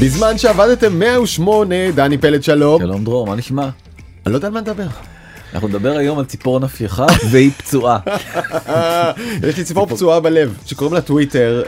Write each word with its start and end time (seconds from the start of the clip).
בזמן 0.00 0.38
שעבדתם 0.38 0.98
108, 0.98 1.74
דני 1.94 2.18
פלד 2.18 2.42
שלום. 2.42 2.82
שלום 2.82 3.04
דרור, 3.04 3.26
מה 3.26 3.34
נשמע? 3.34 3.62
אני 4.26 4.32
לא 4.32 4.36
יודע 4.38 4.46
על 4.46 4.52
מה 4.54 4.60
נדבר. 4.60 4.86
אנחנו 5.54 5.68
נדבר 5.68 5.96
היום 5.96 6.18
על 6.18 6.24
ציפור 6.24 6.60
נפיחה 6.60 7.06
והיא 7.30 7.50
פצועה. 7.58 7.98
יש 9.48 9.56
לי 9.58 9.64
ציפור 9.64 9.86
פצועה 9.86 10.20
בלב 10.20 10.56
שקוראים 10.66 10.94
לה 10.94 11.00
טוויטר 11.00 11.62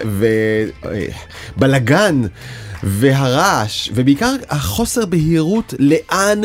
ובלגן 1.57 2.23
והרעש 2.83 3.91
ובעיקר 3.95 4.35
החוסר 4.51 5.07
בהירות 5.07 5.75
לאן 5.79 6.41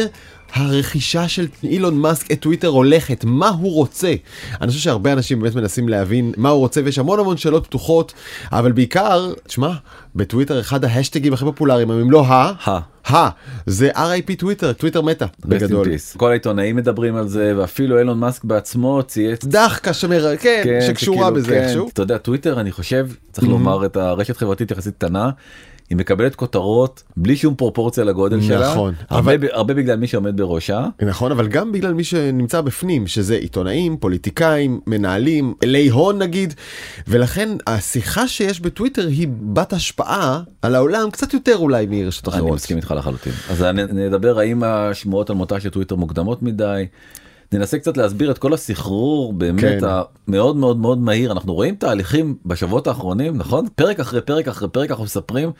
הרכישה 0.55 1.27
של 1.27 1.47
אילון 1.63 1.97
מאסק 1.97 2.31
את 2.31 2.39
טוויטר 2.39 2.67
הולכת, 2.67 3.23
מה 3.27 3.49
הוא 3.49 3.73
רוצה. 3.73 4.13
אני 4.61 4.67
חושב 4.67 4.79
שהרבה 4.79 5.13
אנשים 5.13 5.39
באמת 5.41 5.55
מנסים 5.55 5.89
להבין 5.89 6.31
מה 6.37 6.49
הוא 6.49 6.59
רוצה 6.59 6.81
ויש 6.85 6.99
המון 6.99 7.19
המון 7.19 7.37
שאלות 7.37 7.65
פתוחות, 7.65 8.13
אבל 8.51 8.71
בעיקר, 8.71 9.33
תשמע, 9.47 9.71
בטוויטר 10.15 10.59
אחד 10.59 10.85
ההשטגים 10.85 11.33
הכי 11.33 11.45
פופולריים, 11.45 11.91
אם 11.91 12.11
לא 12.11 12.25
ה... 12.25 12.51
ה. 12.65 12.79
ה. 13.15 13.29
זה 13.65 13.91
RIP 13.91 14.35
טוויטר, 14.37 14.73
טוויטר 14.73 15.01
מתה, 15.01 15.25
בגדול. 15.45 15.87
כל 16.17 16.29
העיתונאים 16.31 16.75
מדברים 16.75 17.15
על 17.15 17.27
זה 17.27 17.53
ואפילו 17.57 17.99
אילון 17.99 18.19
מאסק 18.19 18.43
בעצמו 18.43 19.03
צייץ. 19.03 19.45
דחקה 19.45 19.93
שמר... 19.93 20.37
כן, 20.37 20.61
כן, 20.63 20.79
שקשורה 20.87 21.17
שכאילו, 21.17 21.35
בזה 21.35 21.47
כן. 21.51 21.63
איכשהו. 21.63 21.89
אתה 21.93 22.01
יודע, 22.01 22.17
טוויטר 22.17 22.59
אני 22.59 22.71
חושב, 22.71 23.07
צריך 23.31 23.47
לומר 23.47 23.85
את 23.85 23.97
הרשת 23.97 24.37
חברתית 24.37 24.71
יחסית 24.71 24.93
קטנה. 24.97 25.29
היא 25.89 25.97
מקבלת 25.97 26.35
כותרות 26.35 27.03
בלי 27.17 27.35
שום 27.37 27.55
פרופורציה 27.55 28.03
לגודל 28.03 28.41
שלה, 28.41 28.71
נכון, 28.71 28.93
הרבה, 29.09 29.35
אבל- 29.35 29.47
הרבה 29.51 29.73
בגלל 29.73 29.97
מי 29.97 30.07
שעומד 30.07 30.37
בראשה. 30.41 30.87
נכון, 31.01 31.31
אבל 31.31 31.47
גם 31.47 31.71
בגלל 31.71 31.93
מי 31.93 32.03
שנמצא 32.03 32.61
בפנים, 32.61 33.07
שזה 33.07 33.35
עיתונאים, 33.35 33.97
פוליטיקאים, 33.97 34.79
מנהלים, 34.87 35.53
אלי 35.63 35.89
הון 35.89 36.19
נגיד, 36.21 36.53
ולכן 37.07 37.49
השיחה 37.67 38.27
שיש 38.27 38.59
בטוויטר 38.59 39.07
היא 39.07 39.27
בת 39.53 39.73
השפעה 39.73 40.41
על 40.61 40.75
העולם 40.75 41.09
קצת 41.11 41.33
יותר 41.33 41.57
אולי 41.57 41.85
מרשתות 41.89 42.33
אני 42.33 42.41
אחרות. 42.41 42.55
מסכים 42.55 42.77
איתך 42.77 42.93
לחלוטין. 42.97 43.33
אז 43.49 43.61
נדבר 43.93 44.39
האם 44.39 44.63
השמועות 44.63 45.29
על 45.29 45.35
מותה 45.35 45.59
של 45.59 45.69
טוויטר 45.69 45.95
מוקדמות 45.95 46.43
מדי. 46.43 46.85
ננסה 47.53 47.79
קצת 47.79 47.97
להסביר 47.97 48.31
את 48.31 48.37
כל 48.37 48.53
הסחרור 48.53 49.33
באמת 49.33 49.61
כן. 49.61 49.79
המאוד 50.27 50.55
מאוד 50.55 50.77
מאוד 50.77 50.97
מהיר 50.97 51.31
אנחנו 51.31 51.53
רואים 51.53 51.75
תהליכים 51.75 52.35
בשבועות 52.45 52.87
האחרונים 52.87 53.37
נכון 53.37 53.65
פרק 53.75 53.99
אחרי 53.99 54.21
פרק 54.21 54.47
אחרי 54.47 54.69
פרק 54.69 54.91
אנחנו 54.91 55.03
מספרים 55.03 55.51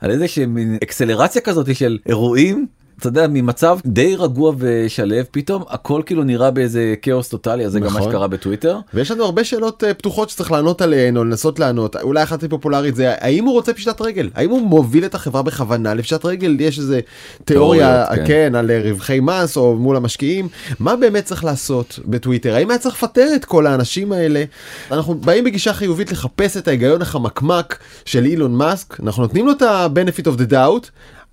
על 0.00 0.10
איזה 0.10 0.28
שהם 0.28 0.76
אקסלרציה 0.82 1.42
כזאת 1.42 1.76
של 1.76 1.98
אירועים. 2.06 2.66
אתה 3.00 3.08
יודע 3.08 3.26
ממצב 3.26 3.78
די 3.86 4.16
רגוע 4.16 4.52
ושלב 4.58 5.26
פתאום 5.30 5.64
הכל 5.68 6.02
כאילו 6.06 6.24
נראה 6.24 6.50
באיזה 6.50 6.94
כאוס 7.02 7.28
טוטאלי 7.28 7.66
אז 7.66 7.72
זה 7.72 7.80
גם 7.80 7.92
מה 7.92 7.98
נכון. 7.98 8.12
שקרה 8.12 8.28
בטוויטר. 8.28 8.78
ויש 8.94 9.10
לנו 9.10 9.24
הרבה 9.24 9.44
שאלות 9.44 9.84
אה, 9.84 9.94
פתוחות 9.94 10.30
שצריך 10.30 10.52
לענות 10.52 10.82
עליהן 10.82 11.16
או 11.16 11.24
לנסות 11.24 11.58
לענות 11.58 11.96
אולי 11.96 12.22
אחת 12.22 12.42
הפופולרית 12.42 12.96
זה 12.96 13.14
האם 13.18 13.44
הוא 13.44 13.52
רוצה 13.52 13.72
פשיטת 13.72 14.00
רגל 14.00 14.30
האם 14.34 14.50
הוא 14.50 14.62
מוביל 14.62 15.04
את 15.04 15.14
החברה 15.14 15.42
בכוונה 15.42 15.94
לפשיטת 15.94 16.24
רגל 16.24 16.56
יש 16.60 16.78
איזה 16.78 17.00
תיאוריה 17.44 18.04
תיאוריות, 18.04 18.28
כן. 18.28 18.50
כן. 18.50 18.54
על 18.54 18.70
אה, 18.70 18.80
רווחי 18.84 19.20
מס 19.20 19.56
או 19.56 19.76
מול 19.76 19.96
המשקיעים 19.96 20.48
מה 20.78 20.96
באמת 20.96 21.24
צריך 21.24 21.44
לעשות 21.44 21.98
בטוויטר 22.04 22.54
האם 22.54 22.70
היה 22.70 22.78
צריך 22.78 22.94
לפטר 22.94 23.28
את 23.36 23.44
כל 23.44 23.66
האנשים 23.66 24.12
האלה 24.12 24.44
אנחנו 24.90 25.14
באים 25.14 25.44
בגישה 25.44 25.72
חיובית 25.72 26.12
לחפש 26.12 26.56
את 26.56 26.68
ההיגיון 26.68 27.02
החמקמק 27.02 27.78
של 28.04 28.24
אילון 28.24 28.54
מאסק 28.54 29.00
אנחנו 29.00 29.22
נותנים 29.22 29.46
לו 29.46 29.52
את 29.52 29.62
ה-benefit 29.62 30.26
of 30.26 30.40
the 30.40 30.52
doubt. 30.52 30.90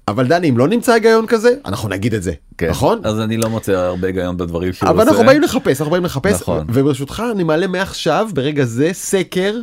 אבל 0.08 0.28
דני 0.28 0.50
אם 0.50 0.58
לא 0.58 0.68
נמצא 0.68 0.94
היגיון 0.94 1.26
כזה 1.28 1.50
אנחנו 1.66 1.90
נגיד 1.90 2.14
את 2.14 2.24
זה 2.24 2.32
כן. 2.58 2.70
נכון 2.70 3.00
אז 3.04 3.20
אני 3.20 3.38
לא 3.38 3.50
מוצא 3.50 3.72
הרבה 3.72 4.08
היגיון 4.08 4.38
בדברים 4.38 4.74
שהוא 4.74 4.90
אבל 4.90 5.00
עושה. 5.00 5.12
אנחנו 5.12 5.26
באים 5.26 5.42
לחפש 5.42 5.82
אנחנו 5.82 5.92
באים 5.92 6.06
לחפש 6.06 6.42
נכון. 6.42 6.66
וברשותך 6.74 7.24
אני 7.32 7.44
מעלה 7.44 7.68
מעכשיו 7.68 8.30
ברגע 8.34 8.66
זה 8.66 8.90
סקר 8.94 9.56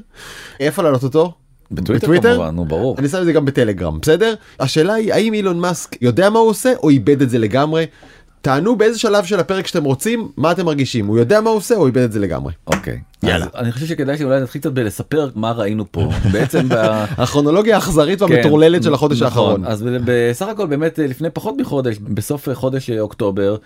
איפה 0.61 0.83
להעלות 0.83 1.03
אותו. 1.03 1.33
בטוויטר 1.70 2.34
כמובן 2.34 2.55
נו 2.55 2.65
ברור. 2.65 2.97
אני 2.99 3.09
שם 3.09 3.19
את 3.19 3.25
זה 3.25 3.32
גם 3.32 3.44
בטלגרם 3.44 4.00
בסדר 4.00 4.34
השאלה 4.60 4.94
היא 4.94 5.12
האם 5.12 5.34
אילון 5.34 5.60
מאסק 5.60 6.03
יודע 6.03 6.31
מה 6.31 6.38
הוא 6.38 6.49
עושה 6.49 6.72
או 6.82 6.91
איבד 6.91 7.22
את 7.22 7.31
זה 7.31 7.38
לגמרי. 7.38 7.84
תענו 8.44 8.77
באיזה 8.77 8.99
שלב 8.99 9.25
של 9.25 9.41
הפרק 9.41 9.66
שאתם 9.66 9.84
רוצים 9.84 10.28
מה 10.37 10.53
אתם 10.53 10.66
מרגישים 10.66 11.06
הוא 11.06 11.19
יודע 11.19 11.41
מה 11.41 11.50
הוא 11.50 11.56
עושה 11.56 11.75
או 11.75 11.87
איבד 11.87 12.03
את 12.03 12.12
זה 12.12 12.21
לגמרי. 12.21 12.53
אוקיי. 12.66 13.00
יאללה. 13.22 13.44
אז 13.44 13.50
אני 13.55 13.72
חושב 13.72 13.87
שכדאי 13.87 14.19
שאולי 14.19 14.41
נתחיל 14.41 14.60
קצת 14.60 14.72
בלספר 14.72 15.28
מה 15.34 15.53
ראינו 15.53 15.84
פה 15.91 16.09
בעצם. 16.32 16.69
ב... 16.69 16.75
הכרונולוגיה 17.19 17.75
האכזרית 17.75 18.22
והמטורללת 18.22 18.82
של 18.82 18.94
החודש 18.94 19.22
נכון, 19.22 19.27
האחרון. 19.27 19.65
אז 19.65 19.84
בסך 20.05 20.47
הכל 20.47 20.66
באמת 20.66 21.00
אה, 21.00 21.06
לפני 21.06 21.31
פחות 21.31 21.55
מחודש 21.59 21.97
בסוף 21.99 22.49
אה, 22.49 22.55
חודש 22.55 22.91
אה, 22.91 23.00
אוקטובר 23.00 23.56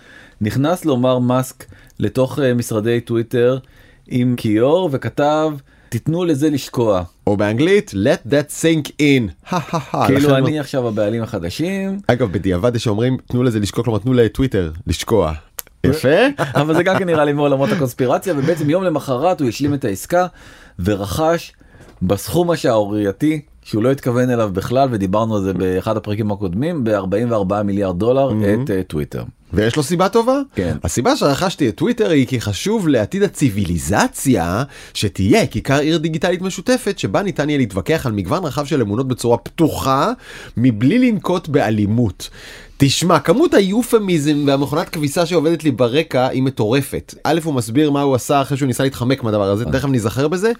נכנס 0.40 0.84
לומר 0.84 1.18
מאסק 1.18 1.64
לתוך 1.98 2.38
משרדי 2.38 3.00
טוויטר 3.00 3.58
עם 4.08 4.34
כיור 4.36 4.88
וכתב 4.92 5.50
תיתנו 5.88 6.24
לזה 6.24 6.50
לשקוע 6.50 7.02
או 7.28 7.36
באנגלית 7.36 7.94
let 7.94 8.30
that 8.30 8.62
sink 8.62 8.90
in. 9.00 9.52
כאילו 10.06 10.36
אני 10.36 10.60
עכשיו 10.60 10.88
הבעלים 10.88 11.22
החדשים 11.22 12.00
אגב 12.06 12.32
בדיעבד 12.32 12.76
יש 12.76 12.84
שאומרים 12.84 13.16
תנו 13.26 13.42
לזה 13.42 13.60
לשקוע 13.60 13.84
כלומר 13.84 13.98
תנו 13.98 14.12
לטוויטר 14.12 14.72
לשקוע. 14.86 15.32
יפה. 15.84 16.16
אבל 16.60 16.74
זה 16.74 16.82
גם 16.82 16.98
כן 16.98 17.06
נראה 17.06 17.24
לי 17.24 17.32
מעולמות 17.32 17.72
הקונספירציה 17.72 18.34
ובעצם 18.36 18.70
יום 18.70 18.82
למחרת 18.82 19.40
הוא 19.40 19.48
השלים 19.48 19.74
את 19.74 19.84
העסקה 19.84 20.26
ורכש 20.84 21.52
בסכום 22.02 22.50
השערורייתי 22.50 23.40
שהוא 23.68 23.82
לא 23.82 23.92
התכוון 23.92 24.30
אליו 24.30 24.50
בכלל 24.52 24.88
ודיברנו 24.92 25.36
על 25.36 25.42
זה 25.42 25.52
באחד 25.52 25.96
הפרקים 25.96 26.32
הקודמים 26.32 26.84
ב-44 26.84 27.62
מיליארד 27.64 27.98
דולר 27.98 28.30
את 28.30 28.70
אה, 28.70 28.82
טוויטר. 28.82 29.22
ויש 29.52 29.76
לו 29.76 29.82
סיבה 29.82 30.08
טובה? 30.08 30.40
כן. 30.54 30.76
הסיבה 30.84 31.16
שרכשתי 31.16 31.68
את 31.68 31.74
טוויטר 31.76 32.10
היא 32.10 32.26
כי 32.26 32.40
חשוב 32.40 32.88
לעתיד 32.88 33.22
הציוויליזציה 33.22 34.62
שתהיה 34.94 35.46
כיכר 35.46 35.78
עיר 35.78 35.98
דיגיטלית 35.98 36.42
משותפת 36.42 36.98
שבה 36.98 37.22
ניתן 37.22 37.48
יהיה 37.48 37.58
להתווכח 37.58 38.06
על 38.06 38.12
מגוון 38.12 38.44
רחב 38.44 38.64
של 38.64 38.80
אמונות 38.80 39.08
בצורה 39.08 39.36
פתוחה 39.36 40.12
מבלי 40.56 40.98
לנקוט 40.98 41.48
באלימות. 41.48 42.30
תשמע, 42.80 43.18
כמות 43.18 43.54
היופמיזם 43.54 44.44
והמכונת 44.46 44.88
כביסה 44.88 45.26
שעובדת 45.26 45.64
לי 45.64 45.70
ברקע 45.70 46.26
היא 46.26 46.42
מטורפת. 46.42 47.14
א', 47.24 47.40
הוא 47.44 47.54
מסביר 47.54 47.90
מה 47.90 48.02
הוא 48.02 48.14
עשה 48.14 48.42
אחרי 48.42 48.56
שהוא 48.56 48.66
ניסה 48.66 48.82
להתחמק 48.82 49.22
מהדבר 49.22 49.50
הזה, 49.50 49.64
תכף 49.64 49.88
נזכר 49.88 50.28
בזה. 50.28 50.52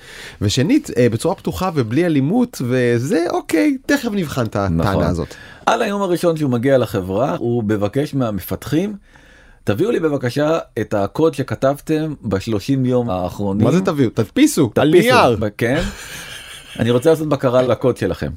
ושנית, 0.42 0.90
אה, 0.96 1.08
בצורה 1.08 1.34
פתוחה 1.34 1.70
ובלי 1.74 2.06
אלימות, 2.06 2.62
וזה 2.64 3.24
אוקיי, 3.30 3.76
תכף 3.86 4.08
נבחן 4.12 4.42
את 4.42 4.56
הטענה 4.56 4.84
נכון. 4.84 5.04
הזאת. 5.04 5.34
על 5.66 5.82
היום 5.82 6.02
הראשון 6.02 6.36
שהוא 6.36 6.50
מגיע 6.50 6.78
לחברה 6.78 7.36
הוא 7.38 7.64
מבקש 7.64 8.14
מהמפתחים 8.14 8.96
תביאו 9.64 9.90
לי 9.90 10.00
בבקשה 10.00 10.58
את 10.80 10.94
הקוד 10.94 11.34
שכתבתם 11.34 12.14
בשלושים 12.22 12.86
יום 12.86 13.10
האחרונים. 13.10 13.66
מה 13.66 13.72
זה 13.72 13.80
תביאו? 13.80 14.10
תדפיסו, 14.10 14.70
על 14.76 14.90
נייר. 14.90 15.36
כן. 15.58 15.82
אני 16.78 16.90
רוצה 16.90 17.10
לעשות 17.10 17.28
בקרה 17.28 17.62
לקוד 17.62 17.96
שלכם. 17.96 18.30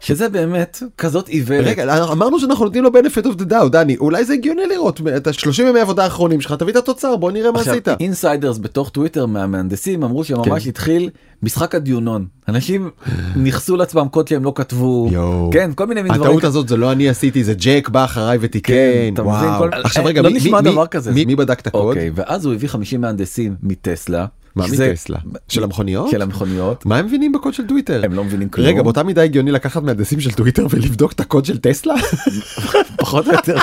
שזה 0.00 0.28
באמת 0.28 0.82
כזאת 0.98 1.28
איוולת. 1.28 1.66
רגע, 1.66 2.04
אמרנו 2.12 2.40
שאנחנו 2.40 2.64
נותנים 2.64 2.84
לו 2.84 2.90
benefit 2.90 3.26
of 3.26 3.40
the 3.40 3.50
doubt, 3.50 3.68
דני, 3.68 3.96
אולי 3.96 4.24
זה 4.24 4.32
הגיוני 4.32 4.62
לראות 4.66 5.00
את 5.16 5.26
ה-30 5.26 5.62
ימי 5.62 5.80
עבודה 5.80 6.04
האחרונים 6.04 6.40
שלך, 6.40 6.52
תביא 6.52 6.72
את 6.72 6.76
התוצר, 6.76 7.16
בוא 7.16 7.32
נראה 7.32 7.52
מה 7.52 7.58
עכשיו 7.58 7.72
עשית. 7.72 7.88
insiders 7.88 8.58
בתוך 8.58 8.88
טוויטר 8.88 9.26
מהמהנדסים 9.26 10.02
אמרו 10.02 10.24
שממש 10.24 10.62
כן. 10.62 10.68
התחיל 10.68 11.10
משחק 11.42 11.74
הדיונון, 11.74 12.26
אנשים 12.48 12.90
ניכסו 13.44 13.76
לעצמם 13.76 14.06
קוד 14.10 14.28
שהם 14.28 14.44
לא 14.44 14.52
כתבו. 14.56 15.10
כן 15.52 15.70
כל 15.74 15.86
מיני 15.86 16.02
דברים 16.02 16.22
הטעות 16.22 16.44
הזאת 16.44 16.68
זה 16.68 16.76
לא 16.76 16.92
אני 16.92 17.08
עשיתי, 17.08 17.44
זה 17.44 17.54
ג'ק 17.56 17.88
בא 17.88 18.04
אחריי 18.04 18.38
ותיקן, 18.40 18.72
כן? 19.16 19.22
וואו. 19.22 19.64
עכשיו 19.72 20.02
אה, 20.02 20.08
רגע, 20.08 20.22
לא 20.22 20.30
מי 21.26 21.36
בדק 21.36 21.60
את 21.60 21.66
הקוד? 21.66 21.80
אוקיי 21.80 22.10
ואז 22.14 22.44
הוא 22.44 22.54
הביא 22.54 22.68
50 22.68 23.00
מהנדסים 23.00 23.54
מטסלה. 23.62 24.26
מה 24.56 24.64
מטסלה? 24.66 25.18
של 25.48 25.64
המכוניות? 25.64 26.10
של 26.10 26.22
המכוניות. 26.22 26.86
מה 26.86 26.96
הם 26.96 27.06
מבינים 27.06 27.32
בקוד 27.32 27.54
של 27.54 27.66
טוויטר? 27.66 28.04
הם 28.04 28.12
לא 28.12 28.24
מבינים 28.24 28.48
כלום. 28.48 28.66
רגע, 28.66 28.82
באותה 28.82 29.02
מידה 29.02 29.22
הגיוני 29.22 29.50
לקחת 29.50 29.82
מהנדסים 29.82 30.20
של 30.20 30.32
טוויטר 30.32 30.66
ולבדוק 30.70 31.12
את 31.12 31.20
הקוד 31.20 31.44
של 31.44 31.58
טסלה? 31.58 31.94
פחות 32.96 33.26
או 33.26 33.32
יותר. 33.32 33.56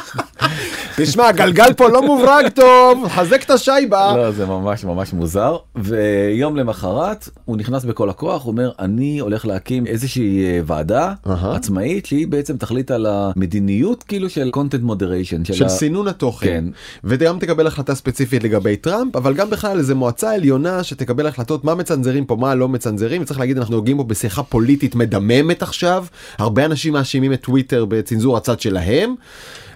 תשמע, 0.97 1.27
הגלגל 1.27 1.73
פה 1.73 1.89
לא 1.89 2.05
מוברג 2.05 2.47
טוב, 2.47 3.07
חזק 3.07 3.43
את 3.43 3.49
השייבה. 3.49 4.17
לא 4.17 4.31
זה 4.31 4.45
ממש 4.45 4.83
ממש 4.83 5.13
מוזר 5.13 5.57
ויום 5.75 6.55
למחרת 6.55 7.29
הוא 7.45 7.57
נכנס 7.57 7.85
בכל 7.85 8.09
הכוח 8.09 8.43
הוא 8.43 8.51
אומר 8.51 8.71
אני 8.79 9.19
הולך 9.19 9.45
להקים 9.45 9.87
איזושהי 9.87 10.45
אה, 10.45 10.59
ועדה. 10.65 11.13
עצמאית 11.25 12.05
שהיא 12.05 12.27
בעצם 12.27 12.57
תחליט 12.57 12.91
על 12.91 13.05
המדיניות 13.05 14.03
כאילו 14.03 14.29
של 14.29 14.51
content 14.55 14.89
moderation 14.89 15.53
של 15.53 15.69
סינון 15.69 16.07
התוכן, 16.07 16.47
כן. 16.47 16.65
וגם 17.03 17.39
תקבל 17.39 17.67
החלטה 17.67 17.95
ספציפית 17.95 18.43
לגבי 18.43 18.75
טראמפ, 18.75 19.15
אבל 19.15 19.33
גם 19.33 19.49
בכלל 19.49 19.77
איזה 19.77 19.95
מועצה 19.95 20.33
עליונה 20.33 20.76
שתקבל 20.83 21.27
החלטות 21.27 21.63
מה 21.63 21.75
מצנזרים 21.75 22.25
פה, 22.25 22.35
מה 22.35 22.55
לא 22.55 22.67
מצנזרים, 22.67 23.21
וצריך 23.21 23.39
להגיד 23.39 23.57
אנחנו 23.57 23.75
נוגעים 23.75 23.97
פה 23.97 24.03
בשיחה 24.03 24.43
פוליטית 24.43 24.95
מדממת 24.95 25.61
עכשיו, 25.61 26.05
הרבה 26.37 26.65
אנשים 26.65 26.93
מאשימים 26.93 27.33
את 27.33 27.41
טוויטר 27.41 27.85
בצנזור 27.85 28.37
הצד 28.37 28.59
שלהם, 28.59 29.15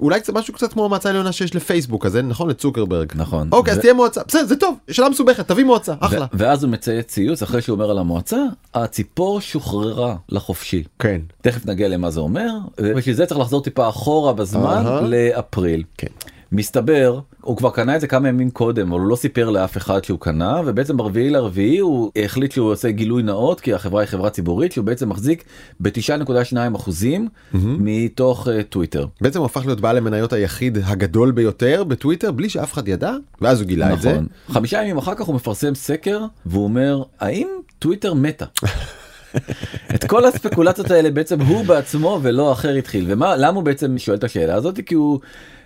אולי 0.01 0.19
קצת 0.19 0.33
משהו 0.33 0.53
קצת 0.53 0.74
כמו 0.74 0.86
המועצה 0.86 1.09
העליונה 1.09 1.31
שיש 1.31 1.56
לפייסבוק 1.56 2.06
כזה, 2.06 2.21
נכון? 2.21 2.50
לצוקרברג. 2.50 3.12
נכון. 3.15 3.50
אוקיי, 3.51 3.71
אז 3.71 3.77
ו- 3.77 3.81
תהיה 3.81 3.94
מועצה, 3.94 4.21
בסדר, 4.27 4.45
זה 4.45 4.56
טוב, 4.56 4.75
שאלה 4.92 5.09
מסובכת, 5.09 5.48
תביא 5.48 5.63
מועצה, 5.63 5.94
אחלה. 6.00 6.25
ו- 6.33 6.38
ואז 6.38 6.63
הוא 6.63 6.71
מצייץ 6.71 7.06
ציוץ 7.07 7.42
אחרי 7.44 7.62
שהוא 7.62 7.74
אומר 7.74 7.92
על 7.92 7.97
המועצה 7.97 8.38
הציפור 8.74 9.42
שוחררה 9.42 10.15
לחופשי. 10.30 10.83
כן. 11.00 11.21
תכף 11.42 11.65
נגיע 11.65 11.88
למה 11.88 12.12
זה 12.12 12.19
אומר 12.19 12.50
ובשביל 12.80 13.15
זה 13.15 13.25
צריך 13.25 13.39
לחזור 13.39 13.63
טיפה 13.63 13.89
אחורה 13.89 14.33
בזמן 14.33 14.83
אהה. 14.86 15.01
לאפריל. 15.01 15.83
כן. 15.97 16.07
מסתבר 16.51 17.19
הוא 17.42 17.57
כבר 17.57 17.69
קנה 17.69 17.95
את 17.95 18.01
זה 18.01 18.07
כמה 18.07 18.30
ימים 18.30 18.50
קודם 18.50 18.92
אבל 18.92 19.01
הוא 19.01 19.09
לא 19.09 19.15
סיפר 19.15 19.50
לאף 19.50 19.77
אחד 19.77 20.03
שהוא 20.03 20.19
קנה 20.19 20.62
ובעצם 20.65 20.98
ברביעי 20.98 21.30
לרביעי 21.30 21.77
הוא 21.77 22.12
החליט 22.24 22.51
שהוא 22.51 22.71
עושה 22.71 22.92
גילוי 22.92 23.24
נאות 23.24 23.59
כי 23.59 23.74
החברה 23.74 24.01
היא 24.01 24.07
חברה 24.07 24.30
ציבורית 24.30 24.71
שהוא 24.71 24.86
בעצם 24.86 25.09
מחזיק 25.09 25.44
ב-9.2 25.80 26.75
אחוזים 26.75 27.27
מתוך 27.53 28.48
uh, 28.48 28.63
טוויטר. 28.69 29.06
בעצם 29.21 29.39
הוא 29.39 29.45
הפך 29.45 29.65
להיות 29.65 29.81
בעל 29.81 29.98
המניות 29.98 30.33
היחיד 30.33 30.77
הגדול 30.83 31.31
ביותר 31.31 31.83
בטוויטר 31.83 32.31
בלי 32.31 32.50
שאף 32.50 32.74
אחד 32.74 32.88
ידע 32.88 33.12
ואז 33.42 33.62
הוא 33.62 33.68
גילה 33.68 33.86
נכון. 33.86 33.97
את 33.97 34.01
זה. 34.01 34.19
חמישה 34.54 34.81
ימים 34.81 34.97
אחר 34.97 35.15
כך 35.15 35.25
הוא 35.25 35.36
מפרסם 35.36 35.75
סקר 35.75 36.25
והוא 36.45 36.63
אומר 36.63 37.04
האם 37.19 37.47
טוויטר 37.80 38.13
מתה. 38.13 38.45
את 39.95 40.06
כל 40.06 40.25
הספקולציות 40.25 40.92
האלה 40.92 41.12
בעצם 41.12 41.42
הוא 41.42 41.65
בעצמו 41.65 42.19
ולא 42.21 42.51
אחר 42.51 42.75
התחיל 42.75 43.06
ומה 43.07 43.36
למה 43.36 43.56
הוא 43.56 43.63
בעצם 43.63 43.97
שואל 43.97 44.18
את 44.18 44.24
השאלה 44.24 44.56
הזאת 44.56 44.80
כי 44.86 44.95
הוא 44.95 45.19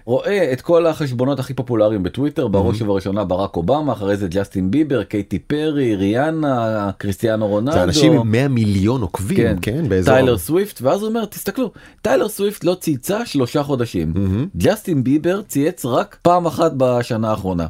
רואה 0.06 0.54
את 0.54 0.62
כל 0.62 0.86
החשבונות 0.86 1.40
הכי 1.40 1.54
פופולריים 1.54 2.04
בטוויטר 2.04 2.48
בראש 2.48 2.82
ובראשונה 2.82 3.24
ברק 3.24 3.56
אובמה 3.56 3.94
אחרי 3.94 4.18
זה 4.18 4.28
ג'סטין 4.28 4.72
ביבר 4.72 5.04
קייטי 5.04 5.40
פרי 5.40 5.96
ריאנה 5.96 6.92
קריסטיאנו 6.98 7.48
רונלדו. 7.48 7.78
זה 7.78 7.84
אנשים 7.84 8.14
עם 8.14 8.32
100 8.32 8.48
מיליון 8.48 9.02
עוקבים, 9.02 9.38
כן, 9.38 9.58
כן 9.62 9.90
באזור. 9.90 10.14
טיילר 10.14 10.38
סוויפט 10.38 10.82
ואז 10.82 11.02
הוא 11.02 11.10
אומר 11.10 11.26
תסתכלו 11.26 11.72
טיילר 12.02 12.28
סוויפט 12.28 12.64
לא 12.64 12.76
צייצה 12.80 13.26
שלושה 13.26 13.64
חודשים 13.64 14.14
ג'סטין 14.58 15.04
ביבר 15.04 15.42
צייץ 15.42 15.86
רק 15.86 16.18
פעם 16.22 16.46
אחת 16.46 16.72
בשנה 16.78 17.30
האחרונה. 17.30 17.66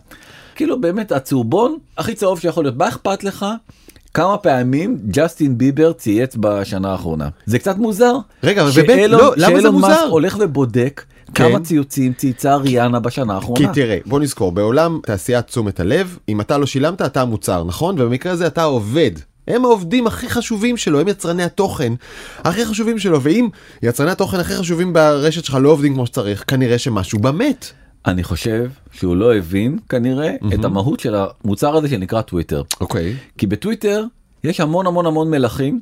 כאילו 0.56 0.82
באמת 0.82 1.12
הצהובון 1.12 1.78
הכי 1.98 2.16
צהוב 2.16 2.40
שיכול 2.40 2.64
להיות 2.64 2.78
מה 2.78 2.88
אכפת 2.88 3.24
לך 3.24 3.46
כמה 4.14 4.38
פעמים 4.38 4.98
ג'סטין 5.08 5.58
ביבר 5.58 5.94
צייץ 5.94 6.36
בשנה 6.40 6.92
האחרונה 6.92 7.30
זה 7.46 7.60
קצת 7.60 7.78
מוזר 7.78 8.16
רגע, 8.44 8.62
אבל 8.62 8.72
באמת, 8.72 9.10
לא, 9.10 9.34
למה 9.38 9.56
זה 9.56 9.62
שאילון 9.62 9.82
מאסק 9.82 10.00
מוזר? 10.00 10.10
הולך 10.10 10.38
ובודק. 10.40 11.04
כמה 11.36 11.60
ציוצים 11.60 12.14
צייצה 12.14 12.56
ריאנה 12.56 13.00
בשנה 13.00 13.34
כי 13.34 13.36
האחרונה. 13.36 13.74
תראה 13.74 13.98
בוא 14.06 14.20
נזכור 14.20 14.52
בעולם 14.52 15.00
תעשיית 15.04 15.48
תשומת 15.48 15.80
הלב 15.80 16.18
אם 16.30 16.42
אתה 16.42 16.58
לא 16.58 16.66
שילמת 16.66 17.02
אתה 17.02 17.22
המוצר 17.22 17.64
נכון 17.64 18.02
ובמקרה 18.02 18.32
הזה 18.32 18.48
אתה 18.48 18.64
עובד. 18.64 19.12
הם 19.48 19.66
העובדים 19.66 20.08
הכי 20.08 20.30
חשובים 20.30 20.78
שלו 20.78 21.00
הם 21.00 21.08
יצרני 21.08 21.44
התוכן 21.44 21.94
הכי 22.44 22.66
חשובים 22.66 23.00
שלו 23.00 23.22
ואם 23.22 23.48
יצרני 23.84 24.12
התוכן 24.12 24.40
הכי 24.40 24.54
חשובים 24.56 24.94
ברשת 24.94 25.46
שלך 25.46 25.58
לא 25.62 25.70
עובדים 25.70 25.94
כמו 25.94 26.06
שצריך 26.06 26.44
כנראה 26.48 26.78
שמשהו 26.78 27.20
בה 27.20 27.32
מת. 27.32 27.66
אני 28.06 28.24
חושב 28.24 28.70
שהוא 28.92 29.16
לא 29.16 29.36
הבין 29.36 29.80
כנראה 29.90 30.36
את 30.54 30.66
המהות 30.66 31.00
של 31.00 31.16
המוצר 31.16 31.76
הזה 31.76 31.90
שנקרא 31.90 32.22
טוויטר. 32.22 32.64
אוקיי. 32.82 33.16
כי 33.38 33.48
בטוויטר 33.48 34.04
יש 34.46 34.60
המון 34.60 34.88
המון 34.88 35.06
המון 35.06 35.32
מלכים 35.32 35.80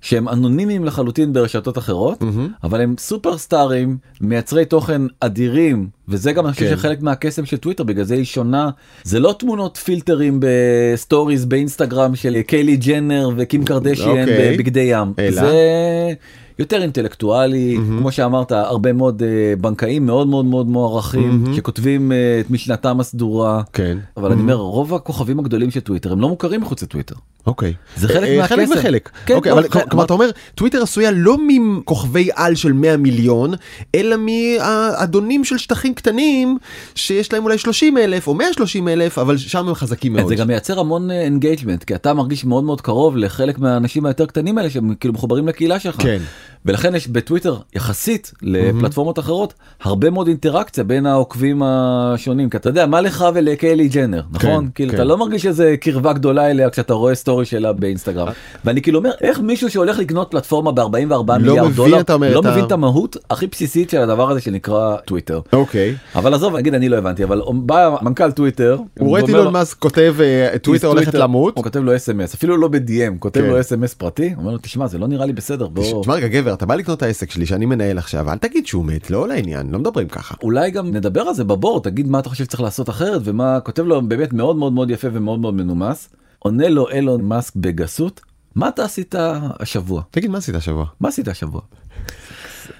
שהם 0.00 0.28
אנונימיים 0.28 0.84
לחלוטין 0.84 1.32
ברשתות 1.32 1.78
אחרות 1.78 2.22
אבל 2.64 2.80
הם 2.80 2.94
סופרסטארים 2.98 3.96
מייצרי 4.20 4.64
תוכן 4.64 5.02
אדירים 5.20 5.88
וזה 6.08 6.32
גם 6.32 6.46
אני 6.46 6.52
חושב 6.52 6.68
כן. 6.70 6.76
שחלק 6.76 7.02
מהקסם 7.02 7.46
של 7.46 7.56
טוויטר 7.56 7.84
בגלל 7.84 8.04
זה 8.04 8.14
היא 8.14 8.24
שונה 8.24 8.70
זה 9.02 9.20
לא 9.20 9.34
תמונות 9.38 9.76
פילטרים 9.76 10.40
ב 10.40 10.53
stories 10.53 11.44
באינסטגרם 11.44 12.16
של 12.16 12.42
קיילי 12.42 12.76
ג'נר 12.76 13.30
וקים 13.36 13.64
קרדשיאן 13.64 14.20
אוקיי. 14.20 14.54
בבגדי 14.56 14.80
ים 14.80 15.12
אלא? 15.18 15.40
זה 15.40 16.12
יותר 16.58 16.82
אינטלקטואלי 16.82 17.78
כמו 17.98 18.12
שאמרת 18.12 18.52
הרבה 18.52 18.92
מאוד 18.92 19.22
אה, 19.22 19.54
בנקאים 19.60 20.06
מאוד 20.06 20.26
מאוד 20.26 20.44
מאוד 20.44 20.66
מוערכים 20.66 21.44
שכותבים 21.56 22.12
אה, 22.12 22.40
את 22.40 22.50
משנתם 22.50 23.00
הסדורה 23.00 23.62
כן. 23.72 23.98
אבל 24.16 24.32
אני 24.32 24.40
אומר 24.40 24.54
רוב 24.54 24.94
הכוכבים 24.94 25.38
הגדולים 25.38 25.70
של 25.70 25.80
טוויטר 25.80 26.12
הם 26.12 26.20
לא 26.20 26.28
מוכרים 26.28 26.60
מחוץ 26.60 26.82
לטוויטר. 26.82 27.14
אוקיי. 27.46 27.72
זה 27.96 28.08
חלק 28.08 28.28
אה, 28.28 28.46
חלק 28.46 28.68
מהקסם. 28.68 28.78
וחלק. 28.78 29.10
כן, 29.26 29.34
אוקיי, 29.34 29.52
לא, 29.52 29.58
אבל 29.58 29.68
כלומר 29.68 30.04
אתה 30.04 30.12
אומר 30.12 30.30
טוויטר 30.54 30.82
עשויה 30.82 31.10
לא 31.10 31.36
מכוכבי 31.48 32.28
על 32.34 32.54
של 32.54 32.72
100 32.72 32.96
מיליון 32.96 33.54
אלא 33.94 34.16
מהאדונים 34.16 35.44
של 35.44 35.58
שטחים 35.58 35.94
קטנים 35.94 36.58
שיש 36.94 37.32
להם 37.32 37.44
אולי 37.44 37.58
30 37.58 37.98
אלף 37.98 38.26
או 38.26 38.34
130 38.34 38.88
אלף 38.88 39.18
אבל 39.18 39.36
שם 39.36 39.68
הם 39.68 39.74
חזקים 39.74 40.12
מאוד. 40.12 40.28
זה 40.28 40.34
גם 40.34 40.48
מייצר 40.48 40.80
המון 40.80 41.10
engagement 41.10 41.84
כי 41.84 41.94
אתה 41.94 42.14
מרגיש 42.14 42.44
מאוד 42.44 42.64
מאוד 42.64 42.80
קרוב 42.80 43.16
לחלק 43.16 43.58
מהאנשים 43.58 44.06
היותר 44.06 44.26
קטנים 44.26 44.58
האלה 44.58 44.70
שהם 44.70 44.94
כאילו 44.94 45.14
מחוברים 45.14 45.48
לקהילה 45.48 45.80
שלך. 45.80 45.96
כן. 46.02 46.18
ולכן 46.66 46.94
יש 46.94 47.08
בטוויטר 47.08 47.56
יחסית 47.74 48.32
לפלטפורמות 48.42 49.18
אחרות 49.18 49.54
הרבה 49.82 50.10
מאוד 50.10 50.28
אינטראקציה 50.28 50.84
בין 50.84 51.06
העוקבים 51.06 51.62
השונים 51.62 52.50
כי 52.50 52.56
אתה 52.56 52.68
יודע 52.68 52.86
מה 52.86 53.00
לך 53.00 53.24
ולקיילי 53.34 53.88
ג'נר 53.88 54.22
נכון 54.30 54.68
כאילו 54.74 54.90
כן. 54.90 54.96
אתה 54.96 55.04
לא 55.04 55.18
מרגיש 55.18 55.46
איזה 55.46 55.74
קרבה 55.80 56.12
גדולה 56.12 56.50
אליה 56.50 56.70
כשאתה 56.70 56.94
רואה 56.94 57.14
story 57.14 57.35
שלה 57.44 57.72
באינסטגרם 57.72 58.28
ואני 58.64 58.82
כאילו 58.82 58.98
אומר 58.98 59.10
איך 59.20 59.40
מישהו 59.40 59.70
שהולך 59.70 59.98
לקנות 59.98 60.30
פלטפורמה 60.30 60.72
ב-44 60.72 61.32
מיליארד 61.38 61.66
מבין, 61.66 61.76
דולר 61.76 62.02
לא 62.32 62.42
מבין 62.42 62.64
את 62.64 62.72
המהות 62.72 63.16
הכי 63.30 63.46
בסיסית 63.46 63.90
של 63.90 64.00
הדבר 64.00 64.30
הזה 64.30 64.40
שנקרא 64.40 64.96
טוויטר. 64.96 65.40
אוקיי. 65.52 65.96
אבל 66.14 66.34
עזוב 66.34 66.56
נגיד 66.56 66.74
אני 66.74 66.88
לא 66.88 66.96
הבנתי 66.96 67.24
אבל 67.24 67.42
בא 67.54 67.96
מנכ"ל 68.02 68.30
טוויטר 68.30 68.78
הוא 68.98 69.08
רואה 69.08 69.20
את 69.20 69.28
אילון 69.28 69.44
לו, 69.44 69.50
מאסק 69.50 69.78
כותב 69.78 70.14
אה, 70.20 70.58
טוויטר 70.62 70.86
הולכת 70.86 71.14
למות. 71.14 71.56
הוא 71.56 71.64
כותב 71.64 71.80
לו 71.80 71.96
SMS 71.96 72.34
אפילו 72.34 72.56
לא 72.56 72.68
ב-DM 72.68 73.18
כותב 73.18 73.40
כן. 73.40 73.46
לו 73.46 73.60
SMS 73.60 73.94
פרטי 73.94 74.34
אומר 74.36 74.52
לו 74.52 74.58
תשמע 74.58 74.86
זה 74.86 74.98
לא 74.98 75.06
נראה 75.08 75.26
לי 75.26 75.32
בסדר 75.32 75.68
בוא 75.68 76.02
תשמע 76.02 76.14
רגע 76.14 76.28
גבר 76.28 76.54
אתה 76.54 76.66
בא 76.66 76.74
לקנות 76.74 76.98
את 76.98 77.02
העסק 77.02 77.30
שלי 77.30 77.46
שאני 77.46 77.66
מנהל 77.66 77.98
עכשיו 77.98 78.30
אל 78.30 78.38
תגיד 78.38 78.66
שהוא 78.66 78.84
מת 78.84 79.10
לא 79.10 79.28
לעניין 79.28 79.70
לא 79.70 79.78
מדברים 79.78 80.08
ככה. 80.08 80.34
אולי 80.42 80.70
גם 80.70 80.90
נדבר 80.90 81.20
על 81.20 81.34
זה 81.34 81.44
בבורד, 81.44 81.82
תגיד 81.82 82.08
מה 82.08 82.18
אתה 82.18 82.28
חושב 82.28 82.44
שצריך 82.44 82.60
לעשות 82.60 82.88
אחרת 82.88 83.20
ומה 83.24 83.60
כותב 83.60 83.82
לו 83.82 84.02
באמת 84.02 84.32
מאוד 84.32 84.56
מאוד 84.56 84.72
מאוד 84.72 84.90
יפה 84.90 85.08
ומאוד 85.12 85.40
מאוד 85.40 85.54
מנומס 85.54 86.08
עונה 86.38 86.68
לו 86.68 86.90
אילון 86.90 87.22
מאסק 87.22 87.56
בגסות 87.56 88.20
מה 88.54 88.68
אתה 88.68 88.84
עשית 88.84 89.14
השבוע 89.18 90.02
תגיד 90.10 90.30
מה 90.30 90.38
עשית 90.38 90.54
השבוע? 90.54 90.86
מה 91.00 91.08
עשית 91.08 91.28
השבוע. 91.28 91.60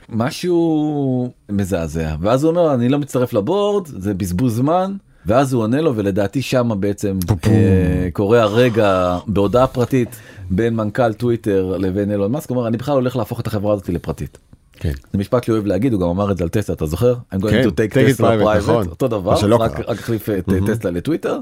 משהו 0.09 1.33
מזעזע 1.51 2.15
ואז 2.21 2.45
הוא 2.45 2.51
אומר 2.51 2.75
אני 2.75 2.89
לא 2.89 2.99
מצטרף 2.99 3.33
לבורד 3.33 3.87
זה 3.87 4.15
בזבוז 4.15 4.57
זמן 4.57 4.97
ואז 5.27 5.53
הוא 5.53 5.63
עונה 5.63 5.81
לו 5.81 5.97
ולדעתי 5.97 6.43
שמה 6.43 6.75
בעצם 6.75 7.19
אה, 7.47 8.09
קורה 8.13 8.43
הרגע 8.43 9.19
בהודעה 9.27 9.67
פרטית 9.67 10.17
בין 10.51 10.77
מנכ"ל 10.77 11.13
טוויטר 11.13 11.77
לבין 11.79 12.11
אילון 12.11 12.33
מאסק 12.33 12.51
הוא 12.51 12.59
אומר 12.59 12.69
אני 12.69 12.77
בכלל 12.77 12.95
הולך 12.95 13.17
להפוך 13.17 13.41
את 13.41 13.47
החברה 13.47 13.75
הזאת 13.75 13.89
לפרטית. 13.89 14.39
כן. 14.73 14.93
זה 15.13 15.19
משפט 15.19 15.45
שהוא 15.45 15.55
אוהב 15.55 15.67
להגיד 15.67 15.93
הוא 15.93 16.01
גם 16.01 16.09
אמר 16.09 16.33
את 16.33 16.39
זה 16.39 16.45
על 16.45 16.51
טסלה 16.51 16.75
אתה 16.75 16.87
זוכר? 16.87 17.15
I'm 17.15 17.37
going 17.37 17.51
כן, 17.51 17.65
to 17.65 17.71
take 17.71 17.93
take 17.93 18.19
Tesla 18.19 18.23
private, 18.23 18.59
נכון. 18.59 18.89
אותו 18.89 19.09
דבר 19.09 19.35
רק 19.59 19.81
החליף 19.89 20.31
את 20.31 20.45
טסלה 20.67 20.91
לטוויטר. 20.91 21.39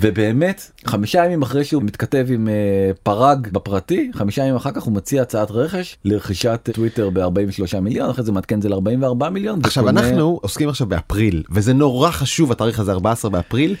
ובאמת 0.00 0.70
חמישה 0.86 1.24
ימים 1.24 1.42
אחרי 1.42 1.64
שהוא 1.64 1.82
מתכתב 1.82 2.26
עם 2.30 2.48
אה, 2.48 2.52
פראג 3.02 3.48
בפרטי 3.52 4.10
חמישה 4.14 4.42
ימים 4.42 4.56
אחר 4.56 4.70
כך 4.70 4.82
הוא 4.82 4.92
מציע 4.92 5.22
הצעת 5.22 5.50
רכש 5.50 5.96
לרכישת 6.04 6.68
טוויטר 6.72 7.10
ב-43 7.12 7.80
מיליון 7.80 8.10
אחרי 8.10 8.24
זה 8.24 8.32
מעדכן 8.32 8.60
זה 8.60 8.68
ל-44 8.68 9.28
מיליון. 9.28 9.60
עכשיו 9.64 9.84
וקונה- 9.84 10.00
אנחנו 10.00 10.38
עוסקים 10.42 10.68
עכשיו 10.68 10.86
באפריל 10.86 11.42
וזה 11.50 11.72
נורא 11.72 12.10
חשוב 12.10 12.52
התאריך 12.52 12.80
הזה 12.80 12.92
14 12.92 13.30
באפריל 13.30 13.74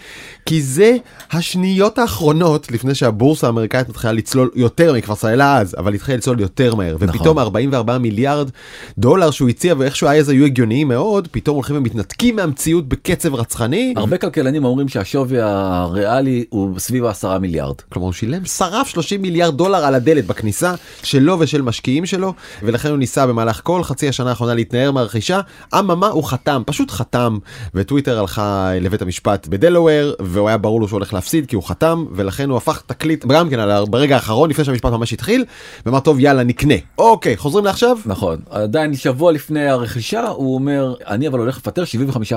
כי 0.46 0.62
זה 0.62 0.96
השניות 1.32 1.98
האחרונות 1.98 2.70
לפני 2.72 2.94
שהבורסה 2.94 3.46
האמריקאית 3.46 3.88
מתחילה 3.88 4.12
לצלול 4.12 4.50
יותר 4.54 4.94
היא 4.94 5.02
כבר 5.02 5.14
צללה 5.14 5.58
אז 5.58 5.74
אבל 5.78 5.94
התחילה 5.94 6.18
לצלול 6.18 6.40
יותר 6.40 6.74
מהר 6.74 6.96
ופתאום 7.00 7.38
44 7.38 7.98
מיליארד 7.98 8.50
דולר 8.98 9.30
שהוא 9.30 9.48
הציע 9.48 9.74
ואיכשהו 9.78 10.08
אז 10.08 10.28
היו 10.28 10.44
הגיוניים 10.44 10.88
מאוד 10.88 11.28
פתאום 11.30 11.54
הולכים 11.54 11.76
ומתנתקים 11.76 12.36
מהמציאות 12.36 12.88
בקצב 12.88 13.34
רצחני. 13.34 13.94
הרבה 13.96 14.18
כלכלנים 14.18 14.64
אומרים 14.64 14.88
שהשווי 14.88 15.38
הריאלי 15.40 16.07
הוא 16.48 16.78
סביב 16.78 17.04
ה-10 17.04 17.38
מיליארד. 17.38 17.74
כלומר 17.92 18.06
הוא 18.06 18.12
שילם 18.12 18.44
שרף 18.44 18.88
30 18.88 19.22
מיליארד 19.22 19.56
דולר 19.56 19.84
על 19.84 19.94
הדלת 19.94 20.26
בכניסה 20.26 20.74
שלו 21.02 21.36
ושל 21.40 21.62
משקיעים 21.62 22.06
שלו 22.06 22.34
ולכן 22.62 22.88
הוא 22.88 22.98
ניסה 22.98 23.26
במהלך 23.26 23.60
כל 23.64 23.82
חצי 23.84 24.08
השנה 24.08 24.30
האחרונה 24.30 24.54
להתנער 24.54 24.90
מהרכישה 24.92 25.40
אממה 25.78 26.06
הוא 26.06 26.24
חתם 26.24 26.62
פשוט 26.66 26.90
חתם 26.90 27.38
וטוויטר 27.74 28.18
הלכה 28.18 28.70
לבית 28.80 29.02
המשפט 29.02 29.46
בדלוור 29.48 30.12
והוא 30.20 30.48
היה 30.48 30.58
ברור 30.58 30.80
לו 30.80 30.88
שהוא 30.88 30.96
הולך 30.96 31.14
להפסיד 31.14 31.46
כי 31.46 31.56
הוא 31.56 31.64
חתם 31.68 32.04
ולכן 32.12 32.50
הוא 32.50 32.56
הפך 32.56 32.82
תקליט 32.86 33.26
גם 33.26 33.50
כן 33.50 33.58
על- 33.58 33.84
ברגע 33.90 34.14
האחרון 34.14 34.50
לפני 34.50 34.64
שהמשפט 34.64 34.90
ממש 34.92 35.12
התחיל 35.12 35.44
ואמר 35.86 36.00
טוב 36.00 36.20
יאללה 36.20 36.44
נקנה 36.44 36.74
אוקיי 36.98 37.36
חוזרים 37.36 37.64
לעכשיו 37.64 37.98
נכון 38.06 38.38
עדיין 38.50 38.96
שבוע 38.96 39.32
לפני 39.32 39.68
הרכישה 39.68 40.28
הוא 40.28 40.54
אומר 40.54 40.94
אני 41.06 41.28
אבל 41.28 41.38
הולך 41.38 41.56
לפטר 41.56 41.84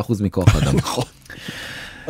75% 0.09 0.23
מכוח 0.23 0.55
האדם. 0.55 0.75
נכון. 0.83 1.03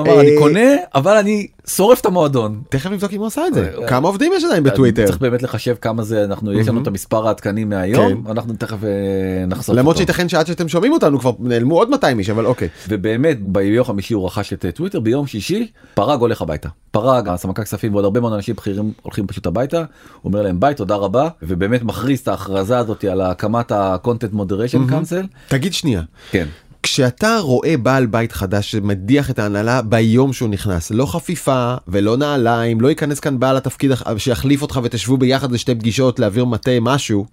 אמר, 0.02 0.20
אני 0.22 0.36
אה, 0.36 0.40
קונה 0.40 0.70
אבל 0.96 1.18
אני 1.18 1.48
שורף 1.68 2.02
את 2.02 2.06
המועדון. 2.06 2.62
תכף 2.70 2.90
נבדוק 2.90 3.14
אם 3.14 3.20
הוא 3.20 3.28
עשה 3.28 3.48
את 3.48 3.54
זה. 3.54 3.72
אה, 3.82 3.88
כמה 3.88 4.08
עובדים 4.08 4.32
יש 4.36 4.44
עדיין 4.44 4.64
בטוויטר? 4.64 5.06
צריך 5.06 5.18
באמת 5.18 5.44
לחשב 5.44 5.76
כמה 5.82 6.04
זה 6.04 6.24
אנחנו 6.24 6.54
יש 6.54 6.68
לנו 6.68 6.82
את 6.82 6.88
המספר 6.88 7.28
העדכני 7.28 7.64
מהיום 7.64 8.24
כן. 8.24 8.32
אנחנו 8.32 8.54
תכף 8.54 8.84
אה, 8.84 9.46
נחשוף 9.48 9.76
למרות. 9.76 9.98
שייתכן 9.98 10.30
שעד 10.30 10.48
שאתם 10.48 10.68
שומעים 10.68 10.94
אותנו 10.94 11.20
כבר 11.20 11.32
נעלמו 11.40 11.76
עוד 11.76 11.90
200 11.90 12.20
איש 12.20 12.30
אבל 12.30 12.46
אוקיי. 12.46 12.68
ובאמת 12.90 13.38
ביום 13.42 13.86
חמישי 13.86 14.14
הוא 14.14 14.26
רכש 14.26 14.54
את 14.54 14.66
אה, 14.66 14.72
טוויטר 14.72 15.00
ביום 15.00 15.28
שישי 15.28 15.68
פרג 15.94 16.20
הולך 16.20 16.42
הביתה. 16.42 16.70
פרג 16.92 17.30
הסמנכ"ל 17.30 17.64
כספים 17.64 17.94
ועוד 17.94 18.06
הרבה 18.06 18.20
מאוד 18.20 18.34
אנשים 18.34 18.56
בכירים 18.56 18.92
הולכים 19.02 19.28
פשוט 19.28 19.46
הביתה. 19.48 19.78
הוא 19.78 19.86
אומר 20.24 20.42
להם 20.42 20.60
ביי 20.60 20.76
תודה 20.76 20.96
רבה. 20.96 21.30
ובאמת 21.42 21.84
מכריז 21.84 22.20
את 22.20 22.28
ההכרזה 22.28 22.78
הזאת 22.78 23.04
על 23.04 23.22
הקמת 23.22 23.72
ה-content 23.72 24.36
moderation 24.36 24.92
council. 24.92 25.26
תגיד 25.48 25.74
שנייה. 25.74 26.02
כן 26.32 26.48
כשאתה 26.84 27.38
רואה 27.40 27.78
בעל 27.78 28.06
בית 28.06 28.32
חדש 28.32 28.72
שמדיח 28.72 29.30
את 29.30 29.40
ההנהלה 29.40 29.82
ביום 29.82 30.34
שהוא 30.34 30.50
נכנס, 30.50 30.92
לא 30.92 31.06
חפיפה 31.06 31.76
ולא 31.88 32.18
נעליים, 32.18 32.82
לא 32.82 32.88
ייכנס 32.88 33.20
כאן 33.20 33.40
בעל 33.40 33.58
התפקיד 33.58 33.92
שיחליף 34.18 34.62
אותך 34.62 34.80
ותשבו 34.84 35.18
ביחד 35.18 35.52
לשתי 35.52 35.76
פגישות 35.76 36.20
להעביר 36.20 36.46
מטה 36.46 36.72
משהו. 36.82 37.26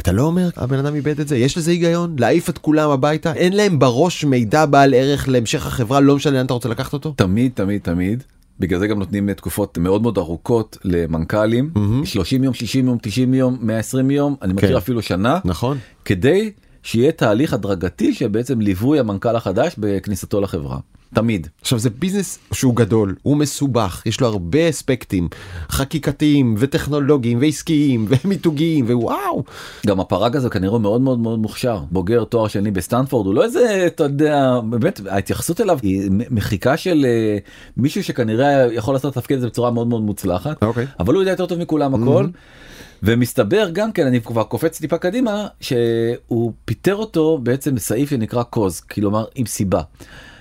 אתה 0.00 0.12
לא 0.12 0.22
אומר 0.22 0.48
הבן 0.56 0.78
אדם 0.78 0.94
איבד 0.94 1.20
את 1.20 1.28
זה 1.28 1.36
יש 1.36 1.58
לזה 1.58 1.70
היגיון 1.70 2.16
להעיף 2.18 2.50
את 2.50 2.58
כולם 2.58 2.90
הביתה 2.90 3.32
אין 3.32 3.52
להם 3.52 3.78
בראש 3.78 4.24
מידע 4.24 4.66
בעל 4.66 4.94
ערך 4.94 5.28
להמשך 5.28 5.66
החברה 5.66 6.00
לא 6.00 6.16
משנה 6.16 6.32
לאן 6.32 6.46
אתה 6.46 6.54
רוצה 6.54 6.68
לקחת 6.68 6.92
אותו. 6.92 7.14
תמיד 7.16 7.52
תמיד 7.54 7.80
תמיד. 7.80 8.22
בגלל 8.60 8.78
זה 8.78 8.86
גם 8.86 8.98
נותנים 8.98 9.32
תקופות 9.32 9.78
מאוד 9.78 10.02
מאוד 10.02 10.18
ארוכות 10.18 10.78
למנכ"לים 10.84 11.70
30 12.04 12.44
יום 12.44 12.54
60 12.54 12.86
יום 12.86 12.98
90 13.02 13.34
יום 13.34 13.58
120 13.60 14.10
יום 14.10 14.36
אני 14.42 14.52
מכיר 14.52 14.68
כן. 14.68 14.76
אפילו 14.76 15.02
שנה 15.02 15.38
נכון. 15.44 15.78
כדי 16.04 16.50
שיהיה 16.88 17.12
תהליך 17.12 17.52
הדרגתי 17.52 18.14
שבעצם 18.14 18.60
ליווי 18.60 18.98
המנכ"ל 18.98 19.36
החדש 19.36 19.74
בכניסתו 19.78 20.40
לחברה 20.40 20.78
תמיד. 21.14 21.48
עכשיו 21.60 21.78
זה 21.78 21.90
business 21.90 22.38
שהוא 22.52 22.76
גדול 22.76 23.14
הוא 23.22 23.36
מסובך 23.36 24.02
יש 24.06 24.20
לו 24.20 24.26
הרבה 24.26 24.68
אספקטים 24.68 25.28
חקיקתיים 25.70 26.54
וטכנולוגיים 26.58 27.38
ועסקיים 27.40 28.06
ומיתוגיים 28.08 28.84
ווואו 28.84 29.44
גם 29.86 30.00
הפראג 30.00 30.36
הזה 30.36 30.50
כנראה 30.50 30.78
מאוד 30.78 31.00
מאוד 31.00 31.18
מאוד 31.18 31.38
מוכשר 31.38 31.78
בוגר 31.90 32.24
תואר 32.24 32.48
שני 32.48 32.70
בסטנפורד 32.70 33.26
הוא 33.26 33.34
לא 33.34 33.44
איזה 33.44 33.84
אתה 33.86 34.04
יודע 34.04 34.60
באמת 34.70 35.00
ההתייחסות 35.08 35.60
אליו 35.60 35.78
היא 35.82 36.10
מחיקה 36.30 36.76
של 36.76 37.06
אה, 37.08 37.38
מישהו 37.76 38.04
שכנראה 38.04 38.72
יכול 38.72 38.94
לעשות 38.94 39.12
את 39.12 39.16
התפקיד 39.16 39.38
הזה 39.38 39.46
בצורה 39.46 39.70
מאוד 39.70 39.86
מאוד 39.86 40.02
מוצלחת 40.02 40.62
אוקיי. 40.62 40.86
אבל 41.00 41.14
הוא 41.14 41.22
יודע 41.22 41.30
יותר 41.32 41.46
טוב 41.46 41.58
מכולם 41.58 41.94
הכל. 41.94 42.26
ומסתבר 43.02 43.68
גם 43.72 43.92
כן 43.92 44.06
אני 44.06 44.20
כבר 44.20 44.42
קופץ 44.42 44.78
טיפה 44.80 44.98
קדימה 44.98 45.46
שהוא 45.60 46.52
פיטר 46.64 46.94
אותו 46.94 47.38
בעצם 47.42 47.74
בסעיף 47.74 48.10
שנקרא 48.10 48.42
קוז 48.42 48.80
כלומר 48.80 49.24
עם 49.34 49.46
סיבה. 49.46 49.80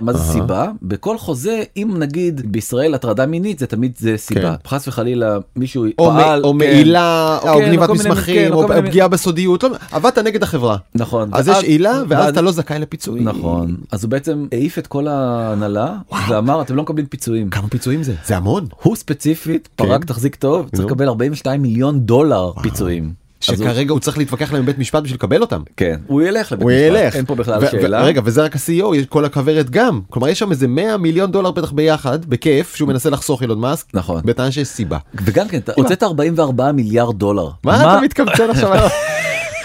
מה 0.02 0.14
זה 0.14 0.20
אהה. 0.20 0.32
סיבה 0.32 0.68
בכל 0.82 1.18
חוזה 1.18 1.64
אם 1.78 1.92
נגיד 2.00 2.42
בישראל 2.52 2.94
הטרדה 2.94 3.26
מינית 3.26 3.60
זה 3.60 3.68
תמיד 3.68 3.92
זה 3.98 4.14
סיבה 4.18 4.56
חס 4.68 4.88
וחלילה 4.88 5.38
מישהו 5.56 5.86
או, 6.00 6.12
מ- 6.12 6.16
פעל 6.16 6.44
או 6.44 6.52
כן. 6.52 6.58
מעילה 6.58 7.38
או 7.42 7.58
כן, 7.60 7.66
גניבת 7.66 7.90
מסמכים 7.90 8.48
כן, 8.48 8.54
או 8.54 8.68
מיני- 8.68 8.90
פגיעה 8.90 9.08
בסודיות 9.08 9.64
לא- 9.64 9.70
עבדת 9.92 10.18
נגד 10.18 10.44
החברה 10.44 10.78
נכון 10.96 11.30
אז 11.34 11.48
יש 11.48 11.64
עילה 11.64 12.02
ואז 12.08 12.30
אתה 12.30 12.42
לא 12.42 12.52
זכאי 12.52 12.80
לפיצויים 12.80 13.28
נכון 13.28 13.76
אז 13.92 14.04
הוא 14.04 14.12
בעצם 14.12 14.48
העיף 14.52 14.80
את 14.80 14.88
כל 14.88 15.08
ההנהלה 15.08 15.96
ואמר 16.30 16.62
אתם 16.62 16.76
לא 16.76 16.84
מקבלים 16.84 17.06
פיצויים. 17.06 17.50
כמה 17.50 17.68
פיצויים 17.68 18.04
זה 18.04 18.14
זה 18.26 18.38
המון 18.38 18.66
הוא 18.84 18.96
ספציפית 18.96 19.70
כן. 19.78 19.86
פרק 19.86 20.06
תחזיק 20.06 20.36
טוב 20.36 20.70
צריך. 20.76 20.86
לקבל 20.88 21.08
42 21.08 21.62
מיליון 21.62 22.00
דולר 22.00 22.47
פיצויים. 22.62 23.13
אז 23.50 23.60
הוא- 23.62 23.68
שכרגע 23.70 23.92
הוא 23.92 24.00
צריך 24.00 24.18
להתווכח 24.18 24.54
להם 24.54 24.63
בבית 24.63 24.77
משפט 24.80 25.04
בשביל 25.04 25.16
לקבל 25.18 25.42
אותם. 25.42 25.62
כן 25.77 26.00
הוא 26.08 26.22
ילך 26.22 26.51
לבית 26.51 26.63
הוא 26.63 26.72
משפט 26.72 26.84
ילך. 27.04 27.16
אין 27.16 27.25
פה 27.25 27.36
בכלל 27.36 27.63
ו- 27.63 27.68
שאלה. 27.72 27.98
ו- 28.01 28.04
רגע 28.06 28.22
וזה 28.25 28.44
רק 28.44 28.56
ה-CEO 28.56 28.96
יש 28.96 29.06
כל 29.06 29.25
הכוורת 29.25 29.70
גם 29.70 30.01
כלומר 30.10 30.27
יש 30.27 30.39
שם 30.39 30.51
איזה 30.51 30.68
100 30.68 30.98
מיליון 30.98 31.32
דולר 31.32 31.51
בטח 31.51 31.72
ביחד 31.72 32.25
בכיף 32.25 32.75
שהוא 32.75 32.88
מנסה 32.89 33.10
לחסוך 33.10 33.42
אילון 33.42 33.60
מאסק 33.60 33.86
נכון. 33.94 34.22
בטענה 34.25 34.51
שיש 34.51 34.68
סיבה. 34.68 34.98
וגם 35.25 35.48
כן 35.48 35.58
אתה 35.58 35.72
הוצאת 35.75 36.04
44 36.04 36.72
מיליארד 36.72 37.20
דולר. 37.20 37.50
מה 37.63 37.82
אתה 37.96 38.01
מתקמצן 38.04 38.50
עכשיו? 38.50 38.72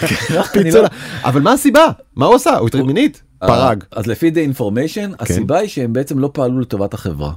לא- 0.73 0.87
אבל 1.23 1.41
מה 1.41 1.51
הסיבה 1.51 1.85
מה 2.15 2.25
הוא 2.25 2.35
עשה 2.35 2.57
הוא 2.57 2.67
הטריד 2.67 2.85
מינית 2.85 3.21
פרג 3.39 3.83
אז 3.91 4.07
לפי 4.07 4.31
the 4.31 4.57
information 4.57 5.15
הסיבה 5.19 5.57
היא 5.57 5.69
שהם 5.69 5.93
בעצם 5.93 6.19
לא 6.19 6.29
פעלו 6.33 6.59
לטובת 6.59 6.93
החברה. 6.93 7.31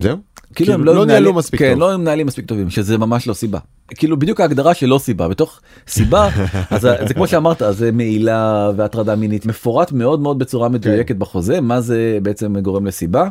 זהו 0.00 0.16
כאילו 0.54 0.72
הם 0.74 0.84
לא 0.84 0.94
לא 0.94 1.06
ניהלו 1.06 1.34
מספיק 1.34 1.60
כן, 1.60 1.70
טוב. 1.72 1.80
לא 1.80 1.96
מנהלים 1.98 2.26
מספיק 2.26 2.46
טובים 2.46 2.70
שזה 2.70 2.98
ממש 2.98 3.26
לא 3.26 3.34
סיבה. 3.34 3.58
כאילו 3.88 4.18
בדיוק 4.18 4.40
ההגדרה 4.40 4.74
של 4.74 4.86
לא 4.86 4.98
סיבה 4.98 5.28
בתוך 5.28 5.60
סיבה 5.88 6.28
אז 6.70 6.80
זה 6.80 6.94
זה 7.08 7.14
כמו 7.14 7.26
שאמרת 7.26 7.62
זה 7.70 7.92
מעילה 7.92 8.70
והטרדה 8.76 9.16
מינית 9.16 9.46
מפורט 9.46 9.92
מאוד 9.92 10.20
מאוד 10.20 10.38
בצורה 10.38 10.68
כן. 10.68 10.74
מדויקת 10.74 11.16
בחוזה 11.16 11.60
מה 11.60 11.80
זה 11.80 12.18
בעצם 12.22 12.58
גורם 12.58 12.86
לסיבה. 12.86 13.28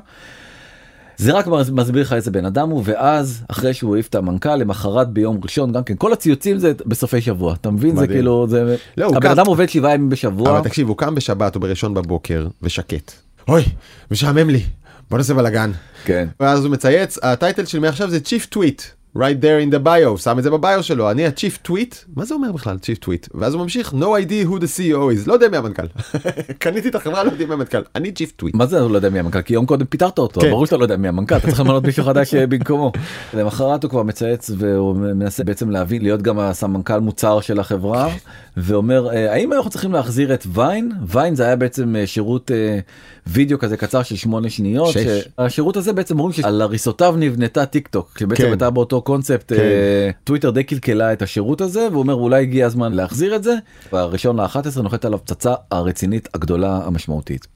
זה 1.18 1.34
רק 1.34 1.48
מס- 1.48 1.70
מסביר 1.70 2.02
לך 2.02 2.14
איזה 2.14 2.32
בן 2.32 2.46
אדם 2.46 2.70
הוא 2.70 2.82
ואז 2.86 3.42
אחרי 3.48 3.74
שהוא 3.74 3.96
העיף 3.96 4.08
את 4.08 4.16
המנכ"ל 4.16 4.56
למחרת 4.56 5.10
ביום 5.10 5.40
ראשון 5.44 5.72
גם 5.72 5.84
כן 5.84 5.94
כל 5.98 6.14
הציוצים 6.14 6.58
זה 6.58 6.74
בסופי 6.86 7.22
שבוע 7.22 7.54
אתה 7.54 7.72
מבין 7.72 7.96
זה 7.96 8.02
מדהים. 8.02 8.12
כאילו 8.18 8.48
זה 8.50 8.76
לא, 8.98 9.08
הבן 9.08 9.20
קם- 9.20 9.28
אדם 9.32 9.46
עובד 9.48 9.70
שבעה 9.70 9.94
ימים 9.94 10.10
בשבוע 10.10 10.50
אבל 10.52 10.62
תקשיב 10.62 10.88
הוא 10.88 10.98
קם 10.98 11.16
בשבת 11.16 11.56
או 11.56 11.60
בראשון 11.60 11.94
בבוקר 11.94 12.48
ושקט. 12.64 13.12
אוי 13.48 13.64
משעמם 14.12 14.50
לי 14.50 14.62
בוא 15.10 15.18
נעשה 15.18 15.34
בלאגן. 15.34 15.72
כן 16.06 16.28
ואז 16.40 16.66
הוא 16.66 16.72
מצייץ 16.72 17.18
הטייטל 17.24 17.66
של 17.66 17.80
מעכשיו 17.80 18.10
זה 18.10 18.20
chief 18.26 18.56
tweet 18.56 18.99
right 19.20 19.44
there 19.44 19.70
in 19.70 19.76
the 19.76 19.86
bio 19.86 20.22
שם 20.24 20.40
את 20.40 20.44
זה 20.44 20.50
בביו 20.50 20.84
שלו 20.84 21.12
אני 21.12 21.26
ה-chief 21.26 21.68
tweet 21.68 21.96
מה 22.16 22.26
זה 22.26 22.34
אומר 22.34 22.52
בכלל 22.52 22.78
chief 22.82 23.06
tweet 23.06 23.28
ואז 23.34 23.54
הוא 23.54 23.64
ממשיך 23.64 23.94
no 23.94 24.26
idea 24.26 24.50
who 24.50 24.60
the 24.60 24.78
CEO 24.78 25.24
is 25.24 25.28
לא 25.28 25.34
יודע 25.34 25.50
מי 25.50 25.58
המנכ"ל 25.58 25.88
קניתי 26.60 26.90
את 26.90 26.96
החברה 26.96 27.24
לא 27.24 27.32
יודע 27.32 27.46
מי 27.46 27.54
המנכ"ל 27.54 27.82
אני 27.96 28.12
chief 28.18 28.44
tweet. 28.44 28.52
מה 28.54 28.66
זה 28.66 28.80
לא 28.80 28.96
יודע 28.96 29.10
מי 29.10 29.20
המנכ"ל 29.20 29.42
כי 29.42 29.54
יום 29.54 29.66
קודם 29.66 29.86
פיטרת 29.86 30.20
אותו 30.20 30.42
כן. 30.42 30.50
ברור 30.50 30.66
שאתה 30.66 30.78
לא 30.78 30.84
יודע 30.84 30.98
מי 30.98 31.08
המנכ"ל 31.08 31.36
אתה 31.36 31.48
צריך 31.48 31.60
למנות 31.60 31.84
מישהו 31.84 32.06
חדש 32.06 32.36
במקומו. 32.36 32.92
למחרת 33.38 33.84
הוא 33.84 33.90
כבר 33.90 34.04
מצייץ 34.04 34.52
והוא 34.58 34.96
מנסה 34.96 35.44
בעצם 35.44 35.70
להבין 35.70 36.02
להיות 36.02 36.22
גם 36.22 36.40
הסמנכ"ל 36.40 37.00
מוצר 37.00 37.42
של 37.42 37.60
החברה 37.60 38.10
ואומר 38.58 39.10
אה, 39.10 39.34
האם 39.34 39.54
אנחנו 39.54 39.70
צריכים 39.70 39.94
להחזיר 39.94 40.34
את 40.34 40.48
ויין 40.54 40.92
ויין 41.08 41.36
זה 41.36 41.44
היה 41.44 41.56
בעצם 41.56 41.96
אה, 41.96 42.08
שירות 42.08 42.52
אה, 42.52 42.80
וידאו 43.28 43.60
כזה 43.60 43.78
קצר 43.78 44.04
של 44.04 44.16
שמונה 44.16 44.50
שניות. 44.50 44.96
השירות 45.38 45.78
הזה 45.78 45.94
בעצם 45.94 46.20
אומרים 46.20 46.34
שעל 46.34 46.62
הריסותיו 46.62 47.16
נבנתה 47.18 47.66
טיק 47.66 47.88
טוק 47.88 48.18
שבעצם 48.20 48.44
כן. 48.44 48.50
הייתה 48.50 48.70
באותו 48.70 49.02
קונספט 49.10 49.54
כן. 49.54 49.60
אה, 49.60 50.10
טוויטר 50.24 50.50
די 50.50 50.64
קלקלה 50.64 51.14
את 51.14 51.22
השירות 51.22 51.62
הזה 51.62 51.88
והוא 51.92 52.02
אומר 52.02 52.14
אולי 52.14 52.42
הגיע 52.42 52.66
הזמן 52.66 52.94
להחזיר 52.94 53.36
את 53.36 53.44
זה. 53.44 53.56
והראשון 53.94 54.40
ל-11 54.40 54.82
נוחת 54.82 55.06
עליו 55.06 55.20
פצצה 55.26 55.54
הרצינית 55.72 56.30
הגדולה 56.34 56.82
המשמעותית. 56.86 57.48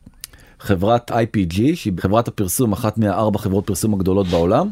חברת 0.60 1.12
IPG 1.12 1.55
שהיא 1.75 1.93
חברת 2.00 2.27
הפרסום 2.27 2.74
אחת 2.74 2.98
מהארבע 2.98 3.39
חברות 3.39 3.67
פרסום 3.67 3.93
הגדולות 3.93 4.27
בעולם. 4.27 4.69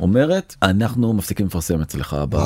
אומרת 0.00 0.54
אנחנו 0.62 1.12
מפסיקים 1.12 1.46
לפרסם 1.46 1.80
אצלך 1.80 2.16
ב... 2.28 2.36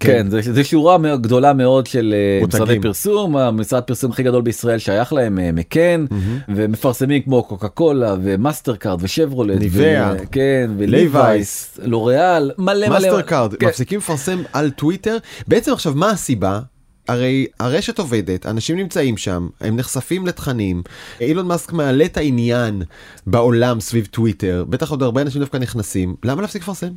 כן, 0.00 0.30
זה, 0.30 0.40
זה 0.42 0.64
שורה 0.64 1.16
גדולה 1.16 1.52
מאוד 1.52 1.86
של 1.86 2.14
אה. 2.16 2.46
משרדי 2.46 2.80
פרסום 2.80 3.36
המשרד 3.36 3.82
פרסום 3.82 4.10
הכי 4.10 4.22
גדול 4.22 4.42
בישראל 4.42 4.78
שייך 4.78 5.12
להם 5.12 5.38
אה, 5.38 5.52
מקן 5.52 6.04
ומפרסמים 6.48 7.22
כמו 7.22 7.42
קוקה 7.42 7.68
קולה 7.68 8.14
ומאסטר 8.22 8.76
קארד 8.76 8.98
ושברולט 9.02 9.58
ניוואה. 9.58 10.12
ו- 10.12 10.24
כן 10.32 10.70
וליווייס 10.78 11.78
לוריאל 11.82 12.50
מלא 12.58 12.74
מלא 12.74 12.88
מאסטר 12.88 13.22
קארד 13.22 13.54
כן. 13.54 13.66
מפסיקים 13.66 13.98
לפרסם 13.98 14.42
על 14.52 14.70
טוויטר 14.70 15.16
בעצם 15.48 15.72
עכשיו 15.72 15.92
מה 15.96 16.10
הסיבה. 16.10 16.60
הרי 17.08 17.46
הרשת 17.60 17.98
עובדת, 17.98 18.46
אנשים 18.46 18.76
נמצאים 18.76 19.16
שם, 19.16 19.48
הם 19.60 19.76
נחשפים 19.76 20.26
לתכנים, 20.26 20.82
אילון 21.20 21.46
מאסק 21.46 21.72
מעלה 21.72 22.04
את 22.04 22.16
העניין 22.16 22.82
בעולם 23.26 23.80
סביב 23.80 24.06
טוויטר, 24.10 24.64
בטח 24.68 24.90
עוד 24.90 25.02
הרבה 25.02 25.22
אנשים 25.22 25.40
דווקא 25.40 25.56
נכנסים, 25.56 26.14
למה 26.24 26.42
להפסיק 26.42 26.62
לפרסם? 26.62 26.90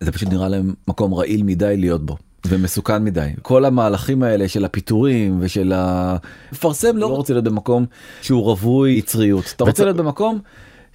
זה 0.00 0.12
פשוט 0.12 0.28
נראה 0.28 0.48
להם 0.48 0.74
מקום 0.88 1.14
רעיל 1.14 1.42
מדי 1.42 1.76
להיות 1.76 2.06
בו. 2.06 2.16
ומסוכן 2.46 3.04
מדי 3.04 3.28
כל 3.42 3.64
המהלכים 3.64 4.22
האלה 4.22 4.48
של 4.48 4.64
הפיטורים 4.64 5.38
ושל 5.40 5.72
המפרסם 5.76 6.96
לא 6.96 7.06
רוצה 7.06 7.32
להיות 7.32 7.44
במקום 7.44 7.86
שהוא 8.22 8.42
רווי 8.42 8.90
יצריות 8.90 9.52
אתה 9.56 9.64
רוצה 9.64 9.82
וצ- 9.82 9.84
להיות 9.84 9.96
במקום 9.96 10.38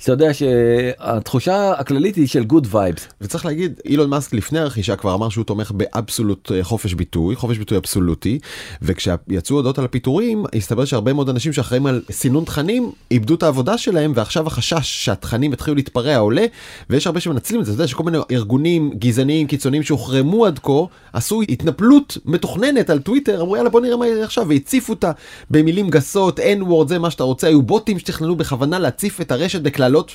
שאתה 0.04 0.12
יודע 0.12 0.34
שהתחושה 0.34 1.72
הכללית 1.72 2.16
היא 2.16 2.28
של 2.28 2.44
good 2.44 2.68
vibes 2.72 3.08
וצריך 3.22 3.46
להגיד, 3.46 3.82
אילון 3.86 4.10
מאסק 4.10 4.34
לפני 4.34 4.60
הרכישה 4.60 4.96
כבר 4.96 5.14
אמר 5.14 5.30
שהוא 5.30 5.46
תומך 5.46 5.72
ב 5.72 5.80
absolute 5.80 6.52
אה, 6.52 6.64
חופש 6.64 6.94
ביטוי, 6.94 7.36
חופש 7.36 7.58
ביטוי 7.58 7.78
אבסולוטי, 7.78 8.40
וכשיצאו 8.82 9.56
הודעות 9.56 9.80
על 9.80 9.86
הפיטורים, 9.86 10.44
הסתבר 10.56 10.86
שהרבה 10.86 11.14
מאוד 11.14 11.30
אנשים 11.30 11.54
שאחראים 11.54 11.86
על 11.86 12.02
סינון 12.12 12.44
תכנים, 12.44 12.92
איבדו 13.12 13.36
את 13.36 13.44
העבודה 13.44 13.78
שלהם, 13.78 14.12
ועכשיו 14.16 14.48
החשש 14.48 15.06
שהתכנים 15.06 15.54
יתחילו 15.54 15.76
להתפרע 15.76 16.18
עולה, 16.18 16.46
ויש 16.90 17.08
הרבה 17.08 17.20
שמנצלים 17.20 17.62
את 17.62 17.66
זה, 17.66 17.72
אתה 17.72 17.82
יודע 17.82 17.88
שכל 17.88 18.04
מיני 18.04 18.18
ארגונים 18.32 18.92
גזעניים 19.00 19.48
קיצוניים 19.48 19.84
שהוחרמו 19.84 20.46
עד 20.46 20.60
כה, 20.60 20.84
עשו 21.14 21.42
התנפלות 21.42 22.18
מתוכננת 22.26 22.90
על 22.90 23.00
טוויטר, 23.00 23.42
אמרו 23.42 23.58
יאללה 23.58 23.70
בוא 23.70 23.82
נראה 23.82 23.98
מה 23.98 24.08
יהיה 24.08 24.24
עכשיו, 24.24 24.46
והציפו 24.50 24.94
אותה 24.94 25.12
במילים 25.50 25.90
גסות, 25.90 26.40
n-word 26.40 26.88
זה 26.88 27.00
מה 27.00 27.12
שאתה 27.12 27.24
רוצה, 27.24 27.48
היו 27.48 27.62
בוטים 27.62 28.00
שתכננו 28.00 28.36
בכוונה 28.36 28.80
להציף 28.80 29.22
את 29.22 29.32
הרשת 29.32 29.62
בקללות, 30.02 30.12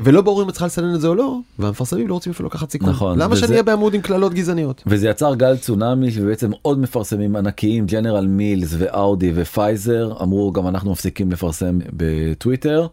ולא 0.00 0.22
ברור 0.22 0.42
אם 0.42 0.48
את 0.48 0.52
צריכה 0.52 0.66
לסנן 0.66 0.94
את 0.94 1.00
זה 1.00 1.08
או 1.08 1.14
לא, 1.14 1.38
והמפרסמים 1.58 2.08
לא 2.08 2.14
רוצים 2.14 2.32
אפילו 2.32 2.48
לקחת 2.48 2.70
סיכון. 2.70 2.88
נכון, 2.88 3.18
למה 3.18 3.32
וזה- 3.32 3.40
שאני 3.40 3.50
אהיה 3.52 3.62
בעמוד 3.62 3.94
עם 3.94 4.00
קללות 4.00 4.34
גזעניות? 4.34 4.82
וזה 4.86 5.08
יצר 5.08 5.34
גל 5.34 5.56
צונאמי 5.56 6.10
שבעצם 6.10 6.50
עוד 6.62 6.78
מפרסמים 6.78 7.36
ענקיים 7.36 7.86
ג'נרל 7.86 8.26
מילס 8.26 8.74
ואאודי 8.78 9.32
ופייזר 9.34 10.12
אמרו 10.22 10.52
גם 10.52 10.68
אנחנו 10.68 10.92
מפסיקים 10.92 11.32
לפרסם 11.32 11.78
בטוויטר. 11.92 12.86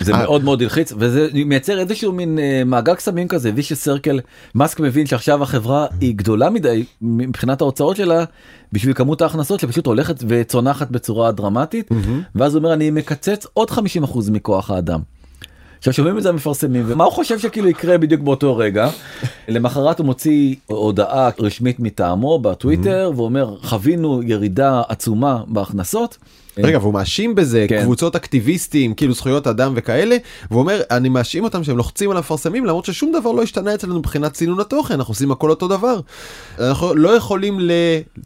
זה 0.00 0.12
אה. 0.12 0.18
מאוד 0.22 0.44
מאוד 0.44 0.62
הלחיץ 0.62 0.92
וזה 0.98 1.28
מייצר 1.34 1.78
איזשהו 1.78 2.12
מין 2.12 2.38
אה, 2.38 2.62
מעגל 2.66 2.94
קסמים 2.94 3.28
כזה 3.28 3.50
ויש 3.54 3.72
סרקל 3.72 4.20
מאסק 4.54 4.80
מבין 4.80 5.06
שעכשיו 5.06 5.42
החברה 5.42 5.86
היא 6.00 6.14
גדולה 6.16 6.50
מדי 6.50 6.84
מבחינת 7.02 7.60
ההוצאות 7.60 7.96
שלה 7.96 8.24
בשביל 8.72 8.94
כמות 8.94 9.22
ההכנסות 9.22 9.60
שפשוט 9.60 9.86
הולכת 9.86 10.24
וצונחת 10.28 10.90
בצורה 10.90 11.32
דרמטית 11.32 11.88
ואז 12.34 12.54
הוא 12.54 12.58
אומר 12.58 12.72
אני 12.72 12.90
מקצץ 12.90 13.46
עוד 13.52 13.70
50% 13.70 13.78
מכוח 14.30 14.70
האדם. 14.70 15.00
עכשיו 15.88 15.94
שומעים 15.94 16.18
את 16.18 16.22
זה 16.22 16.28
המפרסמים 16.28 16.84
ומה 16.86 17.04
הוא 17.04 17.12
חושב 17.12 17.38
שכאילו 17.38 17.68
יקרה 17.68 17.98
בדיוק 17.98 18.20
באותו 18.20 18.56
רגע? 18.56 18.88
למחרת 19.48 19.98
הוא 19.98 20.06
מוציא 20.06 20.54
הודעה 20.66 21.30
רשמית 21.38 21.80
מטעמו 21.80 22.38
בטוויטר 22.38 23.12
ואומר 23.16 23.56
חווינו 23.62 24.22
ירידה 24.22 24.82
עצומה 24.88 25.42
בהכנסות 25.46 26.18
רגע 26.58 26.78
והוא 26.78 26.94
מאשים 26.94 27.34
בזה 27.34 27.66
כן. 27.68 27.82
קבוצות 27.82 28.16
אקטיביסטים 28.16 28.94
כאילו 28.94 29.14
זכויות 29.14 29.46
אדם 29.46 29.72
וכאלה 29.76 30.16
והוא 30.50 30.60
אומר 30.60 30.80
אני 30.90 31.08
מאשים 31.08 31.44
אותם 31.44 31.64
שהם 31.64 31.76
לוחצים 31.76 32.10
על 32.10 32.16
המפרסמים 32.16 32.64
למרות 32.66 32.84
ששום 32.84 33.12
דבר 33.20 33.32
לא 33.32 33.42
השתנה 33.42 33.74
אצלנו 33.74 33.98
מבחינת 33.98 34.32
צינון 34.32 34.60
התוכן 34.60 34.94
אנחנו 34.94 35.12
עושים 35.12 35.30
הכל 35.30 35.50
אותו 35.50 35.68
דבר. 35.68 36.00
אנחנו 36.58 36.94
לא 36.94 37.08
יכולים 37.08 37.60
ל... 37.60 37.70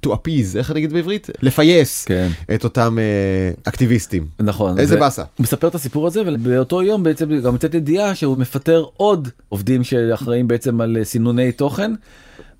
to 0.06 0.08
appease 0.08 0.58
איך 0.58 0.70
אני 0.70 0.78
אגיד 0.78 0.92
בעברית 0.92 1.30
לפייס 1.42 2.04
כן. 2.04 2.28
את 2.54 2.64
אותם 2.64 2.98
אה, 2.98 3.50
אקטיביסטים. 3.64 4.26
נכון. 4.40 4.78
איזה 4.78 4.96
ו- 4.96 5.00
באסה. 5.00 5.22
הוא 5.22 5.44
מספר 5.44 5.68
את 5.68 5.74
הסיפור 5.74 6.06
הזה 6.06 6.22
ובאותו 6.26 6.82
יום 6.82 7.02
בעצם 7.02 7.40
גם 7.40 7.52
יוצאת 7.52 7.74
ידיעה 7.74 8.14
שהוא 8.14 8.38
מפטר 8.38 8.84
עוד 8.96 9.28
עובדים 9.48 9.84
שאחראים 9.84 10.48
בעצם 10.48 10.80
על 10.80 10.96
אה, 10.96 11.04
סינוני 11.04 11.52
תוכן. 11.52 11.92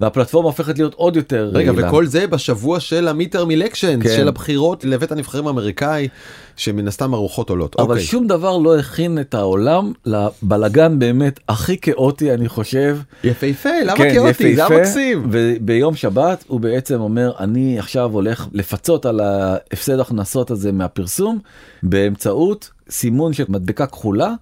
והפלטפורמה 0.01 0.49
הופכת 0.49 0.79
להיות 0.79 0.95
עוד 0.95 1.17
יותר 1.17 1.51
רגע 1.53 1.73
רעילה. 1.73 1.89
וכל 1.89 2.07
זה 2.07 2.27
בשבוע 2.27 2.81
של 2.81 3.09
המיטרם 3.09 3.51
אלקשן 3.51 4.03
כן. 4.03 4.17
של 4.17 4.29
הבחירות 4.29 4.85
לבית 4.85 5.13
הנבחרים 5.13 5.47
האמריקאי 5.47 6.09
שמן 6.57 6.89
הסתם 6.89 7.15
הרוחות 7.15 7.51
עולות. 7.51 7.77
אבל 7.79 7.91
אוקיי. 7.91 8.05
שום 8.05 8.27
דבר 8.27 8.59
לא 8.59 8.79
הכין 8.79 9.19
את 9.21 9.35
העולם 9.35 9.93
לבלגן 10.07 10.99
באמת 10.99 11.41
הכי 11.49 11.79
כאוטי 11.79 12.35
אני 12.35 12.49
חושב. 12.49 12.99
יפהפה 13.25 13.69
למה 13.85 13.97
כן, 13.97 14.15
כאוטי 14.15 14.55
זה 14.55 14.63
יפהפה. 14.63 14.75
המקסים. 14.75 15.29
וביום 15.31 15.97
שבת 15.97 16.45
הוא 16.47 16.61
בעצם 16.61 17.01
אומר 17.01 17.33
אני 17.39 17.79
עכשיו 17.79 18.11
הולך 18.13 18.47
לפצות 18.53 19.07
על 19.07 19.21
ההפסד 19.21 20.01
הכנסות 20.01 20.51
הזה 20.51 20.73
מהפרסום 20.73 21.39
באמצעות 21.83 22.71
סימון 22.91 23.33
של 23.33 23.45
מדבקה 23.49 23.87
כחולה 23.87 24.35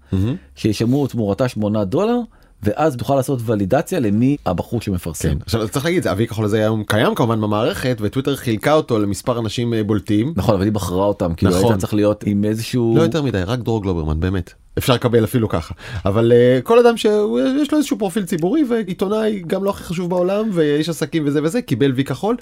שישלמו 0.57 1.07
תמורתה 1.07 1.49
8 1.49 1.85
דולר 1.85 2.19
ואז 2.63 2.97
תוכל 2.97 3.15
לעשות 3.15 3.41
ולידציה 3.45 4.01
למי 4.01 4.37
הבחור 4.47 4.81
שמפרסם. 4.81 5.29
כן. 5.29 5.39
עכשיו 5.43 5.69
צריך 5.69 5.85
להגיד 5.85 6.07
אבי 6.07 6.27
כחול 6.27 6.45
הזה 6.45 6.59
היום 6.59 6.85
קיים 6.85 7.15
כמובן 7.15 7.41
במערכת 7.41 7.97
וטוויטר 8.01 8.37
חילקה 8.37 8.73
אותו 8.73 8.99
למספר 8.99 9.39
אנשים 9.39 9.75
אה, 9.75 9.85
בולטים. 9.85 10.33
נכון 10.37 10.55
אבל 10.55 10.65
היא 10.65 10.73
בחרה 10.73 11.05
אותם 11.05 11.35
כאילו 11.35 11.53
נכון. 11.53 11.65
היית 11.65 11.81
צריך 11.81 11.95
להיות 11.95 12.25
עם 12.27 12.45
איזשהו 12.45 12.95
לא 12.97 13.03
יותר 13.03 13.23
מדי 13.23 13.43
רק 13.43 13.59
דרור 13.59 13.83
גלוברמן 13.83 14.21
באמת 14.21 14.53
אפשר 14.79 14.95
לקבל 14.95 15.25
אפילו 15.25 15.49
ככה. 15.49 15.75
אבל 16.05 16.33
uh, 16.33 16.63
כל 16.63 16.79
אדם 16.79 16.97
שיש 16.97 17.73
לו 17.73 17.79
איזשהו 17.79 17.99
פרופיל 17.99 18.25
ציבורי 18.25 18.65
ועיתונאי 18.69 19.43
גם 19.47 19.65
לא 19.65 19.71
הכי 19.71 19.83
חשוב 19.85 20.11
בעולם 20.11 20.49
ואיש 20.53 20.89
עסקים 20.89 21.23
וזה 21.27 21.41
וזה 21.43 21.63
קיבל 21.63 21.93
וי 21.97 22.05
כחול. 22.05 22.37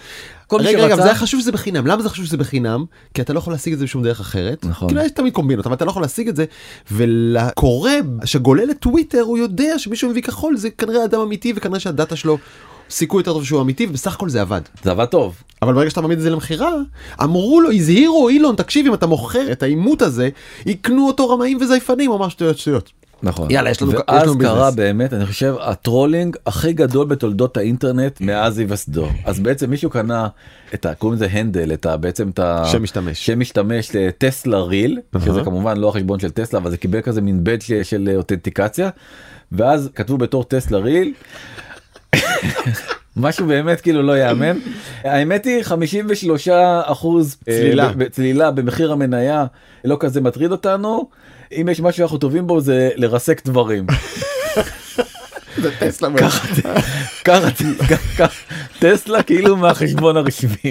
כל 0.47 0.61
רגע 0.61 0.69
רגע 0.71 0.79
שרצה- 0.79 0.93
אבל 0.95 1.03
זה 1.03 1.09
היה 1.09 1.15
חשוב 1.15 1.41
שזה 1.41 1.53
בחינם. 1.53 1.87
למה 1.87 2.03
זה 2.03 2.09
חשוב 2.09 2.25
שזה 2.25 2.37
בחינם? 2.37 2.85
כי 3.15 3.23
אתה 3.23 3.33
לא 3.33 3.39
יכול 3.39 3.53
להשיג 3.53 3.73
את 3.73 3.79
זה 3.79 3.85
בשום 3.85 4.03
דרך 4.03 4.21
אחרת. 4.21 4.65
נכון. 4.65 4.89
כאילו 4.89 5.01
יש 5.01 5.11
תמיד 5.13 5.33
קומבינות 5.33 5.67
אבל 5.67 5.75
אתה 5.75 5.85
לא 5.85 5.91
יכול 5.91 6.03
להשיג 6.03 6.29
את 6.29 6.37
זה. 6.37 6.45
ולקורא 6.93 7.91
שגולל 8.25 8.71
את 8.71 8.77
טוויטר 8.81 9.21
הוא 9.21 9.39
יודע 9.39 9.79
שמישהו 9.79 10.15
וי 10.15 10.23
כחול 10.23 10.57
זה 10.57 10.71
כנראה 10.71 11.05
אדם 11.05 11.21
אמיתי 11.21 11.53
וכנראה 11.57 11.81
שהדאטה 11.81 12.17
שלו 12.17 12.39
סיכוי 12.91 13.21
יותר 13.21 13.33
טוב 13.33 13.45
שהוא 13.45 13.61
אמיתי 13.61 13.87
ובסך 13.87 14.15
הכל 14.15 14.29
זה 14.29 14.41
עבד. 14.41 14.61
זה 14.83 14.91
עבד 14.91 15.05
טוב. 15.05 15.37
אבל 15.63 15.75
ברגע 15.75 15.91
שאתה 15.91 16.01
מעמיד 16.01 16.19
את 16.19 16.25
זה 16.25 16.31
למכירה, 16.31 16.73
אמרו 17.23 17.61
לו, 17.61 17.71
הזהירו, 17.73 18.29
אילון, 18.29 18.57
תקשיב, 18.57 18.87
אם 18.87 18.95
אתה 18.95 19.07
מוכר 19.07 19.53
את 19.53 19.63
העימות 19.63 20.03
הזה, 20.03 20.29
יקנו 20.67 21.07
אותו 21.07 21.29
רמאים 21.29 21.59
וזייפנים, 21.61 22.11
ממש 22.11 22.33
שטויות 22.33 22.59
שטויות. 22.59 22.91
נכון. 23.23 23.51
יאללה, 23.51 23.71
יש 23.71 23.83
לנו- 23.83 23.93
יש 23.93 23.99
ואז 24.09 24.31
קרה 24.41 24.55
ביזנס. 24.71 24.75
באמת, 24.75 25.13
אני 25.13 25.27
חושב, 25.27 25.55
ה 25.61 25.69
trolling 25.69 26.37
הכי 26.47 26.73
גדול 26.73 27.07
בתולדות 27.07 27.57
האינטרנט 27.57 28.21
מאז 28.21 28.59
היווסדו. 28.59 29.09
אז 29.25 29.41
בעצם 29.41 29.71
מישהו 29.71 29.91
קנה 29.91 30.29
את 30.75 30.87
ה... 30.87 30.95
קוראים 30.95 31.17
לזה 31.17 31.27
handle, 31.31 31.73
את 31.73 31.87
ה... 31.87 31.97
בעצם 31.97 32.29
את 32.29 32.39
ה... 32.39 32.63
שם 32.73 32.83
משתמש. 32.83 33.27
שם 33.27 33.41
משתמש 33.41 33.91
לטסלה 33.95 34.61
real, 34.61 34.99
שזה. 35.25 35.41
כמובן 35.45 35.77
לא 35.77 35.89
החשבון 35.89 36.19
של 36.21 36.31
טסלה, 36.31 36.59
אבל 36.61 36.71
זה 36.71 36.77
קיבל 36.77 37.01
כזה 37.01 37.21
מין 37.21 37.45
badge 37.45 37.63
של- 37.63 37.83
של 37.83 38.11
אותנטיקציה. 38.17 38.91
ואז 39.53 39.89
כתבו 39.95 40.19
בתור 40.19 40.45
טסלה 40.45 40.79
real. 40.79 41.13
משהו 43.17 43.47
באמת 43.47 43.81
כאילו 43.81 44.03
לא 44.03 44.19
יאמן 44.19 44.59
האמת 45.05 45.45
היא 45.45 45.63
53 45.63 46.49
אחוז 46.85 47.37
אה, 47.49 47.53
צלילה. 47.55 47.91
צלילה 48.11 48.51
במחיר 48.51 48.93
המניה 48.93 49.45
לא 49.85 49.97
כזה 50.01 50.21
מטריד 50.21 50.53
אותנו 50.53 51.09
אם 51.53 51.69
יש 51.71 51.81
משהו 51.81 51.99
שאנחנו 51.99 52.19
טובים 52.19 52.47
בו 52.47 52.61
זה 52.61 52.91
לרסק 52.97 53.47
דברים. 53.47 53.87
זה 55.59 55.71
טסלה. 55.79 56.09
טסלה 58.79 59.23
כאילו 59.23 59.57
מהחשבון 59.57 60.17
הרשמי. 60.17 60.71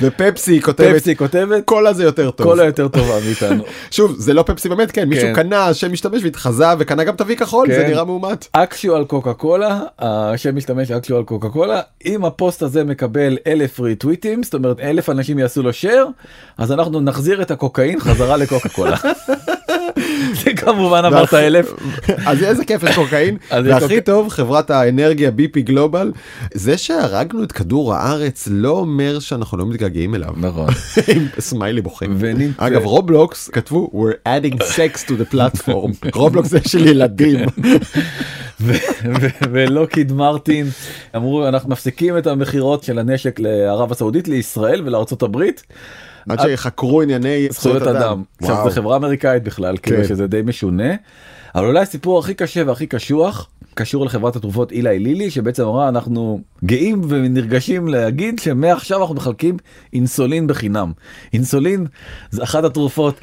ופפסי 0.00 0.62
כותבת, 0.62 0.94
פפסי 0.94 1.16
כותבת 1.16 1.64
קולה 1.64 1.92
זה 1.92 2.04
יותר 2.04 2.30
טוב. 2.30 2.46
כל 2.46 2.60
היותר 2.60 2.88
טובה 2.88 3.14
מאיתנו. 3.26 3.64
שוב, 3.90 4.14
זה 4.18 4.34
לא 4.34 4.42
פפסי 4.42 4.68
באמת, 4.68 4.90
כן, 4.90 5.08
מישהו 5.08 5.28
כן. 5.28 5.34
קנה 5.34 5.74
שם 5.74 5.92
משתמש 5.92 6.22
והתחזה 6.22 6.64
וקנה 6.78 7.04
גם 7.04 7.14
את 7.14 7.20
הוי 7.20 7.36
כחול, 7.36 7.68
זה 7.68 7.82
כן. 7.82 7.90
נראה 7.90 8.04
מאומת. 8.04 8.46
אקשואל 8.52 9.04
קוקה 9.04 9.34
קולה 9.34 9.80
השם 9.98 10.56
משתמש 10.56 10.90
אקשואל 10.90 11.22
קוקה 11.22 11.48
קולה 11.48 11.80
אם 12.06 12.24
הפוסט 12.24 12.62
הזה 12.62 12.84
מקבל 12.84 13.36
אלף 13.46 13.80
ריטוויטים 13.80 14.42
זאת 14.42 14.54
אומרת 14.54 14.80
אלף 14.80 15.10
אנשים 15.10 15.38
יעשו 15.38 15.62
לו 15.62 15.70
share 15.70 16.06
אז 16.58 16.72
אנחנו 16.72 17.00
נחזיר 17.00 17.42
את 17.42 17.50
הקוקאין 17.50 18.00
חזרה 18.00 18.36
לקוקה 18.36 18.68
קולה. 18.68 18.96
זה 20.44 20.52
כמובן 20.56 21.02
אמרת 21.04 21.34
אלף. 21.34 21.72
אז 22.26 22.42
איזה 22.42 22.64
כיף 22.64 22.82
יש 22.82 22.94
קוקאין, 22.94 23.36
והכי 23.64 23.94
קוק- 23.96 24.04
טוב 24.04 24.28
חברת 24.28 24.70
האנרגיה 24.70 25.30
BP 25.30 25.62
גלובל, 25.62 26.12
זה 26.54 26.78
שהרגנו 26.78 27.42
את 27.44 27.52
כדור 27.52 27.94
הארץ 27.94 28.48
לא 28.50 28.70
אומר 28.70 29.18
שאנחנו 29.18 29.58
לא 29.58 29.66
מתגעגעים 29.66 30.14
אליו. 30.14 30.34
נכון. 30.36 30.68
עם 31.14 31.26
סמיילי 31.38 31.80
בוכה. 31.80 32.06
ונמצא- 32.18 32.52
אגב 32.66 32.84
רובלוקס 32.84 33.48
כתבו 33.48 33.90
we're 33.94 34.28
adding 34.28 34.56
sex 34.62 35.08
to 35.08 35.12
the 35.12 35.34
platform 35.34 35.90
רובלוקס 36.14 36.48
זה 36.48 36.58
של 36.66 36.86
ילדים 36.86 37.46
ו- 38.60 38.72
ו- 39.20 39.26
ולוקיד 39.52 40.12
מרטין 40.12 40.66
אמרו 41.16 41.48
אנחנו 41.48 41.70
מפסיקים 41.70 42.18
את 42.18 42.26
המכירות 42.26 42.82
של 42.82 42.98
הנשק 42.98 43.38
לערב 43.38 43.92
הסעודית 43.92 44.28
לישראל 44.28 44.82
ולארצות 44.86 45.22
הברית. 45.22 45.62
עד 46.28 46.40
שיחקרו 46.40 47.02
ענייני 47.02 47.48
זכויות 47.50 47.82
אדם. 47.82 48.22
עכשיו. 48.42 48.64
זו 48.64 48.70
חברה 48.70 48.96
אמריקאית 48.96 49.44
בכלל 49.44 49.76
כאילו 49.76 49.98
כן. 49.98 50.08
שזה 50.08 50.26
די 50.26 50.42
משונה. 50.44 50.94
אבל 51.54 51.66
אולי 51.66 51.80
הסיפור 51.80 52.18
הכי 52.18 52.34
קשה 52.34 52.62
והכי 52.66 52.86
קשוח 52.86 53.48
קשור 53.74 54.06
לחברת 54.06 54.36
התרופות 54.36 54.72
אילי 54.72 54.98
לילי 54.98 55.30
שבעצם 55.30 55.62
אמרה 55.62 55.88
אנחנו 55.88 56.40
גאים 56.64 57.00
ונרגשים 57.08 57.88
להגיד 57.88 58.38
שמעכשיו 58.38 59.00
אנחנו 59.00 59.14
מחלקים 59.14 59.56
אינסולין 59.92 60.46
בחינם. 60.46 60.92
אינסולין 61.32 61.86
זה 62.30 62.42
אחת 62.42 62.64
התרופות 62.64 63.20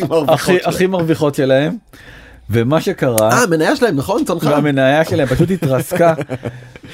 הכי 0.64 0.86
מרוויחות 0.86 1.34
שלהם. 1.34 1.76
ומה 2.50 2.80
שקרה 2.80 3.30
אה 3.32 3.42
המניה 3.42 3.76
שלהם 3.76 3.96
נכון 3.96 4.24
צנחה 4.24 4.50
והמניה 4.50 5.04
שלהם 5.04 5.28
פשוט 5.28 5.50
התרסקה. 5.50 6.14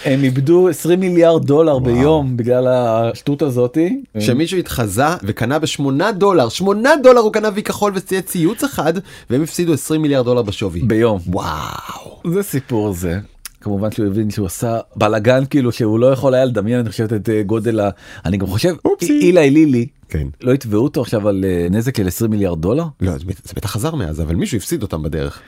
הם 0.05 0.25
איבדו 0.25 0.69
20 0.69 1.01
מיליארד 1.01 1.47
דולר 1.47 1.79
ביום 1.79 2.37
בגלל 2.37 2.67
השטות 2.69 3.43
הזאתי. 3.43 4.03
שמישהו 4.19 4.59
התחזה 4.59 5.05
וקנה 5.23 5.59
בשמונה 5.59 6.13
דולר 6.13 6.49
שמונה 6.49 6.91
דולר 7.03 7.21
הוא 7.21 7.33
קנה 7.33 7.49
וי 7.55 7.63
כחול 7.63 7.93
וצייץ 7.95 8.27
ציוץ 8.27 8.65
אחד 8.65 8.93
והם 9.31 9.43
הפסידו 9.43 9.73
20 9.73 10.03
מיליארד 10.03 10.25
דולר 10.25 10.43
בשווי. 10.43 10.81
ביום. 10.81 11.21
וואו. 11.27 12.21
זה 12.35 12.43
סיפור 12.43 12.93
זה. 12.93 13.19
כמובן 13.63 13.91
שהוא 13.93 14.07
הבין 14.07 14.31
שהוא 14.31 14.47
עשה 14.47 14.79
בלאגן 14.97 15.45
כאילו 15.51 15.73
שהוא 15.73 15.99
לא 15.99 16.13
יכול 16.13 16.35
היה 16.35 16.45
לדמיין 16.45 16.79
אני 16.79 16.89
חושב 16.91 17.15
את 17.15 17.29
אה, 17.29 17.43
גודל 17.43 17.81
ה... 17.81 17.91
אני 18.25 18.37
גם 18.37 18.47
חושב 18.47 18.75
אופסי. 18.85 19.19
אלי 19.21 19.51
לילי 19.51 19.87
כן. 20.09 20.27
לא 20.43 20.53
יתבעו 20.53 20.85
אותו 20.85 21.01
עכשיו 21.01 21.29
על 21.29 21.45
אה, 21.49 21.67
נזק 21.71 21.97
של 21.97 22.07
20 22.07 22.31
מיליארד 22.31 22.61
דולר 22.61 22.85
לא 23.01 23.13
זה 23.13 23.19
זה 23.45 23.53
בטח 23.57 23.71
חזר 23.71 23.95
מאז 23.95 24.21
אבל 24.21 24.35
מישהו 24.35 24.57
הפסיד 24.57 24.83
אותם 24.83 25.03
בדרך. 25.03 25.41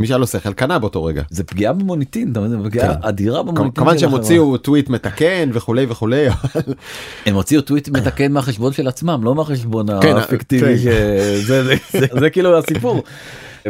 מי 0.00 0.06
שהיה 0.06 0.18
לו 0.18 0.26
שכל 0.26 0.52
קנה 0.52 0.78
באותו 0.78 1.04
רגע. 1.04 1.22
זה 1.30 1.44
פגיעה 1.44 1.72
במוניטין 1.72 2.32
אתה? 2.32 2.48
זה 2.48 2.56
פגיעה 2.64 2.94
כן. 2.94 3.00
אדירה 3.02 3.42
במוניטין. 3.42 3.70
כמובן 3.70 3.98
שהם. 3.98 4.10
הוציאו 4.10 4.56
טוויט 4.56 4.88
מתקן 4.88 5.50
וכולי 5.52 5.86
וכולי. 5.88 6.26
הם 7.26 7.34
הוציאו 7.34 7.60
טוויט 7.60 7.88
מתקן 7.88 8.32
מהחשבון 8.32 8.72
של 8.72 8.88
עצמם 8.88 9.20
לא 9.24 9.34
מהחשבון 9.34 9.86
כן, 10.02 10.16
הפיקטיבי 10.16 10.66
כן. 10.66 10.76
שזה 10.78 11.64
זה- 11.64 11.74
זה- 11.92 12.06
זה 12.20 12.30
כאילו 12.30 12.58
הסיפור. 12.58 13.02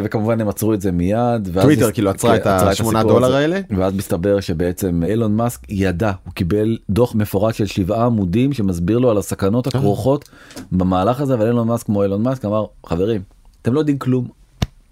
וכמובן 0.03 0.41
הם 0.41 0.49
עצרו 0.49 0.73
את 0.73 0.81
זה 0.81 0.91
מיד. 0.91 1.49
טוויטר 1.61 1.91
כאילו 1.91 2.09
עצרה 2.09 2.39
כן, 2.39 2.41
את 2.41 2.47
השמונה 2.47 3.03
דולר. 3.03 3.35
האלה? 3.35 3.59
ואז 3.77 3.93
מסתבר 3.93 4.39
שבעצם 4.39 5.03
אילון 5.07 5.35
מאסק 5.35 5.59
ידע 5.69 6.11
הוא 6.25 6.33
קיבל 6.33 6.77
דוח 6.89 7.15
מפורט 7.15 7.55
של 7.55 7.65
שבעה 7.65 8.05
עמודים 8.05 8.53
שמסביר 8.53 8.99
לו 8.99 9.09
על 9.11 9.17
הסכנות 9.17 9.67
הכרוכות 9.67 10.29
במהלך 10.71 11.21
הזה 11.21 11.33
אבל 11.33 11.47
אילון 11.47 11.67
מאסק 11.67 11.85
כמו 11.85 12.03
אילון 12.03 12.23
מאסק 12.23 12.45
אמר 12.45 12.65
חברים 12.85 13.21
אתם 13.61 13.73
לא 13.73 13.79
יודעים 13.79 13.97
כלום. 13.97 14.36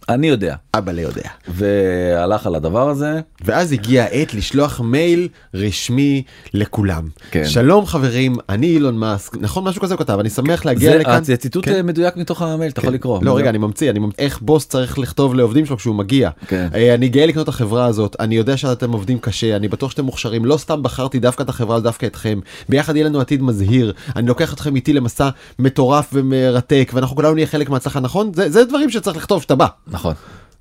אני 0.09 0.27
יודע 0.27 0.55
אבא 0.73 0.91
לא 0.91 1.01
יודע. 1.01 1.29
והלך 1.47 2.47
על 2.47 2.55
הדבר 2.55 2.89
הזה 2.89 3.19
ואז 3.45 3.71
הגיעה 3.71 4.05
העת 4.05 4.33
לשלוח 4.33 4.81
מייל 4.81 5.27
רשמי 5.53 6.23
לכולם. 6.53 7.07
כן. 7.31 7.45
שלום 7.45 7.85
חברים, 7.85 8.35
אני 8.49 8.67
אילון 8.67 8.97
מאסק, 8.97 9.37
נכון 9.37 9.63
משהו 9.63 9.81
כזה 9.81 9.93
הוא 9.93 9.99
כתב, 9.99 10.17
אני 10.19 10.29
שמח 10.29 10.65
להגיע 10.65 10.91
זה 10.91 10.97
לכאן. 10.97 11.23
זה 11.23 11.37
ציטוט 11.37 11.65
כן. 11.65 11.73
אה, 11.73 11.83
מדויק 11.83 12.17
מתוך 12.17 12.41
המייל 12.41 12.71
אתה 12.71 12.81
יכול 12.81 12.93
לקרוא. 12.93 13.19
לא 13.23 13.37
רגע 13.37 13.49
אני 13.49 13.57
ממציא 13.57 13.89
אני 13.89 13.99
ממציא 13.99 14.25
איך 14.25 14.41
בוס 14.41 14.67
צריך 14.67 14.99
לכתוב 14.99 15.35
לעובדים 15.35 15.65
שלו 15.65 15.77
כשהוא 15.77 15.95
מגיע. 15.95 16.29
כן. 16.47 16.67
אה, 16.75 16.93
אני 16.93 17.09
גאה 17.09 17.25
לקנות 17.25 17.43
את 17.43 17.49
החברה 17.49 17.85
הזאת 17.85 18.15
אני 18.19 18.35
יודע 18.35 18.57
שאתם 18.57 18.91
עובדים 18.91 19.19
קשה 19.19 19.55
אני 19.55 19.67
בטוח 19.67 19.91
שאתם 19.91 20.05
מוכשרים 20.05 20.45
לא 20.45 20.57
סתם 20.57 20.83
בחרתי 20.83 21.19
דווקא 21.19 21.43
את 21.43 21.49
החברה 21.49 21.75
הזאת, 21.75 21.83
דווקא 21.83 22.05
אתכם 22.05 22.39
ביחד 22.69 22.95
יהיה 22.95 23.05
לנו 23.05 23.19
עתיד 23.21 23.41
מזהיר 23.41 23.93
אני 24.15 24.27
לוקח 24.27 24.53
אתכם 24.53 24.75
איתי 24.75 24.93
למסע 24.93 25.29
מטורף 25.59 26.09
ומרתק 26.13 26.91
ואנחנו 26.93 27.15
כולנו 27.15 27.33
נהיה 27.33 27.47
חלק 27.47 27.69
מההצלחה 27.69 27.99
נכון 27.99 28.31
זה 28.33 28.49
זה 28.49 28.65
דברים 28.65 28.89
שצריך 28.89 29.17
לכתוב 29.17 29.41
שאתה 29.41 29.55
בא. 29.55 29.67
נכון. 29.95 30.13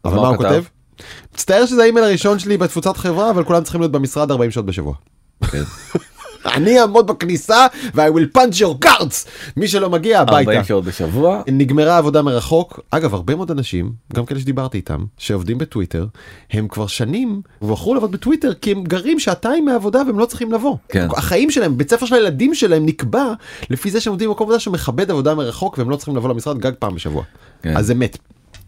אבל 0.05 0.17
מה 0.17 0.29
הוא 0.29 0.37
כותב? 0.37 0.65
מצטער 1.35 1.67
שזה 1.67 1.83
האימייל 1.83 2.05
הראשון 2.05 2.39
שלי 2.39 2.57
בתפוצת 2.57 2.97
חברה 2.97 3.31
אבל 3.31 3.45
כולם 3.45 3.63
צריכים 3.63 3.81
להיות 3.81 3.93
במשרד 3.93 4.31
40 4.31 4.51
שעות 4.51 4.67
בשבוע. 4.67 4.95
כן. 5.51 5.63
אני 6.55 6.81
אעמוד 6.81 7.07
בכניסה 7.07 7.67
ו- 7.95 8.07
I 8.07 8.11
will 8.11 8.39
punch 8.39 8.61
your 8.61 8.87
cards 8.87 9.29
מי 9.57 9.69
שלא 9.69 9.91
מגיע 9.91 10.21
הביתה. 10.21 10.51
40 10.51 10.65
שעות 10.65 10.85
בשבוע. 10.85 11.43
נגמרה 11.49 11.99
עבודה 11.99 12.23
מרחוק 12.23 12.81
אגב 12.91 13.15
הרבה 13.15 13.35
מאוד 13.35 13.51
אנשים 13.51 13.93
גם 14.15 14.27
כאלה 14.27 14.41
שדיברתי 14.41 14.79
איתם 14.79 15.05
שעובדים 15.19 15.59
בטוויטר 15.59 16.07
הם 16.51 16.69
כבר 16.69 16.87
שנים 16.87 17.43
בחרו 17.63 17.95
לעבוד 17.95 18.13
בטוויטר 18.13 18.55
כי 18.55 18.73
הם 18.73 18.85
גרים 18.85 19.21
שעתיים 19.21 19.65
מהעבודה 19.65 20.03
והם 20.07 20.19
לא 20.19 20.27
צריכים 20.27 20.53
לבוא. 20.53 20.77
כן. 20.89 21.09
החיים 21.17 21.51
שלהם 21.51 21.79
בית 21.79 21.91
ספר 21.91 22.07
של 22.07 22.15
הילדים 22.15 22.55
שלהם 22.55 22.87
נקבע 22.87 23.33
לפי 23.71 23.91
זה 23.91 24.01
שהם 24.01 24.11
עובדים 24.11 24.29
במקום 24.29 24.45
עבודה 24.47 24.61
שמכבד 24.61 25.11
עבודה 25.11 25.35
מרחוק 25.35 25.79
והם 25.79 25.91
לא 25.91 25.97
צריכים 25.97 26.17
לבוא 26.17 26.29
למשרד 26.29 26.59
גג 26.59 26.73
פעם 26.79 26.95
בשבוע. 26.95 27.23
כן. 27.63 27.77
אז 27.77 27.87
זה 27.87 27.95
מת. 27.95 28.19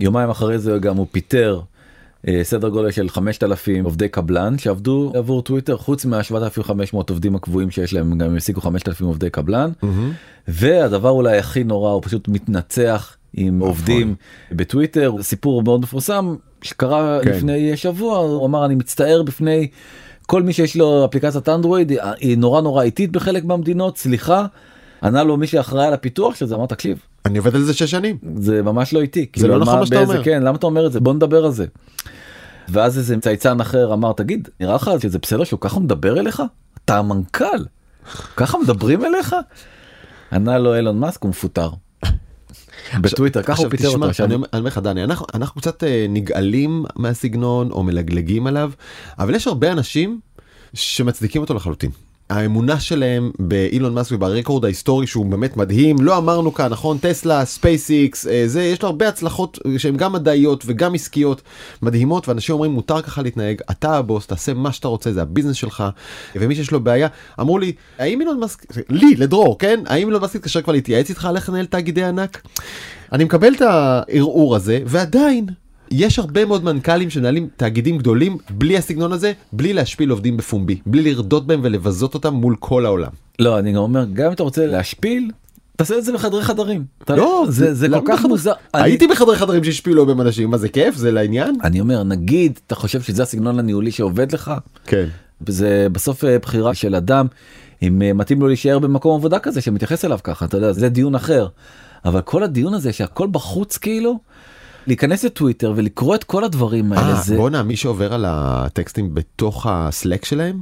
יומיים 0.01 0.31
אחרי 0.31 0.59
זה 0.59 0.79
גם 0.79 0.97
הוא 0.97 1.07
פיטר 1.11 1.61
אה, 2.29 2.41
סדר 2.43 2.69
גודל 2.69 2.91
של 2.91 3.09
5,000 3.09 3.85
עובדי 3.85 4.09
קבלן 4.09 4.59
שעבדו 4.59 5.13
עבור 5.15 5.43
טוויטר 5.43 5.77
חוץ 5.77 6.05
מה-7,500 6.05 6.93
עובדים 6.93 7.37
הקבועים 7.37 7.71
שיש 7.71 7.95
להם 7.95 8.19
גם 8.19 8.27
הם 8.27 8.35
העסיקו 8.35 8.61
5,000 8.61 9.07
עובדי 9.07 9.31
קבלן. 9.31 9.71
והדבר 10.49 11.11
אולי 11.11 11.39
הכי 11.39 11.65
נורא 11.65 11.91
הוא 11.91 12.03
פשוט 12.03 12.29
מתנצח 12.29 13.17
עם 13.35 13.61
עובדים 13.61 14.15
בטוויטר 14.53 15.13
סיפור 15.23 15.63
מאוד 15.63 15.81
מפורסם 15.81 16.35
שקרה 16.63 17.19
כן. 17.23 17.31
לפני 17.31 17.77
שבוע 17.77 18.19
הוא 18.19 18.47
אמר 18.47 18.65
אני 18.67 18.75
מצטער 18.75 19.23
בפני 19.23 19.69
כל 20.27 20.43
מי 20.43 20.53
שיש 20.53 20.77
לו 20.77 21.05
אפליקציית 21.05 21.49
אנדרואיד 21.49 21.93
היא 22.21 22.39
נורא 22.39 22.61
נורא 22.61 22.83
איטית 22.83 23.13
בחלק 23.13 23.45
מהמדינות 23.45 23.99
סליחה. 23.99 24.47
ענה 25.03 25.23
לו 25.23 25.37
מי 25.37 25.47
שאחראי 25.47 25.87
על 25.87 25.93
הפיתוח 25.93 26.35
של 26.35 26.47
זה 26.47 26.55
אמר 26.55 26.67
תקשיב 26.67 26.99
אני 27.27 27.39
עובד 27.39 27.55
על 27.55 27.63
זה 27.63 27.75
שש 27.75 27.91
שנים. 27.91 28.19
זה 28.37 28.63
ממש 28.63 28.93
לא 28.93 29.01
איטי. 29.01 29.27
זה 29.37 29.49
לא 29.49 29.59
נכון 29.59 29.79
מה 29.79 29.87
שאתה 29.87 30.01
אומר. 30.01 30.25
כן, 30.25 30.43
למה 30.43 30.57
אתה 30.57 30.67
אומר 30.67 30.87
את 30.87 30.93
זה? 30.93 31.01
בוא 31.01 31.15
נדבר 31.15 31.45
על 31.45 31.53
זה. 31.53 31.67
ואז 32.69 32.99
איזה 32.99 33.17
צייצן 33.21 33.61
אחר 33.61 33.93
אמר, 33.93 34.13
תגיד, 34.13 34.49
נראה 34.61 34.75
לך 34.75 34.91
שזה 35.03 35.19
בסדר 35.19 35.45
שהוא 35.45 35.61
ככה 35.61 35.81
מדבר 35.81 36.21
אליך? 36.21 36.43
אתה 36.85 36.99
המנכ"ל. 36.99 37.65
ככה 38.37 38.59
מדברים 38.59 39.05
אליך? 39.05 39.37
ענה 40.33 40.59
לו 40.59 40.77
אילון 40.77 40.99
מאסק, 40.99 41.23
הוא 41.23 41.31
מפוטר. 41.31 41.71
בטוויטר, 43.03 43.43
ככה 43.43 43.63
הוא 43.63 43.71
פיטר 43.71 43.89
אותו. 43.89 44.03
אני 44.03 44.11
עכשיו, 44.11 44.33
אומר 44.33 44.47
אני 44.53 44.59
אומר 44.59 44.69
לך 44.69 44.79
דני 44.79 45.05
אנחנו 45.05 45.27
אנחנו 45.35 45.61
קצת 45.61 45.85
אה, 45.85 46.07
נגעלים 46.09 46.85
מהסגנון 46.97 47.71
או 47.71 47.83
מלגלגים 47.83 48.47
עליו 48.47 48.71
אבל 49.19 49.35
יש 49.35 49.47
הרבה 49.47 49.73
אנשים 49.73 50.21
שמצדיקים 50.75 51.43
אותו 51.43 51.55
לחלוטין. 51.55 51.91
האמונה 52.31 52.81
שלהם 52.81 53.31
באילון 53.39 53.95
מאסק 53.95 54.13
וברקורד 54.13 54.65
ההיסטורי 54.65 55.07
שהוא 55.07 55.27
באמת 55.27 55.57
מדהים. 55.57 55.97
לא 56.01 56.19
אמרנו 56.19 56.55
כאן 56.55 56.69
נכון? 56.69 56.99
טסלה 56.99 57.45
ספייסיקס 57.45 58.27
אה, 58.27 58.43
זה 58.47 58.63
יש 58.63 58.83
לו 58.83 58.89
הרבה 58.89 59.09
הצלחות 59.09 59.59
שהן 59.79 59.97
גם 59.97 60.13
מדעיות 60.13 60.65
וגם 60.67 60.95
עסקיות 60.95 61.43
מדהימות 61.83 62.29
ואנשים 62.29 62.53
אומרים 62.53 62.73
מותר 62.73 63.03
ככה 63.03 63.23
להתנהג 63.23 63.61
אתה 63.71 63.97
הבוס 63.97 64.27
תעשה 64.27 64.55
מה 64.55 64.73
שאתה 64.73 64.89
רוצה 64.89 65.13
זה 65.13 65.23
הביזנס 65.23 65.57
שלך. 65.57 65.85
ומי 66.37 66.55
שיש 66.55 66.71
לו 66.71 66.81
בעיה 66.81 67.09
אמרו 67.41 67.59
לי 67.59 67.73
האם 67.99 68.21
אילון 68.21 68.41
מאסק 68.41 68.67
לי 68.89 69.15
לדרור 69.17 69.59
כן? 69.59 69.81
האם 69.87 70.09
אילון 70.09 70.23
מאסק 70.23 70.37
התקשר 70.37 70.63
כבר 70.63 70.73
להתייעץ 70.73 71.09
איתך 71.09 71.25
על 71.25 71.37
איך 71.37 71.49
לנהל 71.49 71.67
תאגידי 71.67 72.05
ענק. 72.05 72.43
אני 73.13 73.25
מקבל 73.25 73.55
את 73.55 73.63
הערעור 73.63 74.57
הזה 74.57 74.81
ועדיין 74.87 75.47
יש 75.91 76.19
הרבה 76.19 76.45
מאוד 76.45 76.65
מנכ"לים 76.65 77.11
שמנהלים 77.11 77.49
תאגידים 77.57 77.99
גדולים 77.99 78.37
בלי 78.51 78.77
הסגנון 78.77 79.13
הזה 79.13 79.33
בלי 79.53 79.73
להשפיל 79.73 80.11
עובדים 80.11 80.37
בפומבי 80.37 80.79
בלי 80.87 81.03
לרדות 81.15 81.47
בהם 81.47 81.61
ולבזות 81.63 82.15
אותם 82.15 82.35
מול 82.35 82.57
כל 82.59 82.87
העולם. 82.87 83.11
לא, 83.39 83.59
אני 83.59 83.73
גם 83.73 83.79
אומר, 83.79 84.05
גם 84.13 84.27
אם 84.27 84.33
אתה 84.33 84.43
רוצה 84.43 84.67
להשפיל, 84.67 85.31
תעשה 85.77 85.99
את 85.99 86.05
זה 86.05 86.13
בחדרי 86.13 86.43
חדרים. 86.43 86.85
לא 87.11 87.45
זה 87.49 87.75
זה 87.75 87.89
למה 87.89 88.01
כל 88.01 88.13
כך 88.13 88.25
מוזר. 88.25 88.53
אני- 88.75 88.83
הייתי 88.83 89.07
בחדרי 89.07 89.37
חדרים 89.37 89.65
שהשפילו 89.65 90.07
בהם 90.07 90.21
אנשים 90.21 90.51
מה 90.51 90.57
זה 90.57 90.69
כיף 90.69 90.97
זה 90.97 91.11
לעניין? 91.13 91.57
אני 91.65 91.81
אומר, 91.81 92.03
נגיד, 92.03 92.59
אתה 92.67 92.75
חושב 92.75 93.03
שזה 93.03 93.23
הסגנון 93.23 93.59
הניהולי 93.59 93.91
שעובד 93.91 94.33
לך? 94.33 94.53
כן. 94.87 95.07
זה 95.49 95.87
בסוף 95.93 96.25
אה, 96.25 96.39
בחירה 96.39 96.75
של 96.75 96.95
אדם 96.95 97.27
אם 97.83 98.03
אה, 98.03 98.13
מתאים 98.13 98.41
לו 98.41 98.47
להישאר 98.47 98.79
במקום 98.79 99.15
עבודה 99.19 99.39
כזה 99.39 99.61
שמתייחס 99.61 100.05
אליו 100.05 100.19
ככה 100.25 100.45
אתה 100.45 100.57
יודע 100.57 100.73
זה 100.73 100.89
דיון 100.89 101.15
אחר. 101.15 101.47
אבל 102.05 102.21
כל 102.21 102.43
הדיון 102.43 102.75
הזה 102.75 102.93
שהכל 102.93 103.29
בחוץ 103.31 103.77
כאילו 103.79 104.19
להיכנס 104.87 105.25
לטוויטר 105.25 105.73
ולקרוא 105.77 106.15
את 106.15 106.25
כל 106.25 106.45
הדברים 106.45 106.93
האלה 106.93 107.17
אה, 107.17 107.23
זה 107.23 107.37
בואנה 107.37 107.63
מי 107.63 107.77
שעובר 107.77 108.15
על 108.15 108.25
הטקסטים 108.29 109.15
בתוך 109.15 109.67
הסלק 109.71 110.25
שלהם. 110.25 110.61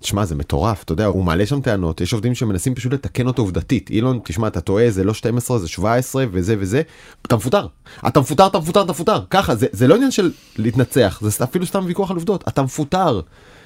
תשמע 0.00 0.24
זה 0.24 0.34
מטורף 0.34 0.82
אתה 0.82 0.92
יודע 0.92 1.06
הוא 1.06 1.24
מעלה 1.24 1.46
שם 1.46 1.60
טענות 1.60 2.00
יש 2.00 2.12
עובדים 2.12 2.34
שמנסים 2.34 2.74
פשוט 2.74 2.92
לתקן 2.92 3.26
אותו 3.26 3.42
עובדתית. 3.42 3.90
אילון 3.90 4.20
תשמע 4.24 4.46
אתה 4.46 4.60
טועה 4.60 4.90
זה 4.90 5.04
לא 5.04 5.14
12 5.14 5.58
זה 5.58 5.68
17 5.68 6.24
וזה 6.30 6.56
וזה. 6.58 6.82
אתה 7.26 7.36
מפוטר. 7.36 7.66
אתה 8.06 8.20
מפוטר 8.20 8.46
אתה 8.46 8.58
מפוטר 8.58 8.82
אתה 8.82 8.90
מפוטר. 8.90 9.20
ככה 9.30 9.54
זה 9.54 9.66
זה 9.72 9.86
לא 9.86 9.94
עניין 9.94 10.10
של 10.10 10.30
להתנצח 10.56 11.20
זה 11.22 11.44
אפילו 11.44 11.66
סתם 11.66 11.84
ויכוח 11.86 12.10
על 12.10 12.16
עובדות. 12.16 12.44
אתה 12.48 12.62
מפוטר. 12.62 13.20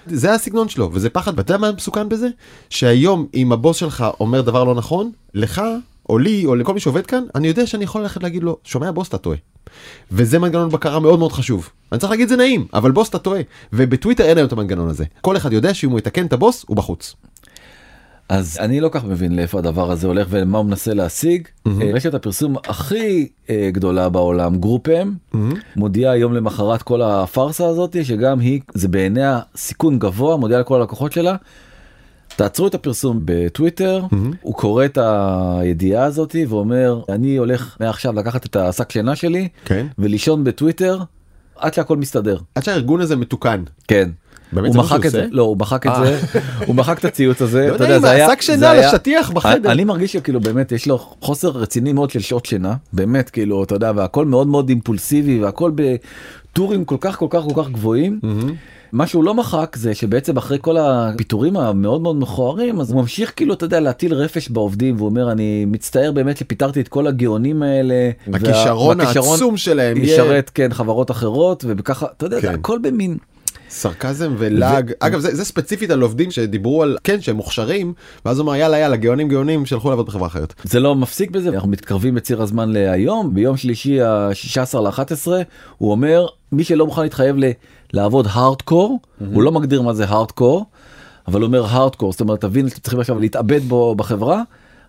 זה 0.07 0.35
הסגנון 0.35 0.68
שלו 0.68 0.90
וזה 0.92 1.11
פחד. 1.11 1.33
ואתה 1.37 1.53
יודע 1.53 1.61
מה 1.61 1.72
מסוכן 1.72 2.09
בזה? 2.09 2.29
שהיום 2.70 3.26
אם 3.35 3.53
הבוס 3.53 3.76
שלך 3.76 4.05
אומר 4.20 4.40
דבר 4.40 4.64
לא 4.64 4.74
נכון 4.74 5.11
לך 5.35 5.62
או 6.09 6.18
לי 6.18 6.46
או 6.46 6.55
לכל 6.55 6.74
מי 6.74 6.81
שעובד 6.81 7.07
כאן 7.07 7.24
אני 7.35 7.48
יודע 7.48 7.66
שאני 7.66 7.85
יכול 7.85 8.03
ללכת 8.03 8.22
להגיד 8.22 8.42
לו 8.42 8.59
שומע 8.64 8.90
בוס 8.90 9.09
אתה 9.09 9.18
טועה. 9.18 9.37
וזה 10.12 10.38
מנגנון 10.38 10.68
בקרה 10.68 11.00
מאוד 11.00 11.18
מאוד 11.18 11.32
חשוב. 11.32 11.68
אני 11.92 12.00
צריך 12.00 12.10
להגיד 12.10 12.28
זה 12.28 12.36
נעים 12.36 12.66
אבל 12.74 12.90
בוס 12.90 13.08
אתה 13.08 13.18
טועה 13.18 13.40
ובטוויטר 13.72 14.24
אין 14.24 14.36
היום 14.36 14.46
את 14.46 14.52
המנגנון 14.52 14.88
הזה 14.88 15.04
כל 15.20 15.36
אחד 15.36 15.52
יודע 15.52 15.74
שאם 15.74 15.90
הוא 15.90 15.98
יתקן 15.98 16.26
את 16.26 16.32
הבוס 16.32 16.64
הוא 16.68 16.76
בחוץ. 16.76 17.14
אז 18.28 18.58
אני 18.60 18.80
לא 18.80 18.88
כך 18.92 19.04
מבין 19.04 19.36
לאיפה 19.36 19.58
הדבר 19.58 19.90
הזה 19.90 20.06
הולך 20.06 20.26
ומה 20.30 20.58
הוא 20.58 20.66
מנסה 20.66 20.94
להשיג. 20.94 21.48
אה, 21.66 21.90
רשת 21.94 22.14
הפרסום 22.14 22.56
הכי 22.66 23.28
אה, 23.50 23.70
גדולה 23.72 24.08
בעולם 24.08 24.56
גרופם 24.56 25.12
מודיעה 25.76 26.16
יום 26.16 26.34
למחרת 26.34 26.82
כל 26.82 27.02
הפארסה 27.02 27.66
הזאת 27.66 27.96
שגם 28.04 28.40
היא 28.40 28.60
זה 28.74 28.88
בעיניה 28.88 29.40
סיכון 29.56 29.98
גבוה 29.98 30.36
מודיעה 30.36 30.60
לכל 30.60 30.80
הלקוחות 30.80 31.12
שלה. 31.12 31.36
תעצרו 32.40 32.66
את 32.66 32.74
הפרסום 32.74 33.20
בטוויטר 33.24 34.03
הוא 34.42 34.55
קורא 34.55 34.85
את 34.85 34.98
הידיעה 35.00 36.05
הזאת 36.05 36.37
ואומר 36.48 37.03
אני 37.09 37.37
הולך 37.37 37.76
מעכשיו 37.81 38.12
לקחת 38.12 38.46
את 38.46 38.57
השק 38.57 38.92
שינה 38.92 39.16
שלי 39.16 39.48
כן. 39.64 39.87
ולישון 39.98 40.44
בטוויטר 40.44 40.98
עד 41.57 41.74
שהכל 41.74 41.96
מסתדר 41.96 42.38
עד 42.55 42.64
שהארגון 42.64 43.00
הזה 43.00 43.16
מתוקן. 43.16 43.62
כן. 43.88 44.11
הוא 44.55 44.76
מחק 44.76 45.07
את 45.07 45.11
זה? 45.11 45.26
לא 45.31 45.42
הוא 45.42 45.57
מחק 45.57 45.87
את 45.87 45.90
אה. 45.90 46.05
זה, 46.05 46.40
הוא 46.66 46.76
מחק 46.76 46.98
את 46.98 47.05
הציוץ 47.05 47.42
הזה, 47.42 47.66
לא 47.70 47.76
אתה 47.76 47.85
יודע, 47.85 47.98
זה 47.98 48.11
היה, 48.11 48.26
השק 48.26 48.42
שינה 48.42 48.70
השטיח 48.70 49.31
בחדר. 49.31 49.72
אני 49.72 49.85
מרגיש 49.85 50.12
שכאילו 50.12 50.40
באמת 50.40 50.72
יש 50.72 50.87
לו 50.87 50.98
חוסר 50.98 51.48
רציני 51.48 51.92
מאוד 51.92 52.11
של 52.11 52.20
שעות 52.20 52.46
שינה, 52.46 52.74
באמת 52.92 53.31
כאילו 53.31 53.64
אתה 53.64 53.74
יודע, 53.74 53.92
והכל 53.96 54.26
מאוד 54.26 54.46
מאוד 54.46 54.68
אימפולסיבי 54.68 55.40
והכל 55.40 55.70
בטורים 56.52 56.84
כל 56.84 56.96
כך 57.00 57.18
כל 57.18 57.26
כך 57.30 57.42
כל 57.54 57.62
כך 57.62 57.70
גבוהים. 57.70 58.20
מה 58.92 59.06
שהוא 59.06 59.24
לא 59.24 59.34
מחק 59.34 59.76
זה 59.78 59.94
שבעצם 59.94 60.36
אחרי 60.36 60.58
כל 60.60 60.76
הפיטורים 60.76 61.56
המאוד 61.56 62.00
מאוד 62.00 62.16
מכוערים 62.16 62.80
אז 62.80 62.90
הוא 62.92 63.00
ממשיך 63.00 63.32
כאילו 63.36 63.54
אתה 63.54 63.64
יודע 63.64 63.80
להטיל 63.80 64.14
רפש 64.14 64.48
בעובדים 64.48 64.96
והוא 64.96 65.08
אומר 65.08 65.32
אני 65.32 65.64
מצטער 65.64 66.12
באמת 66.12 66.36
שפיטרתי 66.36 66.80
את 66.80 66.88
כל 66.88 67.06
הגאונים 67.06 67.62
האלה. 67.62 68.10
וה- 68.28 68.36
הכישרון 68.36 69.00
והכישרון 69.00 69.30
העצום 69.32 69.56
שלהם 69.56 69.96
יהיה- 69.96 70.14
ישרת 70.14 70.50
כן 70.54 70.72
חברות 70.72 71.10
אחרות 71.10 71.64
וככה 71.68 72.06
אתה 72.16 72.26
יודע 72.26 72.36
זה 72.40 72.42
כן. 72.46 72.54
הכל 72.54 72.78
במין 72.82 73.16
סרקזם 73.68 74.34
ולעג 74.38 74.92
אגב 75.00 75.20
זה, 75.20 75.34
זה 75.34 75.44
ספציפית 75.44 75.90
על 75.90 76.00
עובדים 76.02 76.30
שדיברו 76.30 76.82
על 76.82 76.96
כן 77.04 77.20
שהם 77.20 77.36
מוכשרים 77.36 77.92
ואז 78.24 78.38
הוא 78.38 78.44
אמר 78.44 78.56
יאללה 78.56 78.78
יאללה 78.78 78.96
גאונים 78.96 79.28
גאונים 79.28 79.66
שלחו 79.66 79.90
לעבוד 79.90 80.06
בחברה 80.06 80.26
אחרת. 80.28 80.54
זה 80.64 80.80
לא 80.80 80.94
מפסיק 80.94 81.30
בזה 81.30 81.48
אנחנו 81.48 81.68
מתקרבים 81.68 82.14
בציר 82.14 82.42
הזמן 82.42 82.70
להיום 82.72 83.34
ביום 83.34 83.56
שלישי 83.56 84.00
ה-16 84.02 84.78
ל-11 84.80 85.28
הוא 85.78 85.90
אומר 85.90 86.26
מי 86.52 86.64
שלא 86.64 86.86
מוכן 86.86 87.02
להתחייב 87.02 87.36
ל- 87.36 87.50
לעבוד 87.92 88.26
הארדקור 88.30 89.00
הוא 89.32 89.42
לא 89.42 89.52
מגדיר 89.52 89.82
מה 89.82 89.94
זה 89.94 90.04
הארדקור 90.04 90.66
אבל 91.28 91.40
הוא 91.40 91.46
אומר 91.46 91.64
הארדקור 91.66 92.12
זאת 92.12 92.20
אומרת 92.20 92.40
תבין 92.40 92.68
שאתם 92.68 92.80
צריכים 92.80 93.00
עכשיו 93.00 93.18
להתאבד 93.20 93.60
בו 93.68 93.94
בחברה 93.94 94.42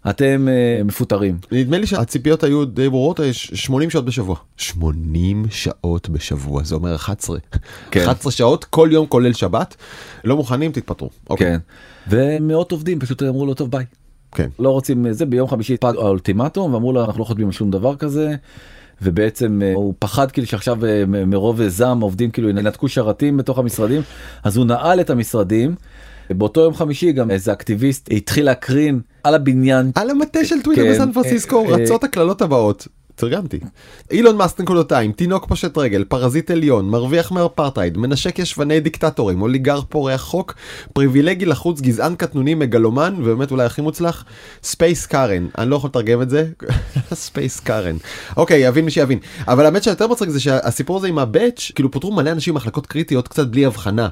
אתם 0.09 0.47
uh, 0.47 0.83
מפוטרים 0.83 1.37
נדמה 1.51 1.77
לי 1.77 1.87
שהציפיות 1.87 2.43
היו 2.43 2.65
די 2.65 2.89
ברורות 2.89 3.19
אה, 3.19 3.33
ש- 3.33 3.51
80 3.53 3.89
שעות 3.89 4.05
בשבוע. 4.05 4.35
80 4.57 5.45
שעות 5.49 6.09
בשבוע 6.09 6.63
זה 6.63 6.75
אומר 6.75 6.95
11. 6.95 7.37
כן. 7.91 8.01
11 8.01 8.31
שעות 8.31 8.63
כל 8.65 8.89
יום 8.91 9.07
כולל 9.07 9.33
שבת. 9.33 9.75
לא 10.23 10.35
מוכנים 10.35 10.71
תתפטרו. 10.71 11.09
אוקיי. 11.29 11.51
כן 11.51 11.59
ומאות 12.09 12.71
עובדים 12.71 12.99
פשוט 12.99 13.23
אמרו 13.23 13.45
לו 13.45 13.53
טוב 13.53 13.71
ביי 13.71 13.85
כן. 14.31 14.49
לא 14.59 14.69
רוצים 14.69 15.11
זה 15.13 15.25
ביום 15.25 15.47
חמישי 15.49 15.77
פג 15.77 15.93
האולטימטום 15.97 16.73
ואמרו 16.73 16.93
לו 16.93 17.05
אנחנו 17.05 17.19
לא 17.19 17.25
חותמים 17.25 17.47
על 17.47 17.53
שום 17.53 17.71
דבר 17.71 17.95
כזה. 17.95 18.35
ובעצם 19.01 19.61
אה, 19.63 19.73
הוא 19.73 19.93
פחד 19.99 20.31
כאילו 20.31 20.47
שעכשיו 20.47 20.85
אה, 20.85 21.03
מרוב 21.05 21.67
זעם 21.67 22.01
עובדים 22.01 22.31
כאילו 22.31 22.49
ינתקו 22.49 22.89
שרתים 22.89 23.37
בתוך 23.37 23.59
המשרדים 23.59 24.01
אז 24.43 24.57
הוא 24.57 24.65
נעל 24.65 25.01
את 25.01 25.09
המשרדים. 25.09 25.75
באותו 26.29 26.61
יום 26.61 26.73
חמישי 26.73 27.11
גם 27.11 27.31
איזה 27.31 27.53
אקטיביסט 27.53 28.09
התחיל 28.11 28.45
להקרין 28.45 28.99
על 29.23 29.35
הבניין 29.35 29.91
על 29.95 30.09
המטה 30.09 30.45
של 30.45 30.61
טוויטר 30.63 30.83
כן, 30.83 30.91
בסן 30.91 31.11
פרנסיסקו 31.11 31.65
אה, 31.65 31.75
רצות 31.75 32.03
הקללות 32.03 32.41
הבאות. 32.41 32.87
תרגמתי. 33.15 33.59
אילון 34.11 34.37
מאסק 34.37 34.61
נקודתיים, 34.61 35.11
תינוק 35.11 35.45
פושט 35.45 35.77
רגל, 35.77 36.03
פרזיט 36.03 36.51
עליון, 36.51 36.89
מרוויח 36.89 37.31
מאפרטהייד, 37.31 37.97
מנשק 37.97 38.39
ישבני 38.39 38.79
דיקטטורים, 38.79 39.41
אוליגרך 39.41 39.81
פורק 39.89 40.21
חוק, 40.21 40.53
פריבילגי 40.93 41.45
לחוץ, 41.45 41.81
גזען 41.81 42.15
קטנוני, 42.15 42.53
מגלומן, 42.53 43.15
ובאמת 43.17 43.51
אולי 43.51 43.65
הכי 43.65 43.81
מוצלח, 43.81 44.25
Space 44.63 45.05
Karen. 45.05 45.47
אני 45.57 45.69
לא 45.69 45.75
יכול 45.75 45.87
לתרגם 45.87 46.21
את 46.21 46.29
זה, 46.29 46.47
Space 47.13 47.59
Karen. 47.59 47.95
אוקיי, 48.37 48.67
יבין 48.67 48.85
מי 48.85 48.91
שיבין. 48.91 49.19
אבל 49.47 49.65
האמת 49.65 49.83
שיותר 49.83 50.07
מצחיק 50.07 50.29
זה 50.29 50.39
שהסיפור 50.39 50.97
הזה 50.97 51.07
עם 51.07 51.19
ה 51.19 51.27
badge, 51.27 51.71
כאילו 51.75 51.91
פוטרו 51.91 52.11
מלא 52.11 52.31
אנשים 52.31 52.53
במחלקות 52.53 52.87
קריטיות 52.87 53.27
קצת 53.27 53.47
בלי 53.47 53.65
הבחנה. 53.65 54.09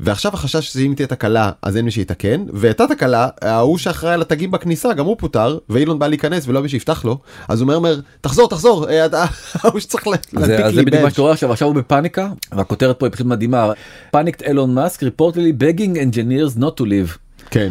ועכשיו 0.00 0.32
החשש 0.34 0.72
שאם 0.72 0.92
תהיה 0.96 1.06
תקלה 1.06 1.50
אז 1.62 1.76
אין 1.76 1.84
מי 1.84 1.90
שיתקן, 1.90 2.44
והייתה 2.52 2.86
תקלה, 2.86 3.28
ההוא 3.42 3.78
שאחראי 3.78 4.12
על 4.12 4.22
התגים 4.22 4.50
בכניסה 4.50 4.92
גם 4.92 5.06
הוא 5.06 5.16
פוטר, 5.18 5.58
ואילון 5.68 5.98
בא 5.98 6.06
להיכנס 6.06 6.48
ולא 6.48 6.62
מי 6.62 6.68
שיפתח 6.68 7.04
לו, 7.04 7.18
אז 7.48 7.60
הוא 7.60 7.66
אומר, 7.66 7.74
אומר 7.74 8.00
תחזור 8.48 8.86
תחזור, 8.86 8.90
אה, 8.90 9.26
ההוא 9.62 9.80
שצריך 9.80 10.06
להנפיק 10.08 10.40
זה, 10.40 10.64
אז 10.64 10.74
זה 10.74 10.80
לי 10.80 10.86
בדיוק 10.86 11.02
מה. 11.02 11.10
שקורה 11.10 11.32
עכשיו 11.32 11.52
עכשיו 11.52 11.68
הוא 11.68 11.74
בפאניקה 11.74 12.28
והכותרת 12.52 12.98
פה 12.98 13.06
היא 13.06 13.12
פשוט 13.12 13.26
מדהימה 13.26 13.72
panicked 14.10 14.42
אילון 14.42 14.74
מאסק 14.74 15.02
reportedly 15.02 15.62
begging 15.62 15.96
engineers 15.96 16.60
not 16.60 16.80
to 16.80 16.84
leave. 16.84 17.18
כן. 17.50 17.70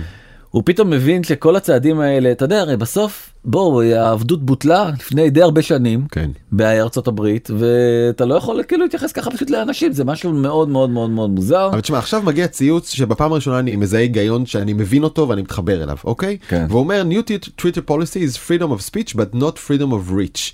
הוא 0.52 0.64
פתאום 0.66 0.90
מבין 0.90 1.24
שכל 1.24 1.56
הצעדים 1.56 2.00
האלה 2.00 2.32
אתה 2.32 2.46
יודע 2.46 2.60
הרי 2.60 2.78
בסוף 2.78 3.34
בואו 3.46 3.82
העבדות 3.82 4.46
בוטלה 4.46 4.90
לפני 5.00 5.30
די 5.30 5.42
הרבה 5.42 5.62
שנים 5.62 6.06
כן. 6.12 6.32
בארצות 6.52 7.08
הברית 7.08 7.50
ואתה 7.58 8.26
לא 8.26 8.36
יכול 8.36 8.64
כאילו 8.64 8.84
להתייחס 8.84 9.12
ככה 9.12 9.32
פשוט 9.32 9.50
לאנשים 9.50 9.92
זה 9.92 10.04
משהו 10.04 10.34
מאוד 10.34 10.70
מאוד 10.70 10.90
מאוד 10.90 11.10
מאוד 11.10 11.30
מוזר. 11.30 11.70
אבל 11.72 11.82
תשמע 11.82 11.98
עכשיו 11.98 12.22
מגיע 12.22 12.48
ציוץ 12.48 12.90
שבפעם 12.90 13.32
הראשונה 13.32 13.60
אני 13.60 13.76
מזהה 13.76 14.02
היגיון 14.02 14.46
שאני 14.46 14.74
מבין 14.74 15.04
אותו 15.04 15.30
ואני 15.30 15.42
מתחבר 15.42 15.84
אליו 15.84 15.98
אוקיי 16.04 16.38
כן. 16.48 16.66
והוא 16.70 16.80
אומר 16.80 17.04
new 17.10 17.32
Twitter 17.62 17.90
policy 17.90 18.18
is 18.18 18.38
freedom 18.50 18.70
of 18.70 18.92
speech 18.92 19.14
but 19.16 19.36
not 19.36 19.58
freedom 19.68 19.92
of 19.92 20.14
reach. 20.14 20.54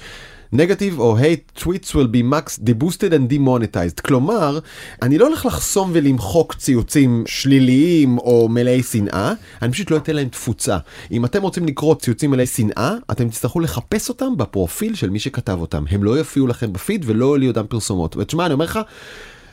Negative 0.53 0.97
או 0.97 1.17
hate 1.19 1.62
tweets 1.62 1.89
will 1.91 2.10
be 2.12 2.34
max 2.34 2.60
deboosted 2.60 3.12
and 3.12 3.34
demonetized. 3.34 4.01
כלומר 4.01 4.60
אני 5.01 5.17
לא 5.17 5.27
הולך 5.27 5.45
לחסום 5.45 5.91
ולמחוק 5.93 6.53
ציוצים 6.53 7.23
שליליים 7.27 8.17
או 8.17 8.47
מלאי 8.49 8.84
שנאה 8.84 9.34
אני 9.62 9.71
פשוט 9.71 9.91
לא 9.91 9.97
אתן 9.97 10.15
להם 10.15 10.27
תפוצה. 10.27 10.77
אם 11.12 11.25
אתם 11.25 11.41
רוצים 11.41 11.65
לקרוא 11.65 11.95
ציוצים 11.95 12.31
מלאי 12.31 12.45
שנאה 12.45 12.93
אתם 13.12 13.29
תצטרכו 13.29 13.60
לחפש 13.60 14.10
אותם 14.10 14.38
בפרופיל 14.38 14.95
של 14.95 15.10
מי 15.10 15.19
שכתב 15.19 15.58
אותם. 15.62 15.84
הם 15.89 16.03
לא 16.03 16.12
יופיעו 16.17 16.47
לכם 16.47 16.73
בפיד 16.73 17.03
ולא 17.08 17.38
יהיו 17.38 17.49
אותם 17.51 17.67
פרסומות. 17.69 18.17
ותשמע 18.17 18.45
אני 18.45 18.53
אומר 18.53 18.65
לך. 18.65 18.79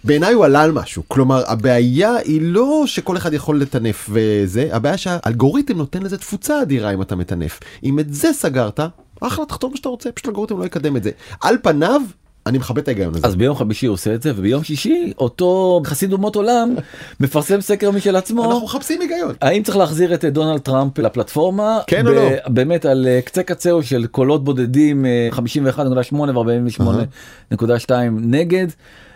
בעיניי 0.04 0.34
הוא 0.34 0.44
עלה 0.44 0.62
על 0.62 0.72
משהו. 0.72 1.02
כלומר 1.08 1.42
הבעיה 1.46 2.16
היא 2.16 2.40
לא 2.42 2.82
שכל 2.86 3.16
אחד 3.16 3.32
יכול 3.32 3.60
לטנף 3.60 4.10
וזה 4.12 4.68
הבעיה 4.72 4.96
שהאלגוריתם 4.96 5.76
נותן 5.76 6.02
לזה 6.02 6.18
תפוצה 6.18 6.62
אדירה 6.62 6.94
אם 6.94 7.02
אתה 7.02 7.16
מטנף. 7.16 7.60
אם 7.84 7.98
את 7.98 8.14
זה 8.14 8.32
סגרת 8.32 8.80
אחלה 9.26 9.46
תחתום 9.46 9.70
מה 9.70 9.76
שאתה 9.76 9.88
רוצה 9.88 10.12
פשוט 10.12 10.26
האלגוריתם 10.26 10.58
לא 10.58 10.64
יקדם 10.64 10.96
את 10.96 11.02
זה 11.02 11.10
על 11.40 11.56
פניו 11.62 12.02
אני 12.46 12.58
מכבד 12.58 12.78
את 12.78 12.88
ההיגיון 12.88 13.14
הזה. 13.14 13.26
אז 13.26 13.36
ביום 13.36 13.56
חמישי 13.56 13.86
הוא 13.86 13.94
עושה 13.94 14.14
את 14.14 14.22
זה 14.22 14.32
וביום 14.36 14.64
שישי 14.64 15.12
אותו 15.18 15.80
חסיד 15.84 16.12
אומות 16.12 16.36
עולם 16.36 16.74
מפרסם 17.20 17.60
סקר 17.60 17.90
משל 17.90 18.16
עצמו. 18.16 18.44
אנחנו 18.44 18.64
מחפשים 18.64 19.00
היגיון. 19.00 19.34
האם 19.40 19.62
צריך 19.62 19.76
להחזיר 19.76 20.14
את 20.14 20.24
אה, 20.24 20.30
דונלד 20.30 20.60
טראמפ 20.60 20.98
לפלטפורמה? 20.98 21.78
כן 21.86 22.06
או 22.06 22.12
לא? 22.12 22.30
באמת 22.46 22.84
על 22.84 23.06
אה, 23.08 23.20
קצה 23.24 23.42
קצהו 23.42 23.82
של 23.82 24.06
קולות 24.06 24.44
בודדים 24.44 25.06
אה, 25.06 25.28
51.8 25.32 26.14
ו-48.2 26.14 27.90
נגד. 28.10 28.66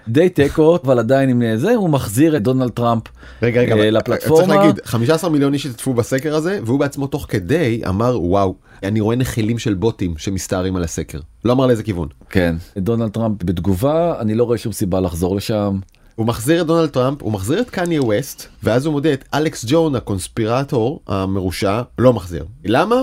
די 0.09 0.29
תיקו 0.29 0.79
אבל 0.85 0.99
עדיין 0.99 1.29
עם 1.29 1.43
אה, 1.43 1.57
זה 1.57 1.75
הוא 1.75 1.91
מחזיר 1.91 2.37
את 2.37 2.43
דונלד 2.43 2.71
טראמפ 2.71 3.03
רגע 3.43 3.61
רגע 3.61 3.77
אה, 3.77 3.91
לפלטפורמה. 3.91 4.47
צריך 4.47 4.59
להגיד 4.59 4.81
15 4.85 5.31
מיליון 5.31 5.55
איש 5.55 5.67
השתתפו 5.67 5.95
בסקר 5.95 6.35
הזה 6.35 6.61
והוא 6.65 6.81
בעצמו 6.81 7.07
תוך 7.07 7.27
כדי 7.29 7.83
אמר 7.89 8.19
וואו 8.23 8.55
אני 8.83 9.01
רואה 9.01 9.17
נחילים 9.17 9.59
של 9.59 9.75
בוטים 9.75 10.15
שמסתערים 10.19 10.77
על 10.77 10.85
הסקר 10.85 11.21
לא 11.45 11.53
אמר 11.53 11.67
לאיזה 11.67 11.83
כיוון. 11.83 12.09
כן 12.31 12.57
דונלד 12.79 13.11
טראמפ 13.11 13.45
בתגובה 13.45 14.21
אני 14.21 14.35
לא 14.35 14.45
רואה 14.45 14.59
שום 14.59 14.73
סיבה 14.73 15.01
לחזור 15.01 15.37
לשם. 15.37 15.79
הוא 16.17 16.27
מחזיר 16.27 16.61
את 16.61 16.67
דונלד 16.67 16.89
טראמפ, 16.89 17.23
הוא 17.23 17.33
מחזיר 17.33 17.61
את 17.61 17.71
קניה 17.71 18.03
ווסט, 18.03 18.47
ואז 18.63 18.87
הוא 18.87 18.93
מודה 18.93 19.13
את 19.13 19.25
אלכס 19.35 19.65
ג'ונס 19.69 19.95
הקונספירטור 19.95 21.01
המרושע, 21.07 21.83
לא 21.99 22.13
מחזיר. 22.13 22.45
למה? 22.65 22.97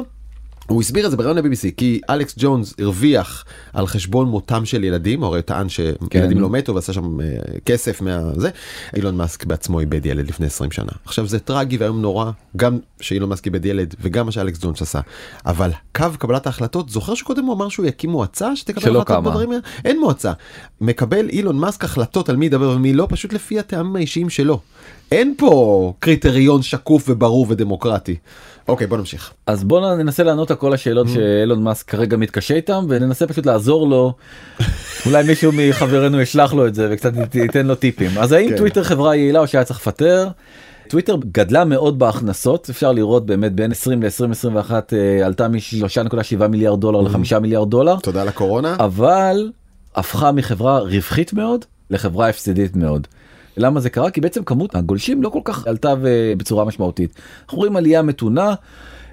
הוא 0.68 0.82
הסביר 0.82 1.06
את 1.06 1.12
זה 1.12 1.18
בראיון 1.18 1.38
ל-BBC 1.38 1.72
כי 1.78 2.02
אלכס 2.10 2.36
ג'ונס 2.38 2.74
הרוויח 2.80 3.46
על 3.74 3.88
חשבון 3.88 4.28
מותם 4.28 4.66
של 4.66 4.84
ילדים, 4.84 5.24
הרי 5.24 5.42
טען 5.42 5.70
שילדים 5.70 6.02
כן. 6.10 6.38
לא 6.38 6.50
מתו 6.50 6.76
ועשה 6.76 6.94
שם 6.94 7.22
אה, 7.22 7.26
כסף 7.66 8.02
מהזה, 8.02 8.50
אילון 8.96 9.18
מאסק 9.18 9.46
בעצמו 9.46 9.80
איבד 9.80 10.06
ילד 10.06 10.28
לפני 10.28 10.46
20 10.46 10.72
שנה. 10.72 10.92
עכשיו 11.06 11.28
זה 11.28 11.40
טרגי 11.40 11.78
והיום 11.78 12.02
נורא, 12.02 12.32
גם 12.58 12.80
שאילון 13.02 13.30
מאסק 13.30 13.46
איבד 13.46 13.66
ילד 13.66 13.96
וגם 14.02 14.26
מה 14.26 14.32
שאלכס 14.32 14.60
ג'ונס 14.62 14.82
עשה, 14.82 15.00
אבל 15.46 15.72
קו 15.96 16.06
קבלת 16.20 16.46
ההחלטות, 16.46 16.90
זוכר 16.90 17.16
שקודם 17.16 17.46
הוא 17.46 17.54
אמר 17.54 17.70
שהוא 17.70 17.86
יקים 17.86 18.10
מועצה 18.10 18.56
שתקבל 18.56 18.98
החלטות. 18.98 19.24
בדברים 19.24 19.52
האלה? 19.52 19.62
אין 19.86 20.00
מועצה. 20.00 20.32
מקבל 20.82 21.30
אילון 21.30 21.58
מאסק 21.58 21.84
החלטות 21.84 22.30
על 22.30 22.36
מי 22.36 22.46
ידבר 22.46 22.70
ומי 22.70 22.94
לא, 22.94 23.08
פשוט 23.10 23.34
לפי 23.34 23.60
הטעמים 23.60 23.96
האישיים 23.96 24.30
שלו. 24.30 24.60
אין 25.12 25.34
פה 25.38 25.94
קריטריון 26.00 26.62
שקוף 26.62 27.04
וברור 27.08 27.46
ודמוקרטי. 27.50 28.16
אוקיי 28.68 28.88
בוא 28.88 28.98
נמשיך. 28.98 29.32
אז 29.48 29.64
בוא 29.64 29.96
ננסה 29.96 30.24
לענות 30.24 30.52
על 30.52 30.58
כל 30.58 30.74
השאלות 30.74 31.08
Mm. 31.08 31.14
שאילון 31.14 31.64
מאסק 31.64 31.90
כרגע 31.90 32.18
מתקשה 32.18 32.56
איתם 32.56 32.86
וננסה 32.90 33.28
פשוט 33.28 33.46
לעזור 33.46 33.88
לו. 33.90 34.14
אולי 35.06 35.24
מישהו 35.24 35.52
מחברינו 35.56 36.22
ישלח 36.22 36.54
לו 36.54 36.68
את 36.68 36.76
זה 36.76 36.88
וקצת 36.92 37.12
ייתן 37.36 37.66
לו 37.68 37.76
טיפים. 37.76 38.12
אז 38.18 38.32
האם 38.32 38.50
כן. 38.50 38.58
טוויטר 38.58 38.84
חברה 38.84 39.16
יעילה 39.16 39.40
או 39.40 39.48
שהיה 39.48 39.64
צריך 39.64 39.80
לפטר? 39.80 40.28
טוויטר 40.90 41.16
גדלה 41.32 41.66
מאוד 41.66 42.00
בהכנסות 42.00 42.70
אפשר 42.70 42.92
לראות 42.92 43.26
באמת 43.26 43.54
בין 43.54 43.72
20 43.72 44.04
ל-2021 44.04 44.72
אה, 44.94 45.26
עלתה 45.26 45.48
מ-3.7 45.48 46.48
מיליארד 46.48 46.82
דולר 46.82 47.00
Mm. 47.00 47.18
ל-5 47.18 47.40
מיליארד 47.40 47.70
דולר 47.70 47.96
תודה 48.00 48.24
לקורונה. 48.24 48.76
אבל 48.80 49.52
הפכה 49.96 50.32
מחברה 50.32 50.80
רווחית 50.80 51.34
מאוד 51.34 51.66
לחברה 51.90 52.30
הפסדית 52.30 52.76
מאוד. 52.76 53.08
למה 53.58 53.80
זה 53.80 53.90
קרה? 53.90 54.12
כי 54.12 54.22
בעצם 54.22 54.44
כמות 54.44 54.76
הגולשים 54.76 55.24
לא 55.24 55.30
כל 55.30 55.40
כך 55.44 55.68
עלתה 55.68 55.94
ו- 56.02 56.34
בצורה 56.38 56.66
משמעותית. 56.66 57.16
אנחנו 57.46 57.58
רואים 57.58 57.76
עלייה 57.76 58.02
מתונה. 58.02 58.54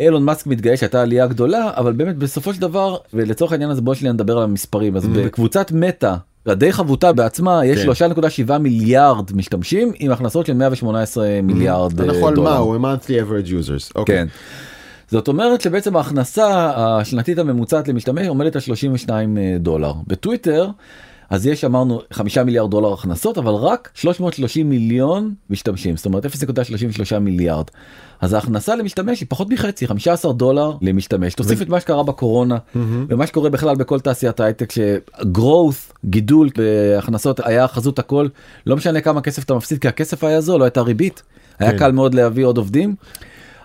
אילון 0.00 0.24
מאסק 0.24 0.46
מתגאה 0.46 0.76
שהייתה 0.76 1.02
עלייה 1.02 1.26
גדולה 1.26 1.70
אבל 1.76 1.92
באמת 1.92 2.16
בסופו 2.16 2.54
של 2.54 2.60
דבר 2.60 2.96
ולצורך 3.14 3.52
העניין 3.52 3.70
הזה 3.70 3.80
בוא 3.80 3.94
שנייה 3.94 4.12
נדבר 4.12 4.36
על 4.36 4.42
המספרים 4.42 4.96
אז 4.96 5.06
בקבוצת 5.06 5.72
מטא 5.72 6.14
הדי 6.46 6.72
חבוטה 6.72 7.12
בעצמה 7.12 7.66
יש 7.66 8.02
כן. 8.02 8.08
3.7 8.48 8.58
מיליארד 8.58 9.30
משתמשים 9.34 9.92
עם 9.98 10.12
הכנסות 10.12 10.46
של 10.46 10.52
118 10.52 11.28
מיליארד 11.42 12.00
אה, 12.00 12.06
אנחנו 12.06 12.28
על 12.28 12.34
דולר. 12.34 12.50
מה 12.50 12.56
הוא 12.56 12.76
monthly 12.76 13.08
average 13.08 13.48
users. 13.48 13.92
אוקיי. 13.94 14.16
כן. 14.16 14.26
זאת 15.08 15.28
אומרת 15.28 15.60
שבעצם 15.60 15.96
ההכנסה 15.96 16.72
השנתית 16.76 17.38
הממוצעת 17.38 17.88
למשתמש 17.88 18.26
עומדת 18.26 18.54
על 18.54 18.60
32 18.60 19.38
דולר. 19.60 19.92
בטוויטר 20.06 20.68
אז 21.30 21.46
יש 21.46 21.64
אמרנו 21.64 22.00
5 22.12 22.38
מיליארד 22.38 22.70
דולר 22.70 22.92
הכנסות 22.92 23.38
אבל 23.38 23.52
רק 23.52 23.90
330 23.94 24.68
מיליון 24.68 25.34
משתמשים 25.50 25.96
זאת 25.96 26.06
אומרת 26.06 26.26
0.33 26.26 27.18
מיליארד. 27.18 27.64
אז 28.20 28.32
ההכנסה 28.32 28.76
למשתמש 28.76 29.20
היא 29.20 29.26
פחות 29.30 29.48
מחצי 29.50 29.86
15 29.86 30.32
דולר 30.32 30.72
למשתמש 30.82 31.34
תוסיף 31.34 31.62
את 31.62 31.68
מה 31.68 31.80
שקרה 31.80 32.02
בקורונה 32.02 32.58
ומה 33.08 33.26
שקורה 33.26 33.50
בכלל 33.50 33.76
בכל 33.76 34.00
תעשיית 34.00 34.40
ההייטק 34.40 34.72
שgrowth 34.72 35.92
גידול 36.04 36.48
בהכנסות 36.56 37.40
היה 37.46 37.68
חזות 37.68 37.98
הכל 37.98 38.28
לא 38.66 38.76
משנה 38.76 39.00
כמה 39.00 39.20
כסף 39.20 39.44
אתה 39.44 39.54
מפסיד 39.54 39.78
כי 39.78 39.88
הכסף 39.88 40.24
היה 40.24 40.40
זול 40.40 40.60
לא 40.60 40.64
הייתה 40.64 40.80
ריבית 40.80 41.22
היה 41.58 41.72
כן. 41.72 41.78
קל 41.78 41.92
מאוד 41.92 42.14
להביא 42.14 42.44
עוד 42.44 42.56
עובדים. 42.58 42.94